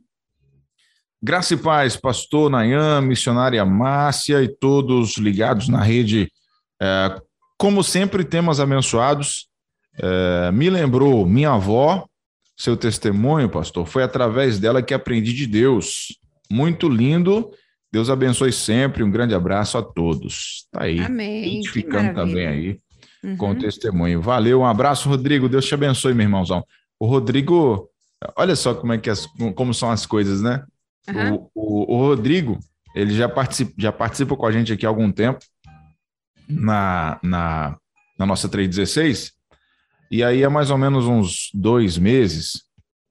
Graça 1.21 1.53
e 1.53 1.57
paz, 1.57 1.95
pastor 1.95 2.49
Nayan, 2.49 3.01
missionária 3.01 3.63
Márcia 3.63 4.41
e 4.41 4.47
todos 4.47 5.17
ligados 5.17 5.69
na 5.69 5.83
rede. 5.83 6.27
É, 6.81 7.21
como 7.55 7.83
sempre, 7.83 8.23
temas 8.23 8.59
abençoados. 8.59 9.47
É, 10.01 10.51
me 10.51 10.69
lembrou 10.69 11.25
minha 11.25 11.51
avó, 11.51 12.05
seu 12.57 12.77
testemunho, 12.77 13.49
pastor, 13.49 13.85
foi 13.85 14.03
através 14.03 14.59
dela 14.59 14.81
que 14.81 14.93
aprendi 14.93 15.33
de 15.33 15.45
Deus. 15.45 16.17
Muito 16.49 16.87
lindo. 16.87 17.51
Deus 17.91 18.09
abençoe 18.09 18.51
sempre. 18.51 19.03
Um 19.03 19.11
grande 19.11 19.33
abraço 19.33 19.77
a 19.77 19.83
todos. 19.83 20.67
Tá 20.71 20.83
aí. 20.83 20.99
Amém. 20.99 21.45
Identificando 21.45 22.13
também 22.13 22.47
aí 22.47 22.79
uhum. 23.25 23.37
com 23.37 23.51
o 23.51 23.55
testemunho. 23.55 24.21
Valeu, 24.21 24.61
um 24.61 24.65
abraço, 24.65 25.09
Rodrigo. 25.09 25.49
Deus 25.49 25.65
te 25.65 25.73
abençoe, 25.73 26.13
meu 26.13 26.25
irmãozão. 26.25 26.63
O 26.99 27.07
Rodrigo, 27.07 27.89
olha 28.35 28.55
só 28.55 28.73
como 28.73 28.93
é 28.93 28.97
que 28.97 29.09
as, 29.09 29.25
como 29.55 29.73
são 29.73 29.89
as 29.89 30.05
coisas, 30.05 30.41
né? 30.41 30.63
Uhum. 31.09 31.49
O, 31.53 31.93
o, 31.93 31.95
o, 31.95 32.07
Rodrigo, 32.07 32.59
ele 32.95 33.13
já 33.13 33.27
participa, 33.27 33.73
já 33.77 33.91
participa 33.91 34.35
com 34.35 34.45
a 34.45 34.51
gente 34.51 34.71
aqui 34.71 34.85
há 34.85 34.89
algum 34.89 35.11
tempo 35.11 35.39
na, 36.47 37.19
na, 37.21 37.77
na 38.17 38.25
nossa 38.25 38.47
316. 38.47 39.34
E 40.15 40.23
aí, 40.23 40.45
há 40.45 40.49
mais 40.49 40.71
ou 40.71 40.77
menos 40.77 41.07
uns 41.07 41.49
dois 41.53 41.97
meses, 41.97 42.63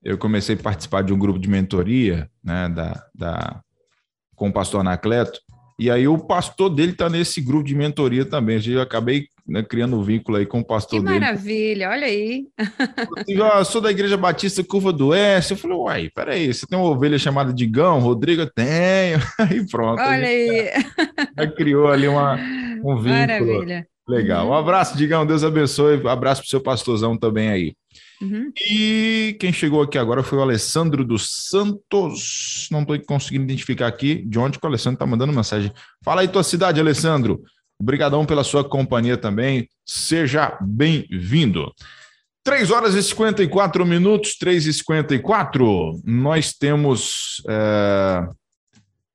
eu 0.03 0.17
comecei 0.17 0.55
a 0.55 0.59
participar 0.59 1.03
de 1.03 1.13
um 1.13 1.19
grupo 1.19 1.39
de 1.39 1.51
mentoria, 1.51 2.31
né, 2.43 2.67
da, 2.71 3.05
da, 3.15 3.61
com 4.35 4.49
o 4.49 4.53
pastor 4.55 4.81
Anacleto. 4.81 5.39
E 5.79 5.91
aí, 5.91 6.09
o 6.09 6.17
pastor 6.17 6.71
dele 6.71 6.93
está 6.93 7.11
nesse 7.11 7.43
grupo 7.43 7.65
de 7.65 7.75
mentoria 7.75 8.25
também. 8.25 8.59
Eu 8.67 8.81
acabei 8.81 9.27
né, 9.47 9.63
criando 9.63 9.99
um 9.99 10.03
vínculo 10.03 10.39
aí 10.39 10.47
com 10.47 10.61
o 10.61 10.65
pastor 10.65 11.01
que 11.01 11.05
dele. 11.05 11.19
Que 11.19 11.21
maravilha, 11.21 11.91
olha 11.91 12.07
aí. 12.07 12.47
Eu 13.29 13.65
sou 13.67 13.83
da 13.83 13.91
Igreja 13.91 14.17
Batista 14.17 14.65
Curva 14.65 14.91
do 14.91 15.09
Oeste. 15.09 15.53
Eu 15.53 15.59
falei, 15.59 15.77
uai, 15.77 16.09
peraí, 16.15 16.55
você 16.55 16.67
tem 16.67 16.79
uma 16.79 16.89
ovelha 16.89 17.19
chamada 17.19 17.53
Digão? 17.53 17.99
Rodrigo? 17.99 18.47
Tenho. 18.47 19.21
Aí 19.39 19.69
pronto. 19.69 20.01
Olha 20.01 20.27
aí. 20.27 20.71
aí 21.37 21.55
criou 21.55 21.89
ali 21.89 22.09
uma, 22.09 22.37
um 22.83 22.97
vínculo. 22.97 23.11
Maravilha. 23.11 23.87
Legal. 24.07 24.49
Um 24.49 24.55
abraço, 24.55 24.97
Digão. 24.97 25.25
Deus 25.25 25.43
abençoe. 25.43 25.97
Um 25.97 26.09
abraço 26.09 26.43
para 26.43 26.47
o 26.47 26.51
seu 26.51 26.61
pastorzão 26.61 27.17
também 27.17 27.49
aí. 27.49 27.75
Uhum. 28.21 28.53
E 28.71 29.37
quem 29.41 29.53
chegou 29.53 29.83
aqui 29.83 29.99
agora 29.99 30.23
foi 30.23 30.39
o 30.39 30.43
Alessandro 30.43 31.05
dos 31.05 31.49
Santos. 31.49 32.69
Não 32.71 32.83
estou 32.83 32.99
conseguindo 33.01 33.45
identificar 33.45 33.87
aqui 33.87 34.25
de 34.27 34.39
onde 34.39 34.59
que 34.59 34.65
o 34.65 34.69
Alessandro 34.69 34.97
está 34.97 35.07
mandando 35.07 35.33
mensagem. 35.33 35.73
Fala 36.05 36.21
aí 36.21 36.29
tua 36.29 36.43
cidade, 36.43 36.81
Alessandro. 36.81 37.43
Obrigadão 37.79 38.25
pela 38.25 38.45
sua 38.45 38.63
companhia 38.63 39.17
também. 39.17 39.69
Seja 39.87 40.57
bem-vindo. 40.61 41.73
3 42.45 42.71
horas 42.71 42.95
e 42.95 43.03
54 43.03 43.87
minutos, 43.87 44.37
3 44.37 44.67
e 44.67 44.73
54. 44.73 46.01
Nós 46.05 46.53
temos. 46.53 47.43
É, 47.49 48.29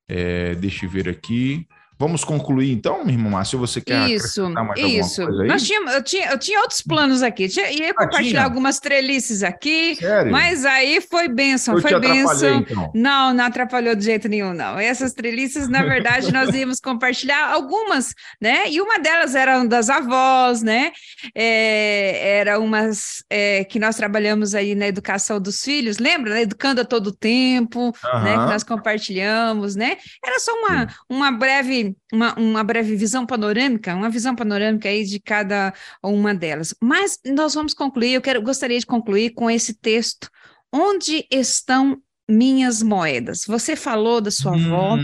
é, 0.07 0.55
deixa 0.55 0.85
eu 0.85 0.89
ver 0.89 1.07
aqui. 1.07 1.67
Vamos 1.99 2.23
concluir 2.23 2.71
então, 2.71 3.03
minha 3.03 3.17
irmã 3.17 3.29
Márcia? 3.29 3.59
Você 3.59 3.81
quer 3.81 4.09
isso, 4.09 4.49
mais 4.49 4.79
isso. 4.79 5.21
alguma 5.21 5.37
coisa 5.37 5.53
aí? 5.53 5.59
Tínhamos, 5.59 5.93
eu, 5.93 6.01
tinha, 6.01 6.31
eu 6.31 6.39
tinha 6.39 6.61
outros 6.61 6.81
planos 6.81 7.21
aqui. 7.21 7.49
Tinha, 7.49 7.69
ia 7.69 7.91
ah, 7.91 7.93
compartilhar 7.93 8.45
algumas 8.45 8.79
trelices 8.79 9.43
aqui, 9.43 9.97
Sério? 9.97 10.31
mas 10.31 10.63
aí 10.63 11.01
foi 11.01 11.27
bênção, 11.27 11.75
eu 11.75 11.81
foi 11.81 11.99
bênção. 11.99 12.59
Então. 12.61 12.91
Não, 12.95 13.33
não 13.33 13.43
atrapalhou 13.43 13.95
de 13.95 14.05
jeito 14.05 14.29
nenhum, 14.29 14.53
não. 14.53 14.79
Essas 14.79 15.11
trelices, 15.11 15.67
na 15.67 15.83
verdade, 15.83 16.31
nós 16.31 16.49
íamos 16.55 16.79
compartilhar 16.79 17.51
algumas, 17.51 18.15
né? 18.39 18.69
E 18.69 18.79
uma 18.79 18.97
delas 18.97 19.35
era 19.35 19.61
das 19.65 19.89
avós, 19.89 20.63
né? 20.63 20.93
É, 21.35 22.37
era 22.39 22.59
umas 22.59 23.25
é, 23.29 23.65
que 23.65 23.77
nós 23.77 23.97
trabalhamos 23.97 24.55
aí 24.55 24.73
na 24.73 24.87
educação 24.87 25.37
dos 25.37 25.61
filhos, 25.61 25.97
lembra? 25.97 26.33
Né? 26.33 26.41
Educando 26.43 26.79
a 26.79 26.85
todo 26.85 27.11
tempo, 27.11 27.87
uhum. 27.87 28.23
né? 28.23 28.31
Que 28.31 28.45
nós 28.45 28.63
compartilhamos, 28.63 29.75
né? 29.75 29.97
Era 30.23 30.39
só 30.39 30.53
uma, 30.53 30.87
uma 31.09 31.29
breve 31.29 31.88
uma, 32.11 32.37
uma 32.39 32.63
breve 32.63 32.95
visão 32.95 33.25
panorâmica, 33.25 33.95
uma 33.95 34.09
visão 34.09 34.35
panorâmica 34.35 34.89
aí 34.89 35.03
de 35.03 35.19
cada 35.19 35.73
uma 36.03 36.33
delas. 36.33 36.73
Mas 36.81 37.19
nós 37.25 37.53
vamos 37.53 37.73
concluir, 37.73 38.13
eu 38.13 38.21
quero, 38.21 38.41
gostaria 38.41 38.79
de 38.79 38.85
concluir 38.85 39.31
com 39.31 39.49
esse 39.49 39.73
texto. 39.73 40.29
Onde 40.71 41.25
estão 41.31 41.99
minhas 42.29 42.83
moedas. 42.83 43.43
Você 43.47 43.75
falou 43.75 44.21
da 44.21 44.29
sua 44.29 44.51
hum. 44.51 44.65
avó 44.65 44.97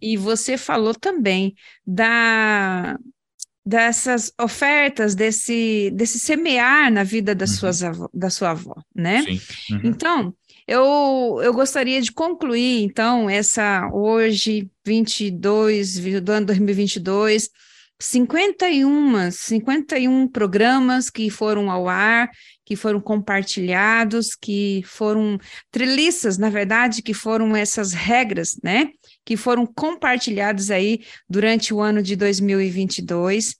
e 0.00 0.16
você 0.16 0.56
falou 0.56 0.94
também 0.94 1.54
da 1.84 2.96
dessas 3.64 4.32
ofertas, 4.40 5.14
desse, 5.14 5.90
desse 5.94 6.18
semear 6.18 6.90
na 6.90 7.04
vida 7.04 7.34
das 7.34 7.50
uhum. 7.50 7.56
suas 7.56 7.82
avó, 7.82 8.08
da 8.12 8.30
sua 8.30 8.50
avó, 8.50 8.74
né? 8.94 9.20
Uhum. 9.70 9.80
Então, 9.84 10.34
eu, 10.66 11.40
eu 11.42 11.52
gostaria 11.52 12.00
de 12.00 12.10
concluir, 12.10 12.82
então, 12.82 13.28
essa 13.28 13.88
hoje, 13.92 14.68
22 14.90 16.20
do 16.20 16.32
ano 16.32 16.46
2022, 16.46 17.48
51, 18.00 19.30
51 19.30 20.26
programas 20.26 21.08
que 21.08 21.30
foram 21.30 21.70
ao 21.70 21.88
ar, 21.88 22.28
que 22.64 22.74
foram 22.74 23.00
compartilhados, 23.00 24.34
que 24.34 24.82
foram 24.84 25.38
treliças, 25.70 26.38
na 26.38 26.50
verdade, 26.50 27.02
que 27.02 27.14
foram 27.14 27.54
essas 27.54 27.92
regras, 27.92 28.58
né? 28.64 28.88
Que 29.24 29.36
foram 29.36 29.64
compartilhadas 29.64 30.72
aí 30.72 31.04
durante 31.28 31.72
o 31.72 31.80
ano 31.80 32.02
de 32.02 32.16
2022, 32.16 33.54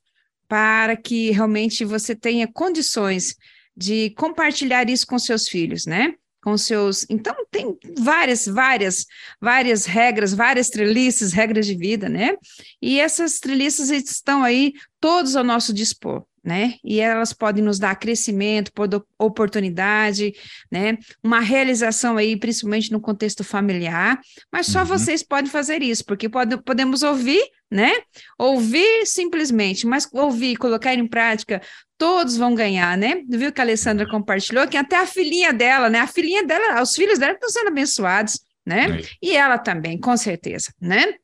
para 0.49 0.97
que 0.97 1.31
realmente 1.31 1.85
você 1.85 2.17
tenha 2.17 2.49
condições 2.53 3.37
de 3.77 4.11
compartilhar 4.17 4.91
isso 4.91 5.07
com 5.07 5.17
seus 5.17 5.49
filhos, 5.49 5.87
né? 5.87 6.13
Com 6.43 6.57
seus. 6.57 7.07
Então, 7.09 7.35
tem 7.51 7.77
várias, 7.99 8.47
várias, 8.47 9.07
várias 9.41 9.85
regras, 9.85 10.33
várias 10.33 10.69
treliças, 10.69 11.33
regras 11.33 11.67
de 11.67 11.75
vida, 11.75 12.09
né? 12.09 12.37
E 12.81 13.01
essas 13.01 13.39
treliças 13.39 13.91
estão 13.91 14.43
aí 14.43 14.73
todos 15.01 15.37
ao 15.37 15.45
nosso 15.45 15.73
dispor 15.73 16.25
né? 16.43 16.75
E 16.83 17.01
elas 17.01 17.33
podem 17.33 17.63
nos 17.63 17.79
dar 17.79 17.95
crescimento, 17.97 18.73
oportunidade, 19.19 20.33
né? 20.71 20.97
Uma 21.23 21.41
realização 21.41 22.17
aí, 22.17 22.37
principalmente 22.37 22.91
no 22.91 23.01
contexto 23.01 23.45
familiar, 23.45 24.19
mas 24.51 24.67
só 24.67 24.81
uhum. 24.81 24.87
vocês 24.87 25.23
podem 25.23 25.51
fazer 25.51 25.83
isso, 25.83 26.05
porque 26.05 26.29
pode, 26.29 26.57
podemos 26.63 27.03
ouvir, 27.03 27.43
né? 27.71 27.93
Ouvir 28.39 29.07
simplesmente, 29.07 29.87
mas 29.87 30.09
ouvir, 30.13 30.57
colocar 30.57 30.95
em 30.95 31.07
prática, 31.07 31.61
todos 31.99 32.37
vão 32.37 32.55
ganhar, 32.55 32.97
né? 32.97 33.23
Viu 33.29 33.53
que 33.53 33.61
a 33.61 33.65
Alessandra 33.65 34.09
compartilhou 34.09 34.67
que 34.67 34.77
até 34.77 34.97
a 34.97 35.07
filhinha 35.07 35.53
dela, 35.53 35.91
né? 35.91 36.01
A 36.01 36.07
filhinha 36.07 36.45
dela, 36.45 36.83
os 36.83 36.95
filhos 36.95 37.19
dela 37.19 37.35
estão 37.35 37.51
sendo 37.51 37.69
abençoados, 37.69 38.41
né? 38.65 39.01
É. 39.01 39.05
E 39.23 39.37
ela 39.37 39.59
também, 39.59 40.01
com 40.01 40.17
certeza, 40.17 40.73
né? 40.81 41.15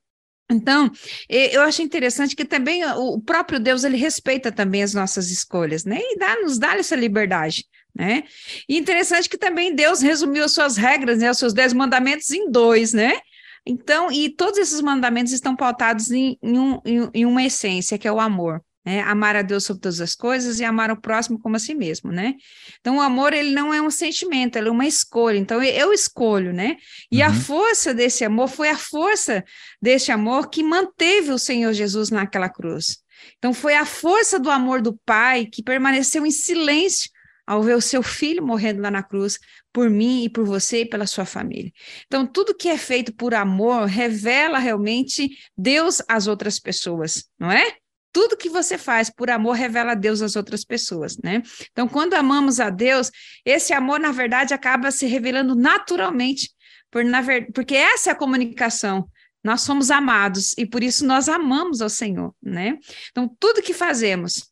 Então, 0.51 0.91
eu 1.29 1.63
acho 1.63 1.83
interessante 1.83 2.37
que 2.37 2.45
também 2.45 2.85
o 2.85 3.21
próprio 3.21 3.59
Deus 3.59 3.83
ele 3.83 3.97
respeita 3.97 4.53
também 4.53 4.83
as 4.83 4.95
nossas 4.95 5.31
escolhas, 5.31 5.85
né? 5.85 5.99
E 6.01 6.17
dá, 6.17 6.41
nos 6.41 6.57
dá 6.57 6.77
essa 6.77 6.95
liberdade, 6.95 7.65
né? 7.95 8.23
E 8.69 8.79
interessante 8.79 9.29
que 9.29 9.37
também 9.37 9.75
Deus 9.75 10.01
resumiu 10.01 10.45
as 10.45 10.53
suas 10.53 10.77
regras, 10.77 11.19
né? 11.19 11.31
Os 11.31 11.39
seus 11.39 11.53
dez 11.53 11.73
mandamentos 11.73 12.31
em 12.31 12.49
dois, 12.51 12.93
né? 12.93 13.19
Então, 13.67 14.13
e 14.13 14.31
todos 14.31 14.59
esses 14.61 14.81
mandamentos 14.81 15.33
estão 15.33 15.57
pautados 15.57 16.13
em, 16.13 16.39
em, 16.41 16.59
um, 16.59 16.81
em, 17.13 17.27
uma 17.27 17.43
essência, 17.43 17.99
que 17.99 18.07
é 18.07 18.13
o 18.13 18.21
amor 18.21 18.63
né? 18.87 19.01
Amar 19.01 19.35
a 19.35 19.43
Deus 19.43 19.65
sobre 19.65 19.83
todas 19.83 20.01
as 20.01 20.15
coisas 20.15 20.61
e 20.61 20.65
amar 20.65 20.93
o 20.93 21.01
próximo 21.01 21.41
como 21.41 21.57
a 21.57 21.59
si 21.59 21.75
mesmo, 21.75 22.13
né? 22.13 22.35
Então, 22.81 22.99
o 22.99 23.01
amor, 23.01 23.35
ele 23.35 23.51
não 23.51 23.75
é 23.75 23.83
um 23.83 23.91
sentimento, 23.91 24.57
ele 24.57 24.69
é 24.69 24.71
uma 24.71 24.87
escolha. 24.87 25.37
Então, 25.37 25.61
eu 25.61 25.93
escolho, 25.93 26.53
né? 26.53 26.77
E 27.11 27.21
uhum. 27.21 27.29
a 27.29 27.33
força 27.35 27.93
desse 27.93 28.25
amor 28.25 28.47
foi 28.47 28.71
a 28.71 28.79
força 28.79 29.45
desse 29.83 30.13
amor 30.13 30.49
que 30.49 30.63
manteve 30.63 31.33
o 31.33 31.39
Senhor 31.39 31.73
Jesus 31.73 32.11
naquela 32.11 32.49
cruz. 32.49 32.99
Então, 33.39 33.53
foi 33.53 33.75
a 33.75 33.85
força 33.85 34.39
do 34.39 34.49
amor 34.49 34.81
do 34.81 34.97
Pai 35.05 35.47
que 35.47 35.65
permaneceu 35.65 36.25
em 36.25 36.31
silêncio 36.31 37.11
ao 37.45 37.63
ver 37.63 37.75
o 37.75 37.81
seu 37.81 38.03
filho 38.03 38.45
morrendo 38.45 38.83
lá 38.83 38.91
na 38.91 39.03
cruz 39.03 39.39
por 39.73 39.91
mim 39.91 40.25
e 40.25 40.29
por 40.29 40.45
você 40.45 40.83
e 40.83 40.89
pela 40.89 41.07
sua 41.07 41.25
família. 41.25 41.73
Então, 42.07 42.25
tudo 42.25 42.55
que 42.55 42.69
é 42.69 42.79
feito 42.79 43.13
por 43.13 43.35
amor 43.35 43.87
revela 43.87 44.59
realmente 44.59 45.29
Deus 45.57 46.01
às 46.09 46.27
outras 46.27 46.59
pessoas, 46.59 47.25
não 47.39 47.51
é? 47.51 47.77
Tudo 48.17 48.35
que 48.35 48.49
você 48.49 48.79
faz 48.79 49.11
por 49.11 49.29
amor 49.29 49.53
revela 49.53 49.93
a 49.93 49.95
Deus 49.95 50.23
às 50.23 50.37
outras 50.37 50.65
pessoas, 50.65 51.19
né? 51.23 51.43
Então, 51.71 51.87
quando 51.87 52.15
amamos 52.15 52.61
a 52.61 52.71
Deus, 52.71 53.11
esse 53.45 53.75
amor, 53.75 54.01
na 54.01 54.11
verdade, 54.11 54.55
acaba 54.55 54.91
se 54.91 55.05
revelando 55.05 55.55
naturalmente, 55.55 56.51
por, 56.91 57.05
na 57.05 57.23
porque 57.53 57.77
essa 57.77 58.09
é 58.09 58.13
a 58.15 58.17
comunicação. 58.17 59.07
Nós 59.45 59.61
somos 59.61 59.91
amados 59.91 60.55
e 60.57 60.65
por 60.65 60.83
isso 60.83 61.05
nós 61.05 61.29
amamos 61.29 61.83
ao 61.83 61.91
Senhor, 61.91 62.35
né? 62.43 62.79
Então, 63.11 63.31
tudo 63.39 63.61
que 63.61 63.75
fazemos, 63.75 64.51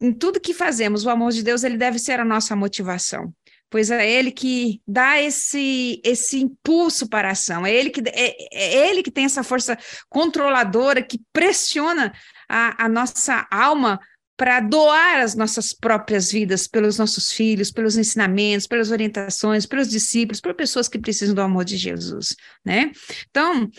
em 0.00 0.10
tudo 0.10 0.40
que 0.40 0.54
fazemos, 0.54 1.04
o 1.04 1.10
amor 1.10 1.32
de 1.32 1.42
Deus, 1.42 1.64
ele 1.64 1.76
deve 1.76 1.98
ser 1.98 2.18
a 2.18 2.24
nossa 2.24 2.56
motivação 2.56 3.30
pois 3.72 3.90
é 3.90 4.06
ele 4.06 4.30
que 4.30 4.82
dá 4.86 5.18
esse 5.18 5.98
esse 6.04 6.38
impulso 6.38 7.08
para 7.08 7.28
a 7.28 7.32
ação, 7.32 7.64
é 7.64 7.72
ele 7.74 7.88
que 7.88 8.02
é, 8.06 8.36
é 8.52 8.90
ele 8.90 9.02
que 9.02 9.10
tem 9.10 9.24
essa 9.24 9.42
força 9.42 9.78
controladora 10.10 11.02
que 11.02 11.18
pressiona 11.32 12.12
a, 12.52 12.84
a 12.84 12.88
nossa 12.88 13.46
alma 13.50 13.98
para 14.36 14.60
doar 14.60 15.20
as 15.20 15.34
nossas 15.34 15.72
próprias 15.72 16.30
vidas 16.30 16.66
pelos 16.66 16.98
nossos 16.98 17.32
filhos, 17.32 17.70
pelos 17.70 17.96
ensinamentos, 17.96 18.66
pelas 18.66 18.90
orientações, 18.90 19.64
pelos 19.64 19.88
discípulos, 19.88 20.40
por 20.40 20.54
pessoas 20.54 20.88
que 20.88 20.98
precisam 20.98 21.34
do 21.34 21.40
amor 21.40 21.64
de 21.64 21.76
Jesus, 21.76 22.36
né? 22.64 22.90
Então, 23.30 23.70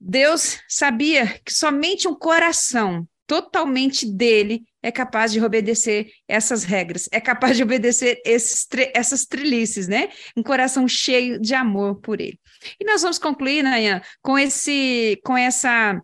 Deus 0.00 0.58
sabia 0.68 1.40
que 1.44 1.52
somente 1.52 2.06
um 2.06 2.14
coração 2.14 3.06
totalmente 3.26 4.06
dele 4.06 4.64
é 4.82 4.92
capaz 4.92 5.32
de 5.32 5.42
obedecer 5.42 6.08
essas 6.28 6.62
regras, 6.62 7.08
é 7.10 7.20
capaz 7.20 7.56
de 7.56 7.62
obedecer 7.62 8.20
esses, 8.24 8.66
essas 8.94 9.24
trelices, 9.24 9.88
né? 9.88 10.10
Um 10.36 10.42
coração 10.42 10.86
cheio 10.86 11.40
de 11.40 11.54
amor 11.54 12.00
por 12.00 12.20
ele. 12.20 12.38
E 12.78 12.84
nós 12.84 13.02
vamos 13.02 13.18
concluir, 13.18 13.62
Nayan, 13.62 14.02
com 14.20 14.38
esse, 14.38 15.18
com 15.24 15.36
essa, 15.36 16.00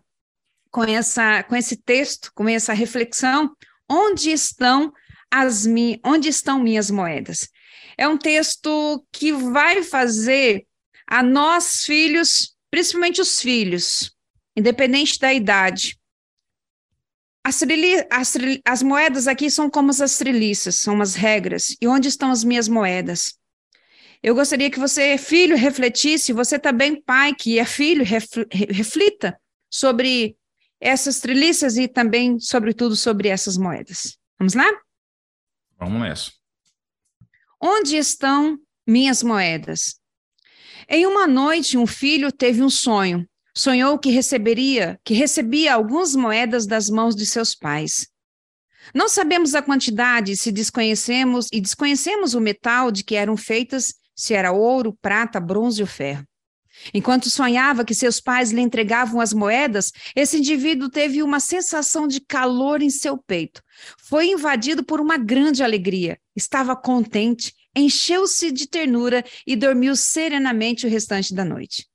com 0.71 0.83
essa, 0.83 1.43
com 1.43 1.55
esse 1.55 1.75
texto, 1.75 2.31
com 2.33 2.47
essa 2.47 2.73
reflexão. 2.73 3.55
Onde 3.89 4.31
estão 4.31 4.91
as 5.29 5.65
mi, 5.65 5.99
onde 6.03 6.29
estão 6.29 6.59
minhas 6.59 6.89
moedas? 6.89 7.49
É 7.97 8.07
um 8.07 8.17
texto 8.17 9.05
que 9.11 9.31
vai 9.31 9.83
fazer 9.83 10.65
a 11.05 11.21
nós 11.21 11.83
filhos, 11.83 12.55
principalmente 12.71 13.19
os 13.19 13.41
filhos, 13.41 14.15
independente 14.55 15.19
da 15.19 15.33
idade, 15.33 15.99
as, 17.43 17.61
as, 18.09 18.37
as, 18.65 18.83
moedas 18.83 19.27
aqui 19.27 19.49
são 19.49 19.69
como 19.69 19.89
as 19.89 20.17
treliças, 20.17 20.75
são 20.75 21.01
as 21.01 21.15
regras. 21.15 21.75
E 21.81 21.87
onde 21.87 22.07
estão 22.07 22.31
as 22.31 22.43
minhas 22.43 22.67
moedas? 22.67 23.33
Eu 24.21 24.35
gostaria 24.35 24.69
que 24.69 24.79
você, 24.79 25.17
filho, 25.17 25.57
refletisse, 25.57 26.31
você 26.31 26.59
também, 26.59 27.01
pai, 27.01 27.33
que 27.33 27.57
é 27.57 27.65
filho, 27.65 28.05
reflita 28.69 29.35
sobre 29.69 30.37
essas 30.81 31.19
treliças 31.19 31.77
e 31.77 31.87
também, 31.87 32.39
sobretudo, 32.39 32.95
sobre 32.95 33.29
essas 33.29 33.55
moedas. 33.55 34.17
Vamos 34.39 34.55
lá? 34.55 34.67
Vamos 35.79 36.01
nessa. 36.01 36.31
Onde 37.61 37.95
estão 37.95 38.57
minhas 38.87 39.21
moedas? 39.21 40.01
Em 40.89 41.05
uma 41.05 41.27
noite, 41.27 41.77
um 41.77 41.85
filho 41.85 42.31
teve 42.31 42.63
um 42.63 42.69
sonho. 42.69 43.27
Sonhou 43.55 43.99
que 43.99 44.09
receberia, 44.09 44.99
que 45.03 45.13
recebia 45.13 45.73
algumas 45.73 46.15
moedas 46.15 46.65
das 46.65 46.89
mãos 46.89 47.15
de 47.15 47.25
seus 47.25 47.53
pais. 47.53 48.07
Não 48.93 49.07
sabemos 49.07 49.53
a 49.53 49.61
quantidade 49.61 50.35
se 50.35 50.51
desconhecemos 50.51 51.47
e 51.51 51.61
desconhecemos 51.61 52.33
o 52.33 52.41
metal 52.41 52.91
de 52.91 53.03
que 53.03 53.15
eram 53.15 53.37
feitas, 53.37 53.93
se 54.15 54.33
era 54.33 54.51
ouro, 54.51 54.97
prata, 55.01 55.39
bronze 55.39 55.81
ou 55.81 55.87
ferro. 55.87 56.25
Enquanto 56.93 57.29
sonhava 57.29 57.85
que 57.85 57.93
seus 57.93 58.19
pais 58.19 58.51
lhe 58.51 58.61
entregavam 58.61 59.21
as 59.21 59.33
moedas, 59.33 59.91
esse 60.15 60.37
indivíduo 60.37 60.89
teve 60.89 61.21
uma 61.21 61.39
sensação 61.39 62.07
de 62.07 62.19
calor 62.19 62.81
em 62.81 62.89
seu 62.89 63.17
peito. 63.17 63.61
Foi 63.99 64.27
invadido 64.27 64.83
por 64.83 64.99
uma 64.99 65.17
grande 65.17 65.63
alegria. 65.63 66.17
Estava 66.35 66.75
contente, 66.75 67.53
encheu-se 67.75 68.51
de 68.51 68.67
ternura 68.67 69.23
e 69.45 69.55
dormiu 69.55 69.95
serenamente 69.95 70.85
o 70.85 70.89
restante 70.89 71.33
da 71.33 71.45
noite. 71.45 71.87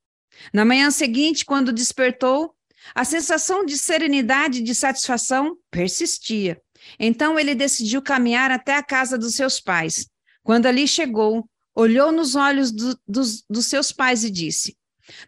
Na 0.53 0.63
manhã 0.63 0.91
seguinte, 0.91 1.45
quando 1.45 1.73
despertou, 1.73 2.55
a 2.95 3.03
sensação 3.03 3.65
de 3.65 3.77
serenidade 3.77 4.59
e 4.59 4.63
de 4.63 4.73
satisfação 4.73 5.57
persistia. 5.69 6.61
Então 6.99 7.37
ele 7.37 7.53
decidiu 7.53 8.01
caminhar 8.01 8.51
até 8.51 8.75
a 8.75 8.83
casa 8.83 9.17
dos 9.17 9.35
seus 9.35 9.59
pais. 9.59 10.07
Quando 10.43 10.67
ali 10.67 10.87
chegou, 10.87 11.49
olhou 11.75 12.11
nos 12.11 12.35
olhos 12.35 12.71
do, 12.71 12.97
dos, 13.07 13.43
dos 13.49 13.65
seus 13.65 13.91
pais 13.91 14.23
e 14.23 14.31
disse: 14.31 14.76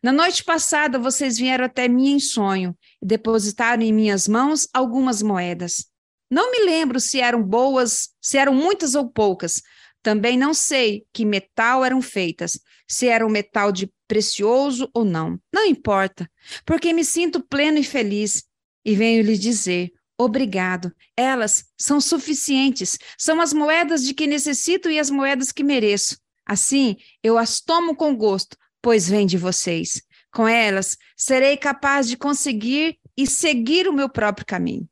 Na 0.01 0.11
noite 0.11 0.43
passada 0.43 0.99
vocês 0.99 1.37
vieram 1.37 1.65
até 1.65 1.87
mim 1.87 2.11
em 2.11 2.19
sonho 2.19 2.77
e 3.01 3.05
depositaram 3.05 3.83
em 3.83 3.93
minhas 3.93 4.27
mãos 4.27 4.67
algumas 4.73 5.21
moedas. 5.21 5.85
Não 6.31 6.51
me 6.51 6.65
lembro 6.65 6.99
se 6.99 7.19
eram 7.19 7.41
boas, 7.41 8.09
se 8.21 8.37
eram 8.37 8.53
muitas 8.53 8.93
ou 8.93 9.09
poucas. 9.09 9.61
Também 10.01 10.37
não 10.37 10.53
sei 10.53 11.05
que 11.11 11.25
metal 11.25 11.83
eram 11.83 12.01
feitas, 12.01 12.59
se 12.87 13.07
era 13.07 13.25
um 13.25 13.29
metal 13.29 13.71
de 13.71 13.91
precioso 14.07 14.89
ou 14.93 15.03
não. 15.03 15.39
Não 15.53 15.65
importa, 15.65 16.29
porque 16.65 16.93
me 16.93 17.03
sinto 17.03 17.41
pleno 17.41 17.79
e 17.79 17.83
feliz 17.83 18.43
e 18.85 18.95
venho 18.95 19.23
lhe 19.23 19.37
dizer: 19.37 19.91
obrigado. 20.17 20.93
Elas 21.17 21.65
são 21.77 21.99
suficientes, 21.99 22.97
são 23.17 23.41
as 23.41 23.53
moedas 23.53 24.03
de 24.03 24.13
que 24.13 24.27
necessito 24.27 24.89
e 24.89 24.99
as 24.99 25.09
moedas 25.09 25.51
que 25.51 25.63
mereço. 25.63 26.17
Assim, 26.45 26.95
eu 27.21 27.37
as 27.37 27.61
tomo 27.61 27.95
com 27.95 28.15
gosto, 28.15 28.57
pois 28.81 29.07
vêm 29.07 29.25
de 29.25 29.37
vocês. 29.37 30.01
Com 30.31 30.47
elas, 30.47 30.95
serei 31.17 31.57
capaz 31.57 32.07
de 32.07 32.15
conseguir 32.15 32.97
e 33.17 33.25
seguir 33.25 33.87
o 33.87 33.93
meu 33.93 34.09
próprio 34.09 34.45
caminho. 34.45 34.87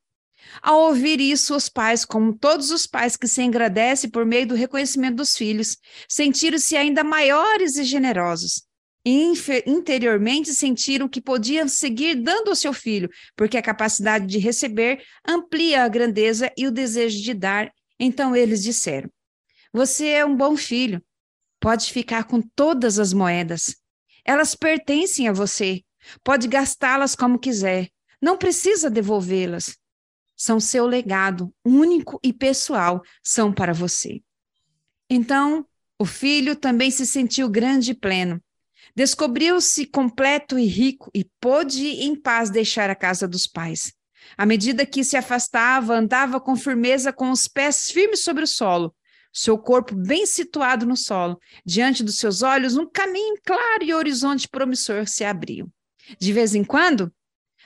Ao 0.61 0.81
ouvir 0.81 1.19
isso, 1.19 1.55
os 1.55 1.69
pais, 1.69 2.05
como 2.05 2.37
todos 2.37 2.71
os 2.71 2.87
pais 2.87 3.15
que 3.15 3.27
se 3.27 3.41
engrandecem 3.41 4.09
por 4.09 4.25
meio 4.25 4.47
do 4.47 4.55
reconhecimento 4.55 5.17
dos 5.17 5.35
filhos, 5.35 5.77
sentiram-se 6.07 6.75
ainda 6.75 7.03
maiores 7.03 7.75
e 7.75 7.83
generosos. 7.83 8.65
E 9.05 9.31
interiormente 9.65 10.53
sentiram 10.53 11.07
que 11.07 11.21
podiam 11.21 11.67
seguir 11.67 12.15
dando 12.15 12.49
ao 12.49 12.55
seu 12.55 12.73
filho, 12.73 13.09
porque 13.37 13.57
a 13.57 13.61
capacidade 13.61 14.25
de 14.25 14.37
receber 14.37 15.01
amplia 15.25 15.83
a 15.83 15.87
grandeza 15.87 16.51
e 16.57 16.67
o 16.67 16.71
desejo 16.71 17.21
de 17.21 17.33
dar. 17.33 17.71
Então 17.97 18.35
eles 18.35 18.61
disseram: 18.61 19.09
Você 19.71 20.07
é 20.07 20.25
um 20.25 20.35
bom 20.35 20.57
filho, 20.57 21.01
pode 21.59 21.91
ficar 21.91 22.25
com 22.25 22.41
todas 22.41 22.99
as 22.99 23.13
moedas. 23.13 23.75
Elas 24.25 24.55
pertencem 24.55 25.27
a 25.27 25.33
você, 25.33 25.81
pode 26.23 26.47
gastá-las 26.47 27.15
como 27.15 27.39
quiser, 27.39 27.89
não 28.21 28.37
precisa 28.37 28.89
devolvê-las 28.89 29.77
são 30.37 30.59
seu 30.59 30.85
legado 30.85 31.51
único 31.65 32.19
e 32.23 32.31
pessoal, 32.31 33.01
são 33.23 33.51
para 33.51 33.73
você. 33.73 34.21
Então, 35.09 35.65
o 35.97 36.05
filho 36.05 36.55
também 36.55 36.91
se 36.91 37.07
sentiu 37.07 37.49
grande 37.49 37.91
e 37.91 37.95
pleno. 37.95 38.39
Descobriu-se 38.95 39.87
completo 39.87 40.57
e 40.59 40.65
rico 40.65 41.09
e 41.13 41.25
pôde 41.41 41.87
em 41.87 42.15
paz 42.15 42.51
deixar 42.51 42.89
a 42.89 42.95
casa 42.95 43.27
dos 43.27 43.47
pais. 43.47 43.91
À 44.37 44.45
medida 44.45 44.85
que 44.85 45.03
se 45.03 45.17
afastava, 45.17 45.95
andava 45.95 46.39
com 46.39 46.55
firmeza 46.55 47.11
com 47.11 47.31
os 47.31 47.47
pés 47.47 47.89
firmes 47.89 48.23
sobre 48.23 48.43
o 48.43 48.47
solo, 48.47 48.93
seu 49.33 49.57
corpo 49.57 49.95
bem 49.95 50.25
situado 50.25 50.85
no 50.85 50.97
solo. 50.97 51.39
Diante 51.65 52.03
dos 52.03 52.17
seus 52.17 52.41
olhos, 52.41 52.77
um 52.77 52.89
caminho 52.89 53.35
claro 53.45 53.83
e 53.83 53.93
horizonte 53.93 54.47
promissor 54.47 55.07
se 55.07 55.23
abriu. 55.23 55.69
De 56.19 56.31
vez 56.31 56.55
em 56.55 56.63
quando, 56.63 57.11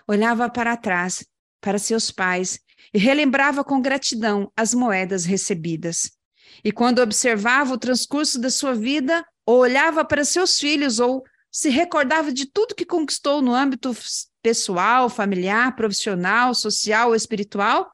olhava 0.07 0.49
para 0.49 0.75
trás 0.75 1.25
para 1.61 1.77
seus 1.77 2.09
pais 2.09 2.59
e 2.93 2.97
relembrava 2.97 3.63
com 3.63 3.81
gratidão 3.81 4.51
as 4.57 4.73
moedas 4.73 5.25
recebidas. 5.25 6.11
E 6.63 6.71
quando 6.71 6.99
observava 6.99 7.73
o 7.73 7.77
transcurso 7.77 8.39
da 8.39 8.49
sua 8.49 8.73
vida, 8.73 9.23
ou 9.45 9.59
olhava 9.59 10.03
para 10.03 10.25
seus 10.25 10.59
filhos, 10.59 10.99
ou 10.99 11.23
se 11.51 11.69
recordava 11.69 12.31
de 12.31 12.45
tudo 12.45 12.75
que 12.75 12.85
conquistou 12.85 13.41
no 13.41 13.53
âmbito 13.53 13.95
pessoal, 14.41 15.09
familiar, 15.09 15.75
profissional, 15.75 16.53
social 16.55 17.15
espiritual, 17.15 17.91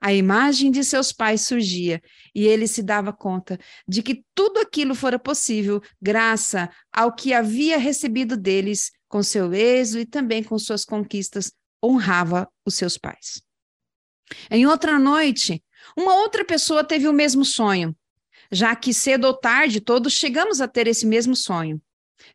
a 0.00 0.12
imagem 0.12 0.70
de 0.70 0.82
seus 0.82 1.12
pais 1.12 1.42
surgia 1.42 2.00
e 2.34 2.46
ele 2.46 2.66
se 2.66 2.82
dava 2.82 3.12
conta 3.12 3.58
de 3.86 4.02
que 4.02 4.24
tudo 4.34 4.58
aquilo 4.58 4.94
fora 4.94 5.18
possível 5.18 5.82
graças 6.00 6.68
ao 6.92 7.14
que 7.14 7.34
havia 7.34 7.76
recebido 7.76 8.36
deles 8.36 8.90
com 9.08 9.22
seu 9.22 9.52
êxito 9.52 9.98
e 9.98 10.06
também 10.06 10.42
com 10.42 10.58
suas 10.58 10.84
conquistas 10.84 11.52
honrava 11.84 12.48
os 12.64 12.76
seus 12.76 12.96
pais. 12.96 13.42
Em 14.50 14.66
outra 14.66 14.98
noite, 14.98 15.62
uma 15.96 16.14
outra 16.14 16.44
pessoa 16.44 16.84
teve 16.84 17.08
o 17.08 17.12
mesmo 17.12 17.44
sonho, 17.44 17.94
já 18.50 18.74
que 18.76 18.94
cedo 18.94 19.26
ou 19.26 19.34
tarde 19.34 19.80
todos 19.80 20.12
chegamos 20.12 20.60
a 20.60 20.68
ter 20.68 20.86
esse 20.86 21.06
mesmo 21.06 21.34
sonho. 21.34 21.80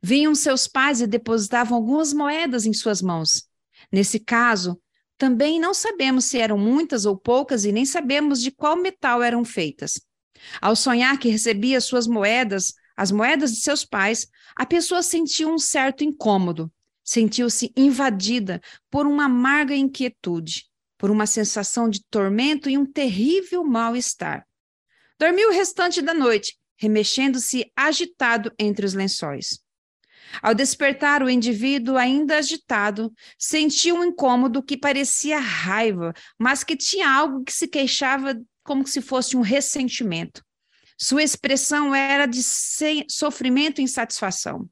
Vinham 0.02 0.36
seus 0.36 0.68
pais 0.68 1.02
e 1.02 1.08
depositavam 1.08 1.78
algumas 1.78 2.14
moedas 2.14 2.66
em 2.66 2.74
suas 2.74 3.02
mãos. 3.02 3.48
Nesse 3.92 4.20
caso, 4.20 4.80
também 5.18 5.60
não 5.60 5.74
sabemos 5.74 6.26
se 6.26 6.38
eram 6.38 6.58
muitas 6.58 7.06
ou 7.06 7.18
poucas 7.18 7.66
e 7.66 7.72
nem 7.72 7.86
sabemos 7.86 8.42
de 8.42 8.52
qual 8.52 8.76
metal 8.76 9.24
eram 9.24 9.46
feitas. 9.46 10.00
Ao 10.62 10.76
sonhar 10.76 11.18
que 11.18 11.30
recebia 11.30 11.80
suas 11.80 12.08
moedas, 12.08 12.74
as 12.96 13.12
moedas 13.12 13.54
de 13.54 13.62
seus 13.62 13.86
pais, 13.86 14.28
a 14.56 14.66
pessoa 14.66 15.02
sentiu 15.02 15.50
um 15.50 15.58
certo 15.58 16.04
incômodo, 16.04 16.72
sentiu-se 17.04 17.72
invadida 17.76 18.62
por 18.90 19.06
uma 19.06 19.26
amarga 19.26 19.76
inquietude, 19.76 20.66
por 20.98 21.10
uma 21.12 21.26
sensação 21.26 21.90
de 21.90 22.04
tormento 22.10 22.70
e 22.70 22.78
um 22.78 22.86
terrível 22.86 23.64
mal-estar. 23.64 24.46
Dormiu 25.20 25.50
o 25.50 25.54
restante 25.54 26.02
da 26.02 26.14
noite, 26.14 26.58
remexendo-se 26.78 27.72
agitado 27.76 28.52
entre 28.60 28.86
os 28.86 28.94
lençóis. 28.94 29.60
Ao 30.42 30.54
despertar, 30.54 31.24
o 31.24 31.30
indivíduo, 31.30 31.98
ainda 31.98 32.38
agitado, 32.38 33.14
sentiu 33.38 33.96
um 33.96 34.04
incômodo 34.06 34.64
que 34.64 34.78
parecia 34.78 35.40
raiva, 35.40 36.14
mas 36.38 36.64
que 36.64 36.76
tinha 36.76 37.10
algo 37.10 37.44
que 37.44 37.54
se 37.54 37.68
queixava 37.68 38.40
como 38.64 38.88
se 38.88 39.02
fosse 39.02 39.38
um 39.38 39.42
ressentimento. 39.42 40.44
Sua 40.98 41.22
expressão 41.24 41.94
era 41.94 42.26
de 42.26 42.42
sofrimento 43.10 43.80
e 43.80 43.84
insatisfação. 43.84 44.68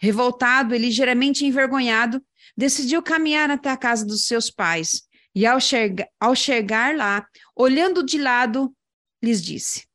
Revoltado 0.00 0.74
e 0.74 0.78
ligeiramente 0.78 1.44
envergonhado, 1.44 2.22
decidiu 2.56 3.02
caminhar 3.02 3.50
até 3.50 3.70
a 3.70 3.76
casa 3.76 4.04
dos 4.04 4.26
seus 4.26 4.50
pais, 4.50 5.02
E 5.34 5.46
ao 5.46 5.60
chegar, 5.60 6.08
ao 6.20 6.34
chegar 6.34 6.94
lá, 6.96 7.26
olhando 7.56 8.04
de 8.04 8.18
lado, 8.18 8.74
lhes 9.22 9.42
disse: 9.42 9.86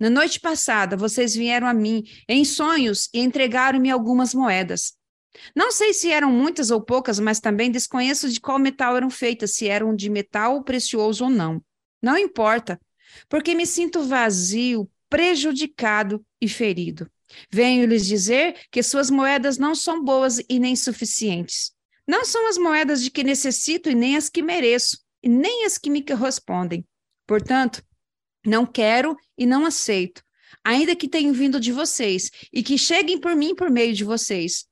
Na 0.00 0.08
noite 0.08 0.40
passada, 0.40 0.96
vocês 0.96 1.34
vieram 1.34 1.66
a 1.66 1.74
mim 1.74 2.04
em 2.26 2.42
sonhos 2.42 3.10
e 3.12 3.20
entregaram-me 3.20 3.90
algumas 3.90 4.32
moedas. 4.32 4.94
Não 5.54 5.70
sei 5.70 5.92
se 5.92 6.10
eram 6.10 6.32
muitas 6.32 6.70
ou 6.70 6.80
poucas, 6.80 7.20
mas 7.20 7.38
também 7.38 7.70
desconheço 7.70 8.30
de 8.30 8.40
qual 8.40 8.58
metal 8.58 8.96
eram 8.96 9.10
feitas, 9.10 9.54
se 9.54 9.68
eram 9.68 9.94
de 9.94 10.08
metal 10.08 10.64
precioso 10.64 11.24
ou 11.24 11.30
não. 11.30 11.62
Não 12.02 12.16
importa, 12.16 12.80
porque 13.28 13.54
me 13.54 13.66
sinto 13.66 14.02
vazio, 14.02 14.90
prejudicado 15.10 16.24
e 16.40 16.48
ferido. 16.48 17.06
Venho 17.50 17.86
lhes 17.86 18.06
dizer 18.06 18.56
que 18.70 18.82
suas 18.82 19.10
moedas 19.10 19.58
não 19.58 19.74
são 19.74 20.02
boas 20.02 20.40
e 20.48 20.58
nem 20.58 20.74
suficientes. 20.74 21.72
Não 22.06 22.24
são 22.24 22.48
as 22.48 22.56
moedas 22.56 23.02
de 23.02 23.10
que 23.10 23.22
necessito 23.22 23.90
e 23.90 23.94
nem 23.94 24.16
as 24.16 24.30
que 24.30 24.42
mereço, 24.42 24.98
e 25.22 25.28
nem 25.28 25.66
as 25.66 25.76
que 25.76 25.90
me 25.90 26.02
correspondem. 26.02 26.84
Portanto, 27.26 27.84
não 28.44 28.64
quero 28.66 29.16
e 29.36 29.46
não 29.46 29.66
aceito, 29.66 30.22
ainda 30.64 30.96
que 30.96 31.08
tenham 31.08 31.32
vindo 31.32 31.60
de 31.60 31.72
vocês 31.72 32.30
e 32.52 32.62
que 32.62 32.78
cheguem 32.78 33.18
por 33.18 33.34
mim 33.34 33.54
por 33.54 33.70
meio 33.70 33.94
de 33.94 34.04
vocês. 34.04 34.66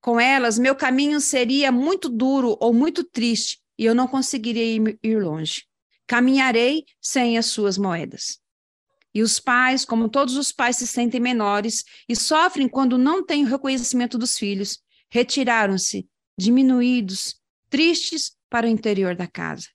Com 0.00 0.20
elas, 0.20 0.58
meu 0.58 0.74
caminho 0.74 1.20
seria 1.20 1.72
muito 1.72 2.08
duro 2.08 2.56
ou 2.60 2.72
muito 2.72 3.02
triste 3.02 3.60
e 3.78 3.84
eu 3.84 3.94
não 3.94 4.06
conseguiria 4.06 4.96
ir 5.02 5.22
longe. 5.22 5.64
Caminharei 6.06 6.84
sem 7.00 7.36
as 7.36 7.46
suas 7.46 7.76
moedas. 7.76 8.38
E 9.12 9.22
os 9.22 9.40
pais, 9.40 9.84
como 9.84 10.08
todos 10.08 10.36
os 10.36 10.52
pais, 10.52 10.76
se 10.76 10.86
sentem 10.86 11.20
menores 11.20 11.84
e 12.08 12.14
sofrem 12.14 12.68
quando 12.68 12.98
não 12.98 13.24
têm 13.24 13.44
o 13.44 13.48
reconhecimento 13.48 14.18
dos 14.18 14.36
filhos. 14.36 14.78
Retiraram-se, 15.10 16.06
diminuídos, 16.38 17.40
tristes, 17.70 18.36
para 18.48 18.66
o 18.66 18.70
interior 18.70 19.16
da 19.16 19.26
casa. 19.26 19.68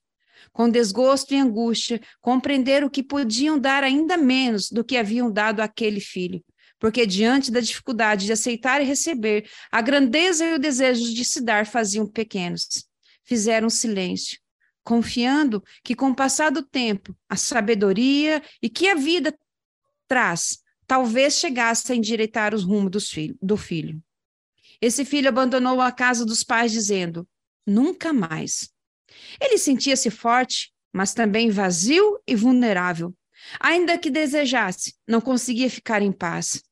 Com 0.52 0.68
desgosto 0.68 1.34
e 1.34 1.36
angústia, 1.36 2.00
compreenderam 2.20 2.88
que 2.88 3.02
podiam 3.02 3.58
dar 3.58 3.84
ainda 3.84 4.16
menos 4.16 4.70
do 4.70 4.84
que 4.84 4.96
haviam 4.96 5.30
dado 5.30 5.60
àquele 5.60 6.00
filho, 6.00 6.42
porque 6.78 7.06
diante 7.06 7.50
da 7.50 7.60
dificuldade 7.60 8.26
de 8.26 8.32
aceitar 8.32 8.80
e 8.80 8.84
receber, 8.84 9.48
a 9.70 9.80
grandeza 9.80 10.44
e 10.44 10.54
o 10.54 10.58
desejo 10.58 11.12
de 11.12 11.24
se 11.24 11.40
dar 11.40 11.66
faziam 11.66 12.06
pequenos. 12.06 12.86
Fizeram 13.24 13.70
silêncio, 13.70 14.38
confiando 14.82 15.62
que 15.84 15.94
com 15.94 16.10
o 16.10 16.16
passar 16.16 16.50
do 16.50 16.62
tempo, 16.62 17.16
a 17.28 17.36
sabedoria 17.36 18.42
e 18.60 18.68
que 18.68 18.88
a 18.88 18.94
vida 18.94 19.32
traz, 20.08 20.58
talvez 20.86 21.34
chegasse 21.34 21.92
a 21.92 21.94
endireitar 21.94 22.54
os 22.54 22.64
rumos 22.64 23.08
filho, 23.08 23.36
do 23.40 23.56
filho. 23.56 24.02
Esse 24.80 25.04
filho 25.04 25.28
abandonou 25.28 25.80
a 25.80 25.92
casa 25.92 26.26
dos 26.26 26.42
pais, 26.42 26.72
dizendo: 26.72 27.26
nunca 27.64 28.12
mais. 28.12 28.71
Ele 29.40 29.58
sentia-se 29.58 30.10
forte, 30.10 30.72
mas 30.92 31.14
também 31.14 31.50
vazio 31.50 32.20
e 32.26 32.34
vulnerável. 32.36 33.14
Ainda 33.58 33.98
que 33.98 34.10
desejasse, 34.10 34.94
não 35.06 35.20
conseguia 35.20 35.68
ficar 35.68 36.02
em 36.02 36.12
paz. 36.12 36.62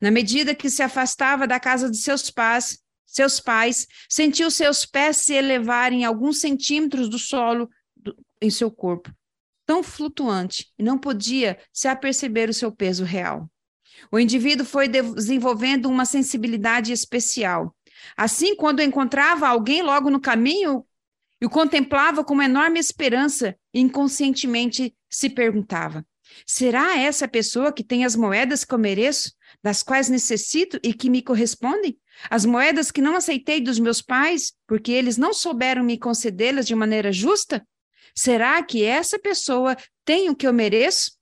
Na 0.00 0.10
medida 0.10 0.54
que 0.54 0.70
se 0.70 0.82
afastava 0.82 1.46
da 1.46 1.58
casa 1.58 1.90
de 1.90 1.96
seus 1.96 2.30
pais, 2.30 2.78
seus 3.06 3.40
pais, 3.40 3.86
sentiu 4.08 4.50
seus 4.50 4.84
pés 4.84 5.18
se 5.18 5.32
elevarem 5.32 6.04
alguns 6.04 6.40
centímetros 6.40 7.08
do 7.08 7.18
solo 7.18 7.68
do, 7.96 8.14
em 8.42 8.50
seu 8.50 8.70
corpo, 8.70 9.10
tão 9.64 9.82
flutuante, 9.82 10.70
e 10.78 10.82
não 10.82 10.98
podia 10.98 11.58
se 11.72 11.88
aperceber 11.88 12.50
o 12.50 12.54
seu 12.54 12.70
peso 12.70 13.04
real. 13.04 13.50
O 14.12 14.18
indivíduo 14.18 14.66
foi 14.66 14.86
desenvolvendo 14.86 15.86
uma 15.88 16.04
sensibilidade 16.04 16.92
especial. 16.92 17.74
Assim, 18.16 18.54
quando 18.54 18.82
encontrava 18.82 19.48
alguém 19.48 19.82
logo 19.82 20.10
no 20.10 20.20
caminho 20.20 20.85
e 21.40 21.46
o 21.46 21.50
contemplava 21.50 22.24
com 22.24 22.34
uma 22.34 22.44
enorme 22.44 22.78
esperança, 22.78 23.56
inconscientemente 23.72 24.94
se 25.10 25.30
perguntava: 25.30 26.04
será 26.46 26.98
essa 26.98 27.28
pessoa 27.28 27.72
que 27.72 27.84
tem 27.84 28.04
as 28.04 28.16
moedas 28.16 28.64
que 28.64 28.74
eu 28.74 28.78
mereço, 28.78 29.32
das 29.62 29.82
quais 29.82 30.08
necessito 30.08 30.78
e 30.82 30.94
que 30.94 31.10
me 31.10 31.22
correspondem? 31.22 31.98
As 32.30 32.44
moedas 32.44 32.90
que 32.90 33.02
não 33.02 33.16
aceitei 33.16 33.60
dos 33.60 33.78
meus 33.78 34.00
pais, 34.00 34.52
porque 34.66 34.92
eles 34.92 35.16
não 35.16 35.34
souberam 35.34 35.84
me 35.84 35.98
concedê-las 35.98 36.66
de 36.66 36.74
maneira 36.74 37.12
justa? 37.12 37.66
Será 38.14 38.62
que 38.62 38.82
essa 38.82 39.18
pessoa 39.18 39.76
tem 40.04 40.30
o 40.30 40.34
que 40.34 40.46
eu 40.46 40.52
mereço? 40.52 41.16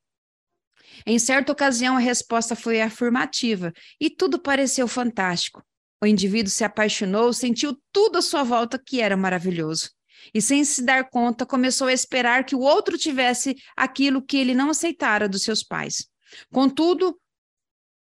Em 1.05 1.19
certa 1.19 1.53
ocasião, 1.53 1.97
a 1.97 2.01
resposta 2.01 2.55
foi 2.55 2.81
afirmativa 2.81 3.73
e 4.01 4.09
tudo 4.09 4.41
pareceu 4.41 4.87
fantástico. 4.87 5.63
O 6.01 6.07
indivíduo 6.07 6.51
se 6.51 6.65
apaixonou, 6.65 7.33
sentiu 7.33 7.77
tudo 7.93 8.19
à 8.19 8.23
sua 8.23 8.43
volta 8.43 8.79
que 8.79 9.01
era 9.01 9.17
maravilhoso. 9.17 9.91
E 10.33 10.41
sem 10.41 10.65
se 10.65 10.83
dar 10.83 11.11
conta, 11.11 11.45
começou 11.45 11.89
a 11.89 11.93
esperar 11.93 12.45
que 12.45 12.55
o 12.55 12.61
outro 12.61 12.97
tivesse 12.97 13.57
aquilo 13.77 14.23
que 14.23 14.37
ele 14.37 14.55
não 14.55 14.71
aceitara 14.71 15.29
dos 15.29 15.43
seus 15.43 15.63
pais. 15.63 16.09
Contudo, 16.53 17.19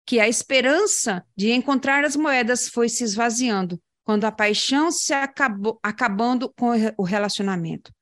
que 0.08 0.18
a 0.18 0.26
esperança 0.26 1.22
de 1.36 1.50
encontrar 1.52 2.02
as 2.02 2.16
moedas 2.16 2.66
foi 2.66 2.88
se 2.88 3.04
esvaziando, 3.04 3.78
quando 4.02 4.24
a 4.24 4.32
paixão 4.32 4.90
se 4.90 5.12
acabou 5.12 5.78
acabando 5.82 6.50
com 6.56 6.70
o 6.96 7.02
relacionamento. 7.02 7.92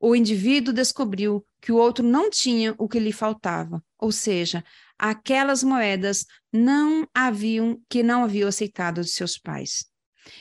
O 0.00 0.16
indivíduo 0.16 0.72
descobriu 0.72 1.44
que 1.60 1.70
o 1.70 1.76
outro 1.76 2.02
não 2.02 2.30
tinha 2.30 2.74
o 2.78 2.88
que 2.88 2.98
lhe 2.98 3.12
faltava, 3.12 3.84
ou 3.98 4.10
seja, 4.10 4.64
aquelas 4.98 5.62
moedas 5.62 6.24
não 6.50 7.06
haviam 7.14 7.78
que 7.90 8.02
não 8.02 8.24
haviam 8.24 8.48
aceitado 8.48 9.02
de 9.02 9.10
seus 9.10 9.36
pais. 9.36 9.84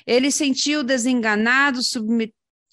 Ele 0.07 0.31
sentiu 0.31 0.85
desenganado, 0.85 1.83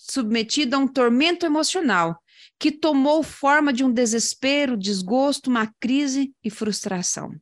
submetido 0.09 0.77
a 0.77 0.79
um 0.79 0.89
tormento 0.89 1.45
emocional 1.45 2.21
que 2.59 2.71
tomou 2.71 3.23
forma 3.23 3.73
de 3.73 3.85
um 3.85 3.93
desespero, 3.93 4.77
desgosto, 4.77 5.51
uma 5.51 5.73
crise 5.79 6.33
e 6.43 6.51
frustração. 6.51 7.35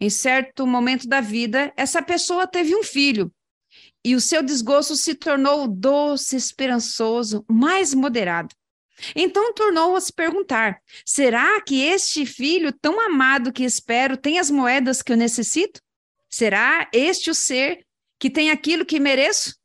Em 0.00 0.08
certo 0.08 0.66
momento 0.66 1.08
da 1.08 1.20
vida, 1.20 1.72
essa 1.76 2.02
pessoa 2.02 2.46
teve 2.46 2.74
um 2.74 2.82
filho 2.82 3.32
e 4.04 4.14
o 4.14 4.20
seu 4.20 4.42
desgosto 4.42 4.96
se 4.96 5.14
tornou 5.14 5.66
doce, 5.66 6.36
esperançoso, 6.36 7.44
mais 7.48 7.92
moderado. 7.92 8.54
Então 9.14 9.52
tornou 9.52 9.96
a 9.96 10.00
se 10.00 10.12
perguntar: 10.12 10.80
será 11.04 11.60
que 11.60 11.82
este 11.82 12.24
filho 12.24 12.72
tão 12.72 13.00
amado 13.00 13.52
que 13.52 13.64
espero 13.64 14.16
tem 14.16 14.38
as 14.38 14.50
moedas 14.50 15.02
que 15.02 15.12
eu 15.12 15.16
necessito? 15.16 15.80
Será 16.28 16.88
este 16.92 17.30
o 17.30 17.34
ser 17.34 17.84
que 18.18 18.30
tem 18.30 18.50
aquilo 18.50 18.84
que 18.84 18.98
mereço? 18.98 19.56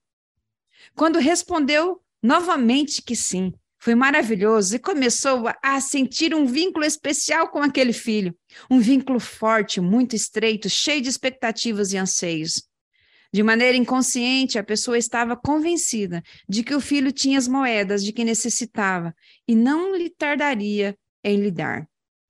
Quando 0.95 1.19
respondeu 1.19 2.03
novamente 2.24 3.01
que 3.01 3.15
sim, 3.15 3.53
foi 3.84 3.95
maravilhoso 3.95 4.78
e 4.78 4.80
começou 4.80 5.43
a 5.61 5.82
sentir 5.82 6.34
um 6.34 6.45
vínculo 6.45 6.86
especial 6.86 7.49
com 7.49 7.61
aquele 7.61 7.91
filho, 7.91 8.34
um 8.71 8.80
vínculo 8.80 9.19
forte, 9.19 9.82
muito 9.82 10.15
estreito, 10.15 10.69
cheio 10.69 11.01
de 11.01 11.09
expectativas 11.09 11.91
e 11.91 11.97
anseios. 11.97 12.63
De 13.34 13.43
maneira 13.43 13.76
inconsciente, 13.76 14.57
a 14.57 14.63
pessoa 14.63 14.97
estava 14.97 15.36
convencida 15.36 16.24
de 16.47 16.63
que 16.63 16.74
o 16.74 16.80
filho 16.80 17.11
tinha 17.11 17.38
as 17.38 17.45
moedas 17.45 18.05
de 18.05 18.13
que 18.13 18.24
necessitava 18.24 19.13
e 19.45 19.53
não 19.53 19.93
lhe 19.93 20.09
tardaria 20.09 20.95
em 21.21 21.41
lhe 21.41 21.51
dar. 21.51 21.86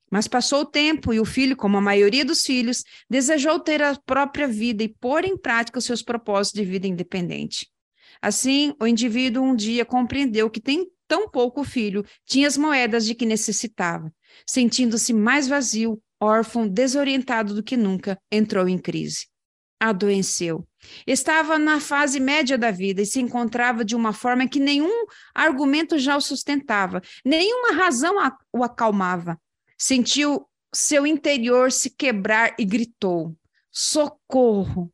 Mas 0.09 0.27
passou 0.27 0.61
o 0.61 0.65
tempo 0.65 1.13
e 1.13 1.19
o 1.19 1.25
filho, 1.25 1.55
como 1.55 1.77
a 1.77 1.81
maioria 1.81 2.25
dos 2.25 2.43
filhos, 2.43 2.83
desejou 3.07 3.59
ter 3.59 3.83
a 3.83 3.95
própria 4.05 4.47
vida 4.47 4.81
e 4.83 4.87
pôr 4.87 5.23
em 5.23 5.37
prática 5.37 5.77
os 5.77 5.85
seus 5.85 6.01
propósitos 6.01 6.61
de 6.61 6.65
vida 6.67 6.87
independente. 6.87 7.67
Assim, 8.23 8.73
o 8.79 8.87
indivíduo 8.87 9.43
um 9.43 9.53
dia 9.53 9.83
compreendeu 9.83 10.49
que 10.49 10.61
tem 10.61 10.87
tão 11.09 11.27
pouco 11.27 11.61
filho 11.65 12.05
tinha 12.25 12.47
as 12.47 12.55
moedas 12.55 13.05
de 13.05 13.13
que 13.13 13.25
necessitava. 13.25 14.09
Sentindo-se 14.47 15.11
mais 15.11 15.45
vazio, 15.45 16.01
órfão, 16.21 16.65
desorientado 16.65 17.53
do 17.53 17.61
que 17.61 17.75
nunca, 17.75 18.17
entrou 18.31 18.65
em 18.69 18.77
crise. 18.77 19.27
Adoeceu. 19.77 20.65
Estava 21.05 21.59
na 21.59 21.81
fase 21.81 22.17
média 22.17 22.57
da 22.57 22.71
vida 22.71 23.01
e 23.01 23.05
se 23.05 23.19
encontrava 23.19 23.83
de 23.83 23.93
uma 23.93 24.13
forma 24.13 24.47
que 24.47 24.57
nenhum 24.57 25.05
argumento 25.35 25.99
já 25.99 26.15
o 26.15 26.21
sustentava, 26.21 27.01
nenhuma 27.25 27.73
razão 27.73 28.15
o 28.53 28.63
acalmava. 28.63 29.37
Sentiu 29.77 30.47
seu 30.73 31.05
interior 31.05 31.73
se 31.73 31.89
quebrar 31.89 32.55
e 32.57 32.63
gritou: 32.63 33.35
Socorro! 33.69 34.92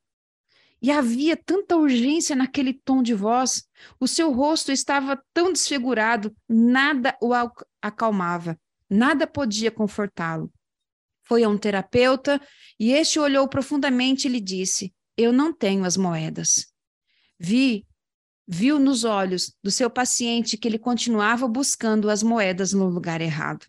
E 0.81 0.91
havia 0.91 1.35
tanta 1.35 1.75
urgência 1.75 2.35
naquele 2.35 2.73
tom 2.73 3.03
de 3.03 3.13
voz, 3.13 3.67
o 3.99 4.07
seu 4.07 4.31
rosto 4.31 4.71
estava 4.71 5.21
tão 5.33 5.51
desfigurado, 5.51 6.33
nada 6.47 7.17
o 7.21 7.31
acalmava, 7.81 8.57
nada 8.89 9.27
podia 9.27 9.69
confortá-lo. 9.69 10.51
Foi 11.23 11.43
a 11.43 11.49
um 11.49 11.57
terapeuta 11.57 12.41
e 12.79 12.91
este 12.91 13.19
olhou 13.19 13.47
profundamente 13.47 14.27
e 14.27 14.31
lhe 14.31 14.39
disse: 14.39 14.93
Eu 15.17 15.33
não 15.33 15.53
tenho 15.53 15.83
as 15.83 15.97
moedas. 15.97 16.67
Vi, 17.37 17.85
viu 18.47 18.79
nos 18.79 19.03
olhos 19.03 19.53
do 19.61 19.69
seu 19.69 19.89
paciente 19.89 20.57
que 20.57 20.67
ele 20.67 20.79
continuava 20.79 21.47
buscando 21.47 22.09
as 22.09 22.23
moedas 22.23 22.73
no 22.73 22.87
lugar 22.87 23.21
errado. 23.21 23.67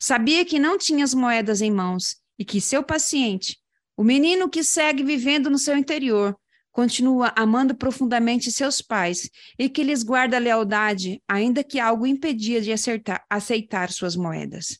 Sabia 0.00 0.44
que 0.44 0.58
não 0.58 0.78
tinha 0.78 1.04
as 1.04 1.12
moedas 1.12 1.60
em 1.60 1.70
mãos 1.70 2.16
e 2.38 2.44
que 2.44 2.60
seu 2.60 2.82
paciente 2.82 3.59
o 4.00 4.02
menino 4.02 4.48
que 4.48 4.64
segue 4.64 5.02
vivendo 5.04 5.50
no 5.50 5.58
seu 5.58 5.76
interior 5.76 6.34
continua 6.72 7.34
amando 7.36 7.74
profundamente 7.74 8.50
seus 8.50 8.80
pais 8.80 9.28
e 9.58 9.68
que 9.68 9.82
lhes 9.82 10.02
guarda 10.02 10.38
lealdade, 10.38 11.22
ainda 11.28 11.62
que 11.62 11.78
algo 11.78 12.06
impedia 12.06 12.62
de 12.62 12.72
acertar, 12.72 13.22
aceitar 13.28 13.92
suas 13.92 14.16
moedas. 14.16 14.78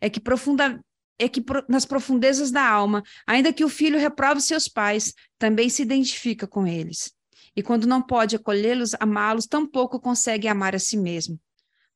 É 0.00 0.08
que 0.08 0.18
profunda, 0.18 0.82
é 1.18 1.28
que 1.28 1.44
nas 1.68 1.84
profundezas 1.84 2.50
da 2.50 2.66
alma, 2.66 3.02
ainda 3.26 3.52
que 3.52 3.66
o 3.66 3.68
filho 3.68 3.98
reprove 3.98 4.40
seus 4.40 4.66
pais, 4.66 5.12
também 5.38 5.68
se 5.68 5.82
identifica 5.82 6.46
com 6.46 6.66
eles. 6.66 7.12
E 7.54 7.62
quando 7.62 7.86
não 7.86 8.00
pode 8.00 8.34
acolhê-los, 8.34 8.94
amá-los, 8.98 9.44
tampouco 9.46 10.00
consegue 10.00 10.48
amar 10.48 10.74
a 10.74 10.78
si 10.78 10.96
mesmo. 10.96 11.38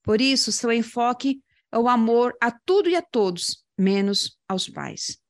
Por 0.03 0.21
isso, 0.21 0.53
seu 0.53 0.71
enfoque 0.71 1.41
é 1.73 1.79
o 1.79 1.89
amor 1.89 2.37
a 2.43 2.51
tudo 2.51 2.91
e 2.91 2.95
a 2.95 3.01
todos, 3.01 3.65
menos 3.79 4.37
aos 4.47 4.69
pais. 4.69 5.22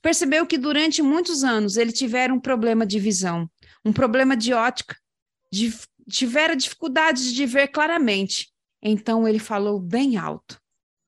Percebeu 0.00 0.46
que 0.46 0.58
durante 0.58 1.02
muitos 1.02 1.44
anos 1.44 1.76
ele 1.76 1.92
tivera 1.92 2.32
um 2.32 2.40
problema 2.40 2.86
de 2.86 2.98
visão, 2.98 3.50
um 3.84 3.92
problema 3.92 4.36
de 4.36 4.52
ótica, 4.52 4.96
de, 5.52 5.74
tivera 6.08 6.56
dificuldades 6.56 7.32
de 7.32 7.46
ver 7.46 7.68
claramente. 7.68 8.50
Então 8.82 9.26
ele 9.26 9.38
falou 9.38 9.78
bem 9.78 10.16
alto: 10.16 10.60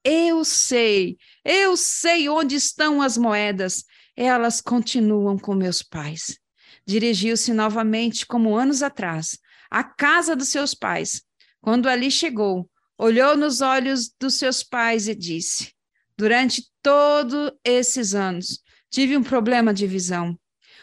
Eu 0.05 0.45
sei, 0.45 1.17
eu 1.45 1.77
sei 1.77 2.29
onde 2.29 2.57
estão 2.57 3.01
as 3.01 3.17
moedas. 3.17 3.85
Elas 4.15 4.61
continuam 4.61 5.39
com 5.39 5.55
meus 5.55 5.83
pais. 5.83 6.39
Dirigiu-se 6.87 7.53
novamente, 7.55 8.27
como 8.27 8.55
anos 8.55 8.83
atrás, 8.83 9.39
à 9.71 9.83
casa 9.83 10.37
dos 10.37 10.49
seus 10.49 10.75
pais. 10.75 11.23
Quando 11.63 11.89
ali 11.89 12.11
chegou, 12.11 12.69
olhou 12.99 13.37
nos 13.37 13.61
olhos 13.61 14.13
dos 14.21 14.35
seus 14.35 14.63
pais 14.63 15.09
e 15.09 15.15
disse: 15.15 15.73
Durante 16.17 16.71
todos 16.83 17.53
esses 17.65 18.15
anos, 18.15 18.61
tive 18.93 19.17
um 19.17 19.23
problema 19.23 19.73
de 19.73 19.87
visão, 19.87 20.39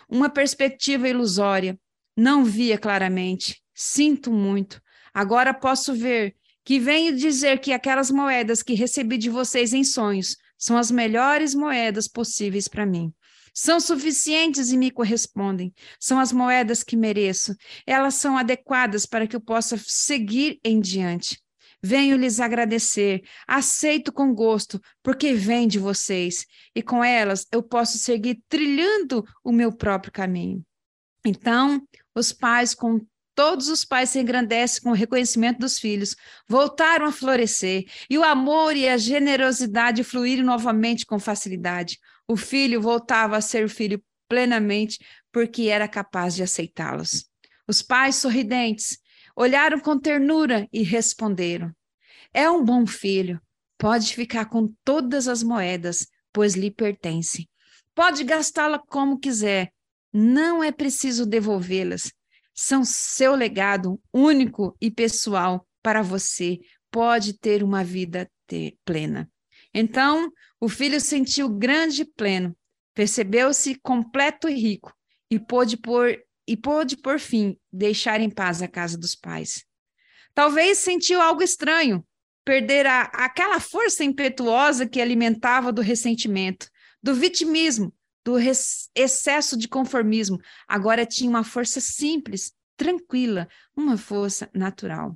uma 0.10 0.30
perspectiva 0.30 1.08
ilusória, 1.08 1.80
não 2.18 2.44
via 2.44 2.78
claramente. 2.78 3.62
Sinto 3.74 4.32
muito. 4.32 4.82
Agora 5.14 5.54
posso 5.54 5.94
ver 5.94 6.36
que 6.66 6.80
venho 6.80 7.16
dizer 7.16 7.60
que 7.60 7.72
aquelas 7.72 8.12
moedas 8.12 8.62
que 8.62 8.74
recebi 8.74 9.18
de 9.18 9.30
vocês 9.30 9.74
em 9.74 9.84
sonhos 9.84 10.36
são 10.58 10.76
as 10.76 10.92
melhores 10.92 11.56
moedas 11.56 12.08
possíveis 12.08 12.68
para 12.68 12.86
mim. 12.86 13.14
São 13.54 13.80
suficientes 13.80 14.72
e 14.72 14.78
me 14.78 14.92
correspondem. 14.92 15.74
São 16.00 16.20
as 16.20 16.32
moedas 16.32 16.84
que 16.84 16.98
mereço. 16.98 17.56
Elas 17.86 18.16
são 18.16 18.38
adequadas 18.38 19.06
para 19.06 19.28
que 19.28 19.36
eu 19.36 19.42
possa 19.42 19.78
seguir 19.78 20.60
em 20.64 20.80
diante. 20.80 21.40
Venho 21.82 22.18
lhes 22.18 22.40
agradecer, 22.40 23.24
aceito 23.48 24.12
com 24.12 24.34
gosto, 24.34 24.82
porque 25.02 25.34
vem 25.34 25.68
de 25.68 25.80
vocês, 25.80 26.46
e 26.76 26.82
com 26.82 27.04
elas 27.04 27.48
eu 27.52 27.64
posso 27.64 27.98
seguir 27.98 28.42
trilhando 28.50 29.26
o 29.44 29.52
meu 29.52 29.72
próprio 29.72 30.12
caminho. 30.12 30.64
Então, 31.26 31.82
os 32.14 32.34
pais, 32.34 32.74
com 32.74 33.00
todos 33.34 33.70
os 33.70 33.86
pais 33.86 34.10
se 34.10 34.20
engrandecem 34.20 34.82
com 34.82 34.90
o 34.90 34.94
reconhecimento 34.94 35.60
dos 35.60 35.80
filhos, 35.80 36.16
voltaram 36.48 37.06
a 37.06 37.12
florescer, 37.12 37.86
e 38.10 38.18
o 38.18 38.24
amor 38.24 38.76
e 38.76 38.90
a 38.90 38.98
generosidade 38.98 40.04
fluíram 40.04 40.44
novamente 40.44 41.06
com 41.06 41.18
facilidade. 41.18 41.98
O 42.28 42.36
filho 42.36 42.82
voltava 42.82 43.38
a 43.38 43.42
ser 43.42 43.70
filho 43.70 44.04
plenamente, 44.28 45.00
porque 45.32 45.64
era 45.64 45.88
capaz 45.88 46.36
de 46.36 46.44
aceitá-los. 46.44 47.26
Os 47.66 47.82
pais 47.82 48.16
sorridentes 48.16 48.98
olharam 49.40 49.80
com 49.80 49.98
ternura 49.98 50.68
e 50.72 50.84
responderam: 50.84 51.72
É 52.34 52.52
um 52.52 52.64
bom 52.64 52.86
filho, 52.86 53.42
pode 53.78 54.14
ficar 54.14 54.46
com 54.46 54.68
todas 54.84 55.30
as 55.30 55.42
moedas, 55.42 56.06
pois 56.34 56.56
lhe 56.56 56.70
pertence. 56.70 57.48
Pode 57.96 58.26
gastá-la 58.26 58.78
como 58.78 59.18
quiser, 59.18 59.72
não 60.12 60.62
é 60.62 60.72
preciso 60.74 61.26
devolvê-las. 61.26 62.12
São 62.54 62.84
seu 62.84 63.34
legado 63.34 64.02
único 64.14 64.76
e 64.82 64.92
pessoal 64.92 65.66
para 65.82 66.02
você. 66.02 66.60
Pode 66.92 67.40
ter 67.40 67.64
uma 67.64 67.84
vida 67.84 68.30
ter, 68.46 68.76
plena. 68.84 69.32
Então, 69.74 70.30
o 70.60 70.68
filho 70.68 71.00
sentiu 71.00 71.48
grande 71.48 72.02
e 72.02 72.06
pleno, 72.06 72.58
percebeu-se 72.94 73.76
completo 73.76 74.50
e 74.50 74.56
rico, 74.56 74.94
e 75.30 75.40
pôde 75.40 75.78
por 75.78 76.18
e 76.50 76.58
pôde, 76.58 76.98
por 76.98 77.20
fim, 77.20 77.56
deixar 77.72 78.20
em 78.20 78.30
paz 78.30 78.64
a 78.64 78.68
casa 78.68 78.98
dos 78.98 79.14
pais. 79.14 79.64
Talvez 80.34 80.80
sentiu 80.80 81.22
algo 81.22 81.44
estranho, 81.44 82.04
perder 82.44 82.88
a, 82.88 83.04
aquela 83.04 83.60
força 83.60 84.04
impetuosa 84.04 84.88
que 84.88 85.00
alimentava 85.00 85.72
do 85.72 85.84
ressentimento, 85.84 86.68
do 87.04 87.14
vitimismo, 87.14 87.94
do 88.26 88.36
res, 88.36 88.90
excesso 88.96 89.56
de 89.56 89.68
conformismo. 89.68 90.40
Agora 90.68 91.06
tinha 91.06 91.30
uma 91.30 91.44
força 91.44 91.80
simples, 91.80 92.52
tranquila, 92.76 93.48
uma 93.76 93.96
força 93.96 94.50
natural. 94.52 95.16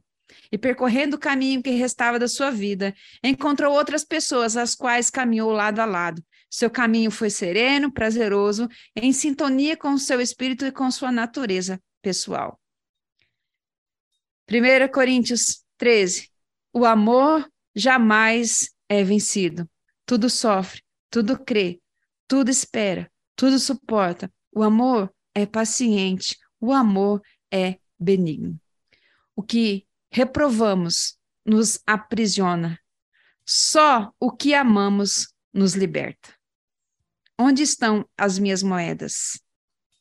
E 0.52 0.58
percorrendo 0.58 1.16
o 1.16 1.20
caminho 1.20 1.64
que 1.64 1.72
restava 1.72 2.20
da 2.20 2.28
sua 2.28 2.52
vida, 2.52 2.94
encontrou 3.24 3.74
outras 3.74 4.06
pessoas, 4.06 4.56
as 4.56 4.76
quais 4.76 5.10
caminhou 5.10 5.52
lado 5.52 5.80
a 5.80 5.86
lado, 5.86 6.24
seu 6.54 6.70
caminho 6.70 7.10
foi 7.10 7.32
sereno, 7.32 7.92
prazeroso, 7.92 8.70
em 8.96 9.12
sintonia 9.12 9.76
com 9.76 9.94
o 9.94 9.98
seu 9.98 10.22
espírito 10.22 10.68
e 10.68 10.72
com 10.72 10.92
sua 10.92 11.12
natureza 11.12 11.82
pessoal. 12.00 12.62
1 14.48 14.92
Coríntios 14.94 15.66
13. 15.80 16.30
O 16.72 16.86
amor 16.86 17.52
jamais 17.76 18.70
é 18.88 19.04
vencido. 19.04 19.68
Tudo 20.06 20.30
sofre, 20.30 20.84
tudo 21.10 21.44
crê, 21.44 21.82
tudo 22.28 22.52
espera, 22.52 23.12
tudo 23.36 23.58
suporta. 23.58 24.32
O 24.52 24.62
amor 24.62 25.12
é 25.34 25.48
paciente, 25.48 26.38
o 26.62 26.72
amor 26.72 27.20
é 27.52 27.80
benigno. 28.00 28.62
O 29.36 29.42
que 29.42 29.88
reprovamos 30.12 31.18
nos 31.44 31.80
aprisiona. 31.88 32.80
Só 33.44 34.14
o 34.20 34.32
que 34.32 34.54
amamos 34.54 35.34
nos 35.52 35.74
liberta. 35.74 36.43
Onde 37.46 37.62
estão 37.62 38.08
as 38.18 38.40
minhas 38.40 38.64
moedas? 38.64 39.38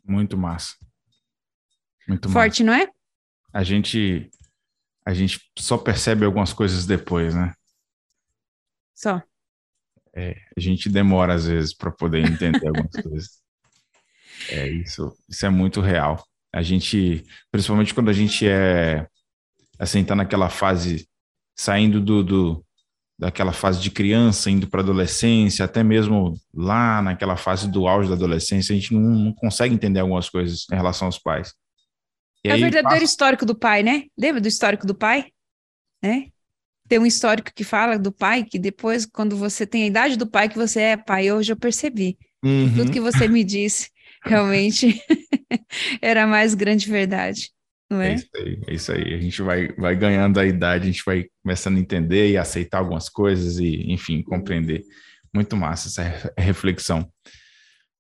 Muito 0.05 0.39
massa. 0.39 0.77
Muito 2.07 2.29
Forte, 2.29 2.63
massa. 2.63 2.79
não 2.79 2.85
é? 2.85 2.93
A 3.53 3.65
gente 3.65 4.31
a 5.05 5.13
gente 5.13 5.41
só 5.59 5.77
percebe 5.77 6.25
algumas 6.25 6.53
coisas 6.53 6.87
depois, 6.87 7.35
né? 7.35 7.53
Só. 8.95 9.21
É, 10.15 10.37
a 10.57 10.61
gente 10.61 10.89
demora 10.89 11.35
às 11.35 11.47
vezes 11.47 11.75
para 11.75 11.91
poder 11.91 12.21
entender 12.25 12.65
algumas 12.65 12.93
coisas. 13.03 13.43
É 14.49 14.69
isso, 14.69 15.13
isso 15.29 15.45
é 15.45 15.51
muito 15.51 15.81
real. 15.81 16.25
A 16.53 16.63
gente, 16.63 17.27
principalmente 17.51 17.93
quando 17.93 18.11
a 18.11 18.13
gente 18.13 18.47
é 18.47 19.09
assim, 19.81 20.05
tá 20.05 20.15
naquela 20.15 20.49
fase 20.49 21.09
saindo 21.57 22.01
do, 22.01 22.23
do 22.23 22.67
daquela 23.19 23.53
fase 23.53 23.81
de 23.81 23.91
criança 23.91 24.51
indo 24.51 24.67
para 24.67 24.81
adolescência, 24.81 25.65
até 25.65 25.83
mesmo 25.83 26.35
lá 26.53 27.01
naquela 27.03 27.37
fase 27.37 27.71
do 27.71 27.87
auge 27.87 28.09
da 28.09 28.15
adolescência, 28.15 28.73
a 28.73 28.79
gente 28.79 28.93
não, 28.93 29.01
não 29.01 29.33
consegue 29.33 29.75
entender 29.75 30.01
algumas 30.01 30.29
coisas 30.29 30.67
em 30.71 30.75
relação 30.75 31.07
aos 31.07 31.19
pais. 31.19 31.55
E 32.45 32.49
é 32.51 32.55
o 32.55 32.59
verdadeiro 32.59 32.89
passa... 32.89 33.05
histórico 33.05 33.47
do 33.47 33.55
pai, 33.55 33.83
né? 33.83 34.05
Lembra 34.19 34.41
do 34.41 34.49
histórico 34.49 34.87
do 34.87 34.95
pai? 34.95 35.27
Né? 36.03 36.29
Tem 36.89 36.99
um 36.99 37.07
histórico 37.07 37.53
que 37.55 37.63
fala 37.63 37.99
do 37.99 38.11
pai, 38.11 38.45
que 38.45 38.59
depois, 38.59 39.07
quando 39.07 39.37
você 39.37 39.67
tem 39.67 39.85
a 39.85 39.87
idade 39.87 40.17
do 40.17 40.27
pai, 40.27 40.49
que 40.49 40.59
você 40.59 40.81
é 40.81 40.97
pai, 40.97 41.31
hoje 41.31 41.53
eu 41.53 41.57
percebi. 41.57 42.19
Uhum. 42.45 42.75
Tudo 42.75 42.91
que 42.91 43.01
você 43.01 43.29
me 43.29 43.45
disse 43.45 43.89
realmente 44.25 45.01
era 46.03 46.25
a 46.25 46.27
mais 46.27 46.55
grande 46.55 46.91
verdade. 46.91 47.51
É? 48.01 48.13
é 48.13 48.15
isso 48.15 48.29
aí, 48.35 48.61
é 48.67 48.75
isso 48.75 48.93
aí. 48.93 49.15
A 49.15 49.19
gente 49.19 49.43
vai, 49.43 49.69
vai 49.73 49.97
ganhando 49.97 50.39
a 50.39 50.47
idade, 50.47 50.85
a 50.85 50.93
gente 50.93 51.03
vai 51.05 51.27
começando 51.43 51.77
a 51.77 51.81
entender 51.81 52.31
e 52.31 52.37
aceitar 52.37 52.79
algumas 52.79 53.09
coisas 53.09 53.59
e, 53.59 53.91
enfim, 53.93 54.23
compreender. 54.23 54.83
Muito 55.35 55.57
massa 55.57 55.89
essa 55.89 56.33
reflexão. 56.37 57.09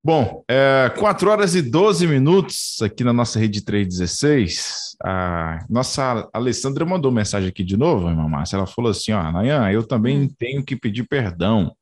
Bom, 0.05 0.43
é, 0.51 0.90
4 0.99 1.30
horas 1.30 1.55
e 1.55 1.62
12 1.62 2.09
minutos 2.09 2.78
aqui 2.82 3.05
na 3.05 3.12
nossa 3.12 3.38
rede 3.38 3.64
316. 3.64 4.97
A 5.01 5.64
nossa 5.70 6.28
Alessandra 6.32 6.84
mandou 6.84 7.12
mensagem 7.12 7.49
aqui 7.49 7.62
de 7.62 7.76
novo, 7.76 8.09
irmã 8.09 8.28
Márcia. 8.28 8.57
Ela 8.57 8.66
falou 8.66 8.90
assim: 8.90 9.12
ó, 9.12 9.30
Nayan, 9.30 9.70
eu 9.70 9.86
também 9.86 10.22
hum. 10.22 10.28
tenho 10.36 10.64
que 10.64 10.74
pedir 10.74 11.07
perdão. 11.07 11.72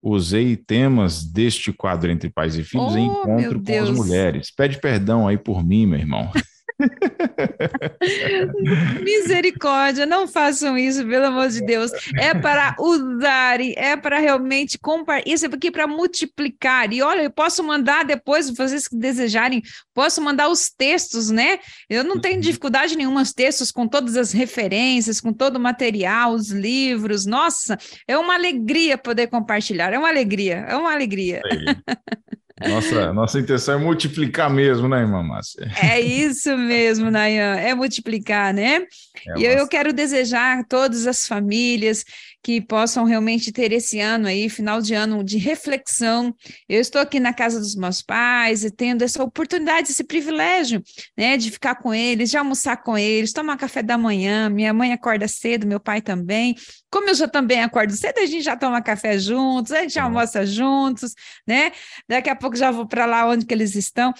Usei 0.00 0.54
temas 0.54 1.24
deste 1.24 1.72
quadro 1.72 2.10
entre 2.10 2.30
pais 2.30 2.56
e 2.56 2.62
filhos 2.62 2.94
oh, 2.94 2.98
em 2.98 3.06
encontro 3.06 3.60
com 3.60 3.82
as 3.82 3.90
mulheres. 3.90 4.50
Pede 4.54 4.78
perdão 4.78 5.26
aí 5.26 5.36
por 5.38 5.64
mim, 5.64 5.86
meu 5.86 5.98
irmão. 5.98 6.30
Misericórdia, 9.02 10.06
não 10.06 10.26
façam 10.26 10.76
isso, 10.76 11.06
pelo 11.06 11.26
amor 11.26 11.48
de 11.48 11.64
Deus. 11.64 11.92
É 12.18 12.34
para 12.34 12.74
usarem, 12.78 13.74
é 13.76 13.96
para 13.96 14.18
realmente 14.18 14.78
compartilhar. 14.78 15.34
Isso 15.34 15.46
é 15.46 15.48
aqui 15.48 15.70
para 15.70 15.86
multiplicar. 15.86 16.92
E 16.92 17.02
olha, 17.02 17.22
eu 17.22 17.30
posso 17.30 17.62
mandar 17.62 18.04
depois, 18.04 18.50
vocês 18.50 18.88
que 18.88 18.96
desejarem, 18.96 19.62
posso 19.94 20.20
mandar 20.20 20.48
os 20.48 20.70
textos, 20.70 21.30
né? 21.30 21.58
Eu 21.88 22.04
não 22.04 22.20
tenho 22.20 22.36
uhum. 22.36 22.40
dificuldade 22.40 22.96
nenhuma, 22.96 23.22
os 23.22 23.32
textos 23.32 23.70
com 23.70 23.86
todas 23.86 24.16
as 24.16 24.32
referências, 24.32 25.20
com 25.20 25.32
todo 25.32 25.56
o 25.56 25.60
material, 25.60 26.32
os 26.32 26.50
livros. 26.50 27.26
Nossa, 27.26 27.78
é 28.06 28.18
uma 28.18 28.34
alegria 28.34 28.98
poder 28.98 29.28
compartilhar. 29.28 29.92
É 29.92 29.98
uma 29.98 30.08
alegria, 30.08 30.66
é 30.68 30.76
uma 30.76 30.92
alegria. 30.92 31.40
Nossa, 32.60 33.12
nossa 33.12 33.40
intenção 33.40 33.74
é 33.74 33.82
multiplicar 33.82 34.48
mesmo, 34.48 34.88
né, 34.88 35.00
irmã 35.00 35.22
Márcia? 35.22 35.68
É 35.82 36.00
isso 36.00 36.56
mesmo, 36.56 37.10
Nayan, 37.10 37.56
é 37.56 37.74
multiplicar, 37.74 38.54
né? 38.54 38.86
É, 39.26 39.38
e 39.38 39.44
eu, 39.44 39.52
eu 39.52 39.68
quero 39.68 39.92
desejar 39.92 40.58
a 40.58 40.64
todas 40.64 41.06
as 41.06 41.26
famílias 41.26 42.04
que 42.44 42.60
possam 42.60 43.04
realmente 43.04 43.50
ter 43.50 43.72
esse 43.72 43.98
ano 44.00 44.28
aí, 44.28 44.50
final 44.50 44.82
de 44.82 44.92
ano 44.92 45.24
de 45.24 45.38
reflexão. 45.38 46.36
Eu 46.68 46.78
estou 46.78 47.00
aqui 47.00 47.18
na 47.18 47.32
casa 47.32 47.58
dos 47.58 47.74
meus 47.74 48.02
pais 48.02 48.62
e 48.64 48.70
tendo 48.70 49.00
essa 49.00 49.24
oportunidade, 49.24 49.90
esse 49.90 50.04
privilégio, 50.04 50.82
né, 51.16 51.38
de 51.38 51.50
ficar 51.50 51.76
com 51.76 51.94
eles, 51.94 52.30
de 52.30 52.36
almoçar 52.36 52.76
com 52.82 52.98
eles, 52.98 53.32
tomar 53.32 53.56
café 53.56 53.82
da 53.82 53.96
manhã. 53.96 54.50
Minha 54.50 54.74
mãe 54.74 54.92
acorda 54.92 55.26
cedo, 55.26 55.66
meu 55.66 55.80
pai 55.80 56.02
também. 56.02 56.54
Como 56.90 57.08
eu 57.08 57.14
já 57.14 57.26
também 57.26 57.62
acordo 57.62 57.94
cedo, 57.94 58.18
a 58.18 58.26
gente 58.26 58.42
já 58.42 58.54
toma 58.54 58.82
café 58.82 59.18
juntos, 59.18 59.72
a 59.72 59.80
gente 59.80 59.98
almoça 59.98 60.44
juntos, 60.44 61.14
né? 61.48 61.72
Daqui 62.06 62.28
a 62.28 62.36
pouco 62.36 62.56
já 62.56 62.70
vou 62.70 62.86
para 62.86 63.06
lá 63.06 63.26
onde 63.26 63.46
que 63.46 63.54
eles 63.54 63.74
estão. 63.74 64.12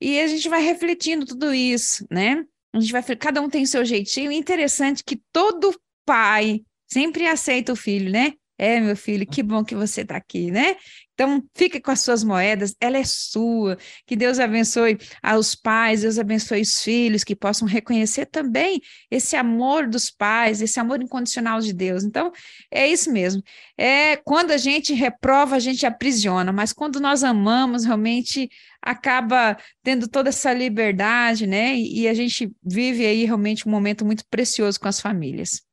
E 0.00 0.20
a 0.20 0.28
gente 0.28 0.48
vai 0.48 0.62
refletindo 0.62 1.26
tudo 1.26 1.52
isso, 1.52 2.06
né? 2.08 2.44
A 2.72 2.78
gente 2.78 2.92
vai, 2.92 3.02
cada 3.16 3.42
um 3.42 3.48
tem 3.48 3.66
seu 3.66 3.84
jeitinho. 3.84 4.30
interessante 4.30 5.02
que 5.04 5.20
todo 5.32 5.74
pai, 6.04 6.60
sempre 6.86 7.26
aceita 7.26 7.72
o 7.72 7.76
filho, 7.76 8.10
né? 8.10 8.32
É, 8.58 8.80
meu 8.80 8.96
filho, 8.96 9.26
que 9.26 9.42
bom 9.42 9.62
que 9.62 9.74
você 9.74 10.00
está 10.00 10.16
aqui, 10.16 10.50
né? 10.50 10.76
Então, 11.12 11.42
fique 11.54 11.80
com 11.80 11.90
as 11.90 12.00
suas 12.00 12.24
moedas, 12.24 12.74
ela 12.80 12.96
é 12.98 13.04
sua. 13.04 13.76
Que 14.06 14.16
Deus 14.16 14.38
abençoe 14.38 14.98
aos 15.22 15.54
pais, 15.54 16.02
Deus 16.02 16.18
abençoe 16.18 16.62
os 16.62 16.82
filhos, 16.82 17.24
que 17.24 17.36
possam 17.36 17.68
reconhecer 17.68 18.26
também 18.26 18.80
esse 19.10 19.36
amor 19.36 19.86
dos 19.88 20.10
pais, 20.10 20.62
esse 20.62 20.80
amor 20.80 21.02
incondicional 21.02 21.60
de 21.60 21.72
Deus. 21.74 22.02
Então, 22.04 22.32
é 22.70 22.86
isso 22.88 23.12
mesmo. 23.12 23.42
É 23.78 24.16
quando 24.16 24.52
a 24.52 24.58
gente 24.58 24.94
reprova, 24.94 25.56
a 25.56 25.58
gente 25.58 25.84
aprisiona, 25.84 26.50
mas 26.52 26.72
quando 26.72 26.98
nós 27.00 27.24
amamos, 27.24 27.84
realmente 27.84 28.48
acaba 28.80 29.56
tendo 29.82 30.08
toda 30.08 30.30
essa 30.30 30.52
liberdade, 30.52 31.46
né? 31.46 31.74
E, 31.76 32.02
e 32.02 32.08
a 32.08 32.14
gente 32.14 32.50
vive 32.62 33.04
aí 33.04 33.24
realmente 33.24 33.68
um 33.68 33.70
momento 33.70 34.04
muito 34.04 34.24
precioso 34.30 34.80
com 34.80 34.88
as 34.88 35.00
famílias. 35.00 35.65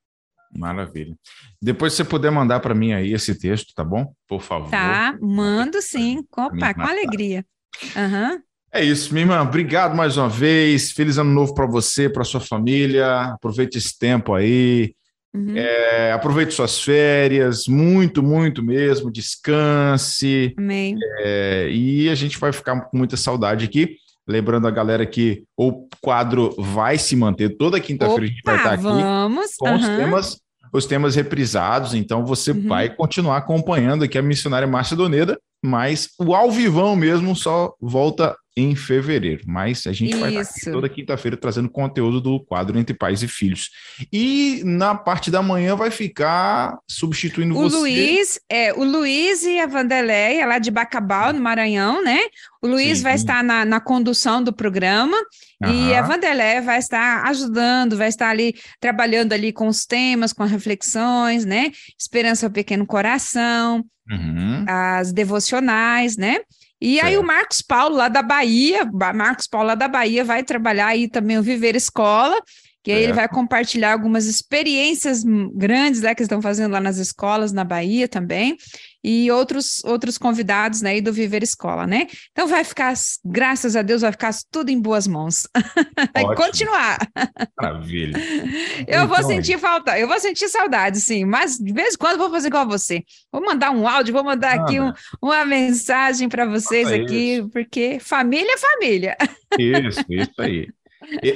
Maravilha. 0.56 1.16
Depois, 1.62 1.94
se 1.94 1.98
você 1.98 2.04
puder 2.04 2.32
mandar 2.32 2.60
para 2.60 2.76
mim 2.76 2.94
aí 2.94 3.14
esse 3.14 3.38
texto, 3.38 3.74
tá 3.76 3.84
bom? 3.84 4.14
Por 4.28 4.42
favor. 4.42 4.70
Tá, 4.70 5.18
mando 5.22 5.82
sim. 5.82 6.24
Opa, 6.32 6.74
com 6.74 6.82
alegria. 6.82 7.46
Uhum. 7.96 8.42
É 8.72 8.84
isso, 8.84 9.14
minha 9.14 9.24
irmã. 9.24 9.42
Obrigado 9.42 9.96
mais 9.96 10.18
uma 10.18 10.28
vez. 10.28 10.92
Feliz 10.92 11.18
ano 11.18 11.32
novo 11.32 11.54
para 11.54 11.66
você, 11.66 12.10
para 12.10 12.24
sua 12.24 12.40
família. 12.40 13.34
Aproveite 13.34 13.78
esse 13.78 13.98
tempo 13.98 14.34
aí. 14.34 14.96
Uhum. 15.34 15.56
É, 15.56 16.12
aproveite 16.12 16.54
suas 16.54 16.80
férias, 16.80 17.68
muito, 17.68 18.22
muito 18.22 18.64
mesmo. 18.64 19.12
Descanse. 19.12 20.54
Amém. 20.58 20.96
É, 21.20 21.70
e 21.72 22.10
a 22.10 22.16
gente 22.16 22.40
vai 22.40 22.52
ficar 22.52 22.82
com 22.82 22.98
muita 22.98 23.18
saudade 23.18 23.66
aqui. 23.66 23.98
Lembrando 24.28 24.68
a 24.68 24.72
galera 24.72 25.06
que 25.06 25.44
o 25.58 25.88
quadro 26.02 26.56
vai 26.58 26.98
se 26.98 27.16
manter 27.16 27.58
toda 27.58 27.80
quinta-feira. 27.80 28.24
A 28.24 28.28
gente 28.28 28.42
vai 28.44 28.56
estar 28.56 28.74
aqui 28.74 28.84
vamos. 28.84 29.56
com 29.58 29.70
uhum. 29.70 29.76
os 29.76 29.86
temas 29.86 30.43
os 30.74 30.86
temas 30.88 31.16
reprisados, 31.16 31.94
então 31.94 32.26
você 32.26 32.52
uhum. 32.52 32.68
vai 32.68 32.90
continuar 32.90 33.38
acompanhando 33.38 34.04
aqui 34.04 34.18
a 34.18 34.24
missionária 34.24 34.68
Márcia 34.68 34.98
Doneda, 34.98 35.40
mas 35.64 36.10
o 36.20 36.34
ao 36.34 36.52
vivão 36.52 36.96
mesmo 36.96 37.36
só 37.36 37.74
volta 37.80 38.36
em 38.56 38.76
fevereiro. 38.76 39.44
Mas 39.48 39.88
a 39.88 39.92
gente 39.94 40.12
Isso. 40.12 40.20
vai 40.20 40.36
estar 40.36 40.72
toda 40.72 40.90
quinta-feira 40.90 41.36
trazendo 41.36 41.70
conteúdo 41.70 42.22
do 42.22 42.40
quadro 42.40 42.78
Entre 42.78 42.94
Pais 42.94 43.24
e 43.24 43.28
Filhos. 43.28 43.70
E 44.12 44.62
na 44.64 44.96
parte 44.96 45.32
da 45.32 45.42
manhã 45.42 45.76
vai 45.76 45.90
ficar 45.90 46.78
substituindo 46.88 47.58
o 47.58 47.62
você. 47.62 47.76
Luiz, 47.76 48.40
é, 48.50 48.74
o 48.74 48.84
Luiz 48.84 49.44
e 49.44 49.60
a 49.60 49.66
Vanderleia, 49.66 50.46
lá 50.46 50.60
de 50.60 50.70
Bacabal, 50.70 51.34
no 51.34 51.42
Maranhão, 51.42 52.04
né? 52.04 52.20
O 52.62 52.68
Luiz 52.68 53.00
Sim. 53.00 53.04
vai 53.04 53.16
estar 53.16 53.44
na, 53.44 53.66
na, 53.66 53.80
condução 53.80 54.42
do 54.42 54.54
programa 54.54 55.18
e 55.66 55.94
a 55.94 56.02
Vanderleia 56.02 56.62
vai 56.62 56.80
estar 56.80 57.24
ajudando, 57.28 57.98
vai 57.98 58.08
estar 58.08 58.30
ali 58.30 58.56
trabalhando 58.80 59.34
ali 59.34 59.52
com 59.52 59.68
os 59.68 59.86
temas, 59.86 60.32
com 60.32 60.44
as 60.44 60.52
reflexões, 60.52 61.44
né? 61.44 61.72
Esperança 62.00 62.46
ao 62.46 62.52
Pequeno 62.52 62.86
Coração, 62.86 63.84
uhum. 64.10 64.66
as 64.68 65.12
devocionais, 65.12 66.16
né? 66.16 66.40
E 66.86 67.00
aí 67.00 67.18
o 67.18 67.24
Marcos 67.24 67.62
Paulo, 67.62 67.96
lá 67.96 68.10
da 68.10 68.22
Bahia, 68.22 68.84
Marcos 69.16 69.48
Paulo 69.48 69.68
lá 69.68 69.74
da 69.74 69.88
Bahia, 69.88 70.26
vai 70.26 70.44
trabalhar 70.44 70.88
aí 70.88 71.08
também 71.08 71.38
o 71.38 71.42
Viver 71.42 71.78
Escola, 71.78 72.38
que 72.84 72.92
aí 72.92 73.04
ele 73.04 73.14
vai 73.14 73.30
compartilhar 73.30 73.94
algumas 73.94 74.26
experiências 74.26 75.24
grandes 75.54 76.02
né, 76.02 76.14
que 76.14 76.22
estão 76.22 76.42
fazendo 76.42 76.74
lá 76.74 76.82
nas 76.82 76.98
escolas 76.98 77.54
na 77.54 77.64
Bahia 77.64 78.10
também 78.10 78.58
e 79.02 79.32
outros 79.32 79.84
outros 79.86 80.18
convidados 80.18 80.82
né, 80.82 81.00
do 81.00 81.12
Viver 81.12 81.44
Escola, 81.44 81.88
né? 81.88 82.08
Então 82.32 82.48
vai 82.48 82.64
ficar, 82.64 82.94
graças 83.24 83.76
a 83.76 83.82
Deus, 83.82 84.02
vai 84.02 84.12
ficar 84.12 84.32
tudo 84.52 84.70
em 84.70 84.80
boas 84.80 85.08
mãos. 85.08 85.48
vai 86.14 86.36
continuar. 86.36 86.98
Maravilha. 87.60 88.18
eu 88.88 89.04
então, 89.04 89.08
vou 89.08 89.24
sentir 89.24 89.58
falta, 89.58 89.98
eu 89.98 90.08
vou 90.08 90.20
sentir 90.20 90.50
saudade, 90.50 91.00
sim, 91.00 91.26
mas 91.26 91.58
de 91.58 91.74
vez 91.74 91.96
em 91.96 91.98
quando 91.98 92.18
vou 92.18 92.30
fazer 92.30 92.48
igual 92.48 92.68
você. 92.68 93.04
Vou 93.32 93.42
mandar 93.42 93.72
um 93.72 93.88
áudio, 93.88 94.14
vou 94.14 94.24
mandar 94.24 94.60
aqui 94.60 94.80
um, 94.80 94.92
uma 95.22 95.46
mensagem 95.46 96.28
para 96.28 96.46
vocês 96.46 96.90
Nossa, 96.90 97.02
aqui, 97.02 97.38
isso. 97.38 97.50
porque 97.50 97.98
família 98.00 98.54
é 98.54 98.58
família. 98.58 99.18
Isso, 99.60 100.04
isso 100.10 100.34
aí. 100.40 100.68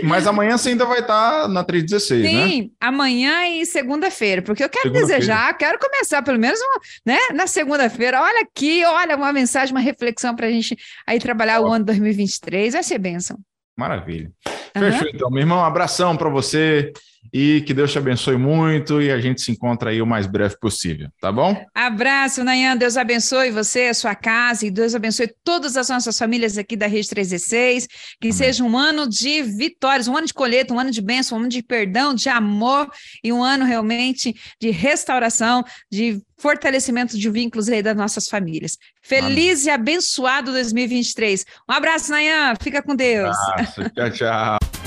Mas 0.03 0.27
amanhã 0.27 0.57
você 0.57 0.69
ainda 0.69 0.85
vai 0.85 0.99
estar 0.99 1.43
tá 1.43 1.47
na 1.47 1.63
316, 1.63 2.25
Sim, 2.25 2.35
né? 2.35 2.47
Sim, 2.47 2.71
amanhã 2.79 3.47
e 3.47 3.65
segunda-feira, 3.65 4.41
porque 4.41 4.63
eu 4.63 4.69
quero 4.69 4.91
desejar, 4.91 5.53
quero 5.57 5.79
começar 5.79 6.21
pelo 6.21 6.39
menos 6.39 6.59
né, 7.05 7.17
na 7.33 7.47
segunda-feira. 7.47 8.21
Olha 8.21 8.41
aqui, 8.41 8.83
olha 8.85 9.15
uma 9.15 9.33
mensagem, 9.33 9.73
uma 9.73 9.81
reflexão 9.81 10.35
para 10.35 10.47
a 10.47 10.51
gente 10.51 10.77
aí 11.05 11.19
trabalhar 11.19 11.61
o 11.61 11.67
ano 11.67 11.85
2023. 11.85 12.73
Vai 12.73 12.83
ser 12.83 12.97
bênção. 12.97 13.37
Maravilha. 13.77 14.31
Uhum. 14.75 14.91
Fechou, 14.91 15.07
então. 15.07 15.29
Meu 15.29 15.41
irmão, 15.41 15.59
um 15.59 15.63
abração 15.63 16.17
para 16.17 16.29
você 16.29 16.91
e 17.31 17.61
que 17.61 17.73
Deus 17.73 17.91
te 17.91 17.97
abençoe 17.97 18.37
muito 18.37 19.01
e 19.01 19.11
a 19.11 19.19
gente 19.19 19.41
se 19.41 19.51
encontra 19.51 19.89
aí 19.89 20.01
o 20.01 20.05
mais 20.05 20.27
breve 20.27 20.57
possível, 20.59 21.09
tá 21.19 21.31
bom? 21.31 21.65
Abraço, 21.73 22.43
Nayan. 22.43 22.77
Deus 22.77 22.97
abençoe 22.97 23.51
você, 23.51 23.85
a 23.85 23.93
sua 23.93 24.15
casa 24.15 24.65
e 24.65 24.71
Deus 24.71 24.95
abençoe 24.95 25.33
todas 25.43 25.77
as 25.77 25.89
nossas 25.89 26.17
famílias 26.17 26.57
aqui 26.57 26.75
da 26.75 26.87
Rede 26.87 27.09
316. 27.09 27.87
Que 28.19 28.27
Amém. 28.27 28.31
seja 28.31 28.63
um 28.63 28.77
ano 28.77 29.07
de 29.07 29.41
vitórias, 29.41 30.07
um 30.07 30.15
ano 30.15 30.27
de 30.27 30.33
colheita, 30.33 30.73
um 30.73 30.79
ano 30.79 30.91
de 30.91 31.01
bênção, 31.01 31.37
um 31.37 31.41
ano 31.41 31.49
de 31.49 31.61
perdão, 31.61 32.13
de 32.13 32.29
amor 32.29 32.89
e 33.23 33.31
um 33.31 33.43
ano 33.43 33.65
realmente 33.65 34.35
de 34.59 34.69
restauração, 34.69 35.63
de 35.91 36.21
fortalecimento 36.37 37.17
de 37.17 37.29
vínculos 37.29 37.67
aí 37.67 37.81
das 37.81 37.95
nossas 37.95 38.27
famílias. 38.27 38.77
Feliz 39.01 39.61
Amém. 39.61 39.67
e 39.67 39.69
abençoado 39.69 40.51
2023. 40.51 41.45
Um 41.69 41.73
abraço, 41.73 42.11
Nayan. 42.11 42.53
Fica 42.61 42.81
com 42.81 42.95
Deus. 42.95 43.35
Abraço. 43.35 43.89
Tchau, 43.89 44.11
tchau. 44.11 44.57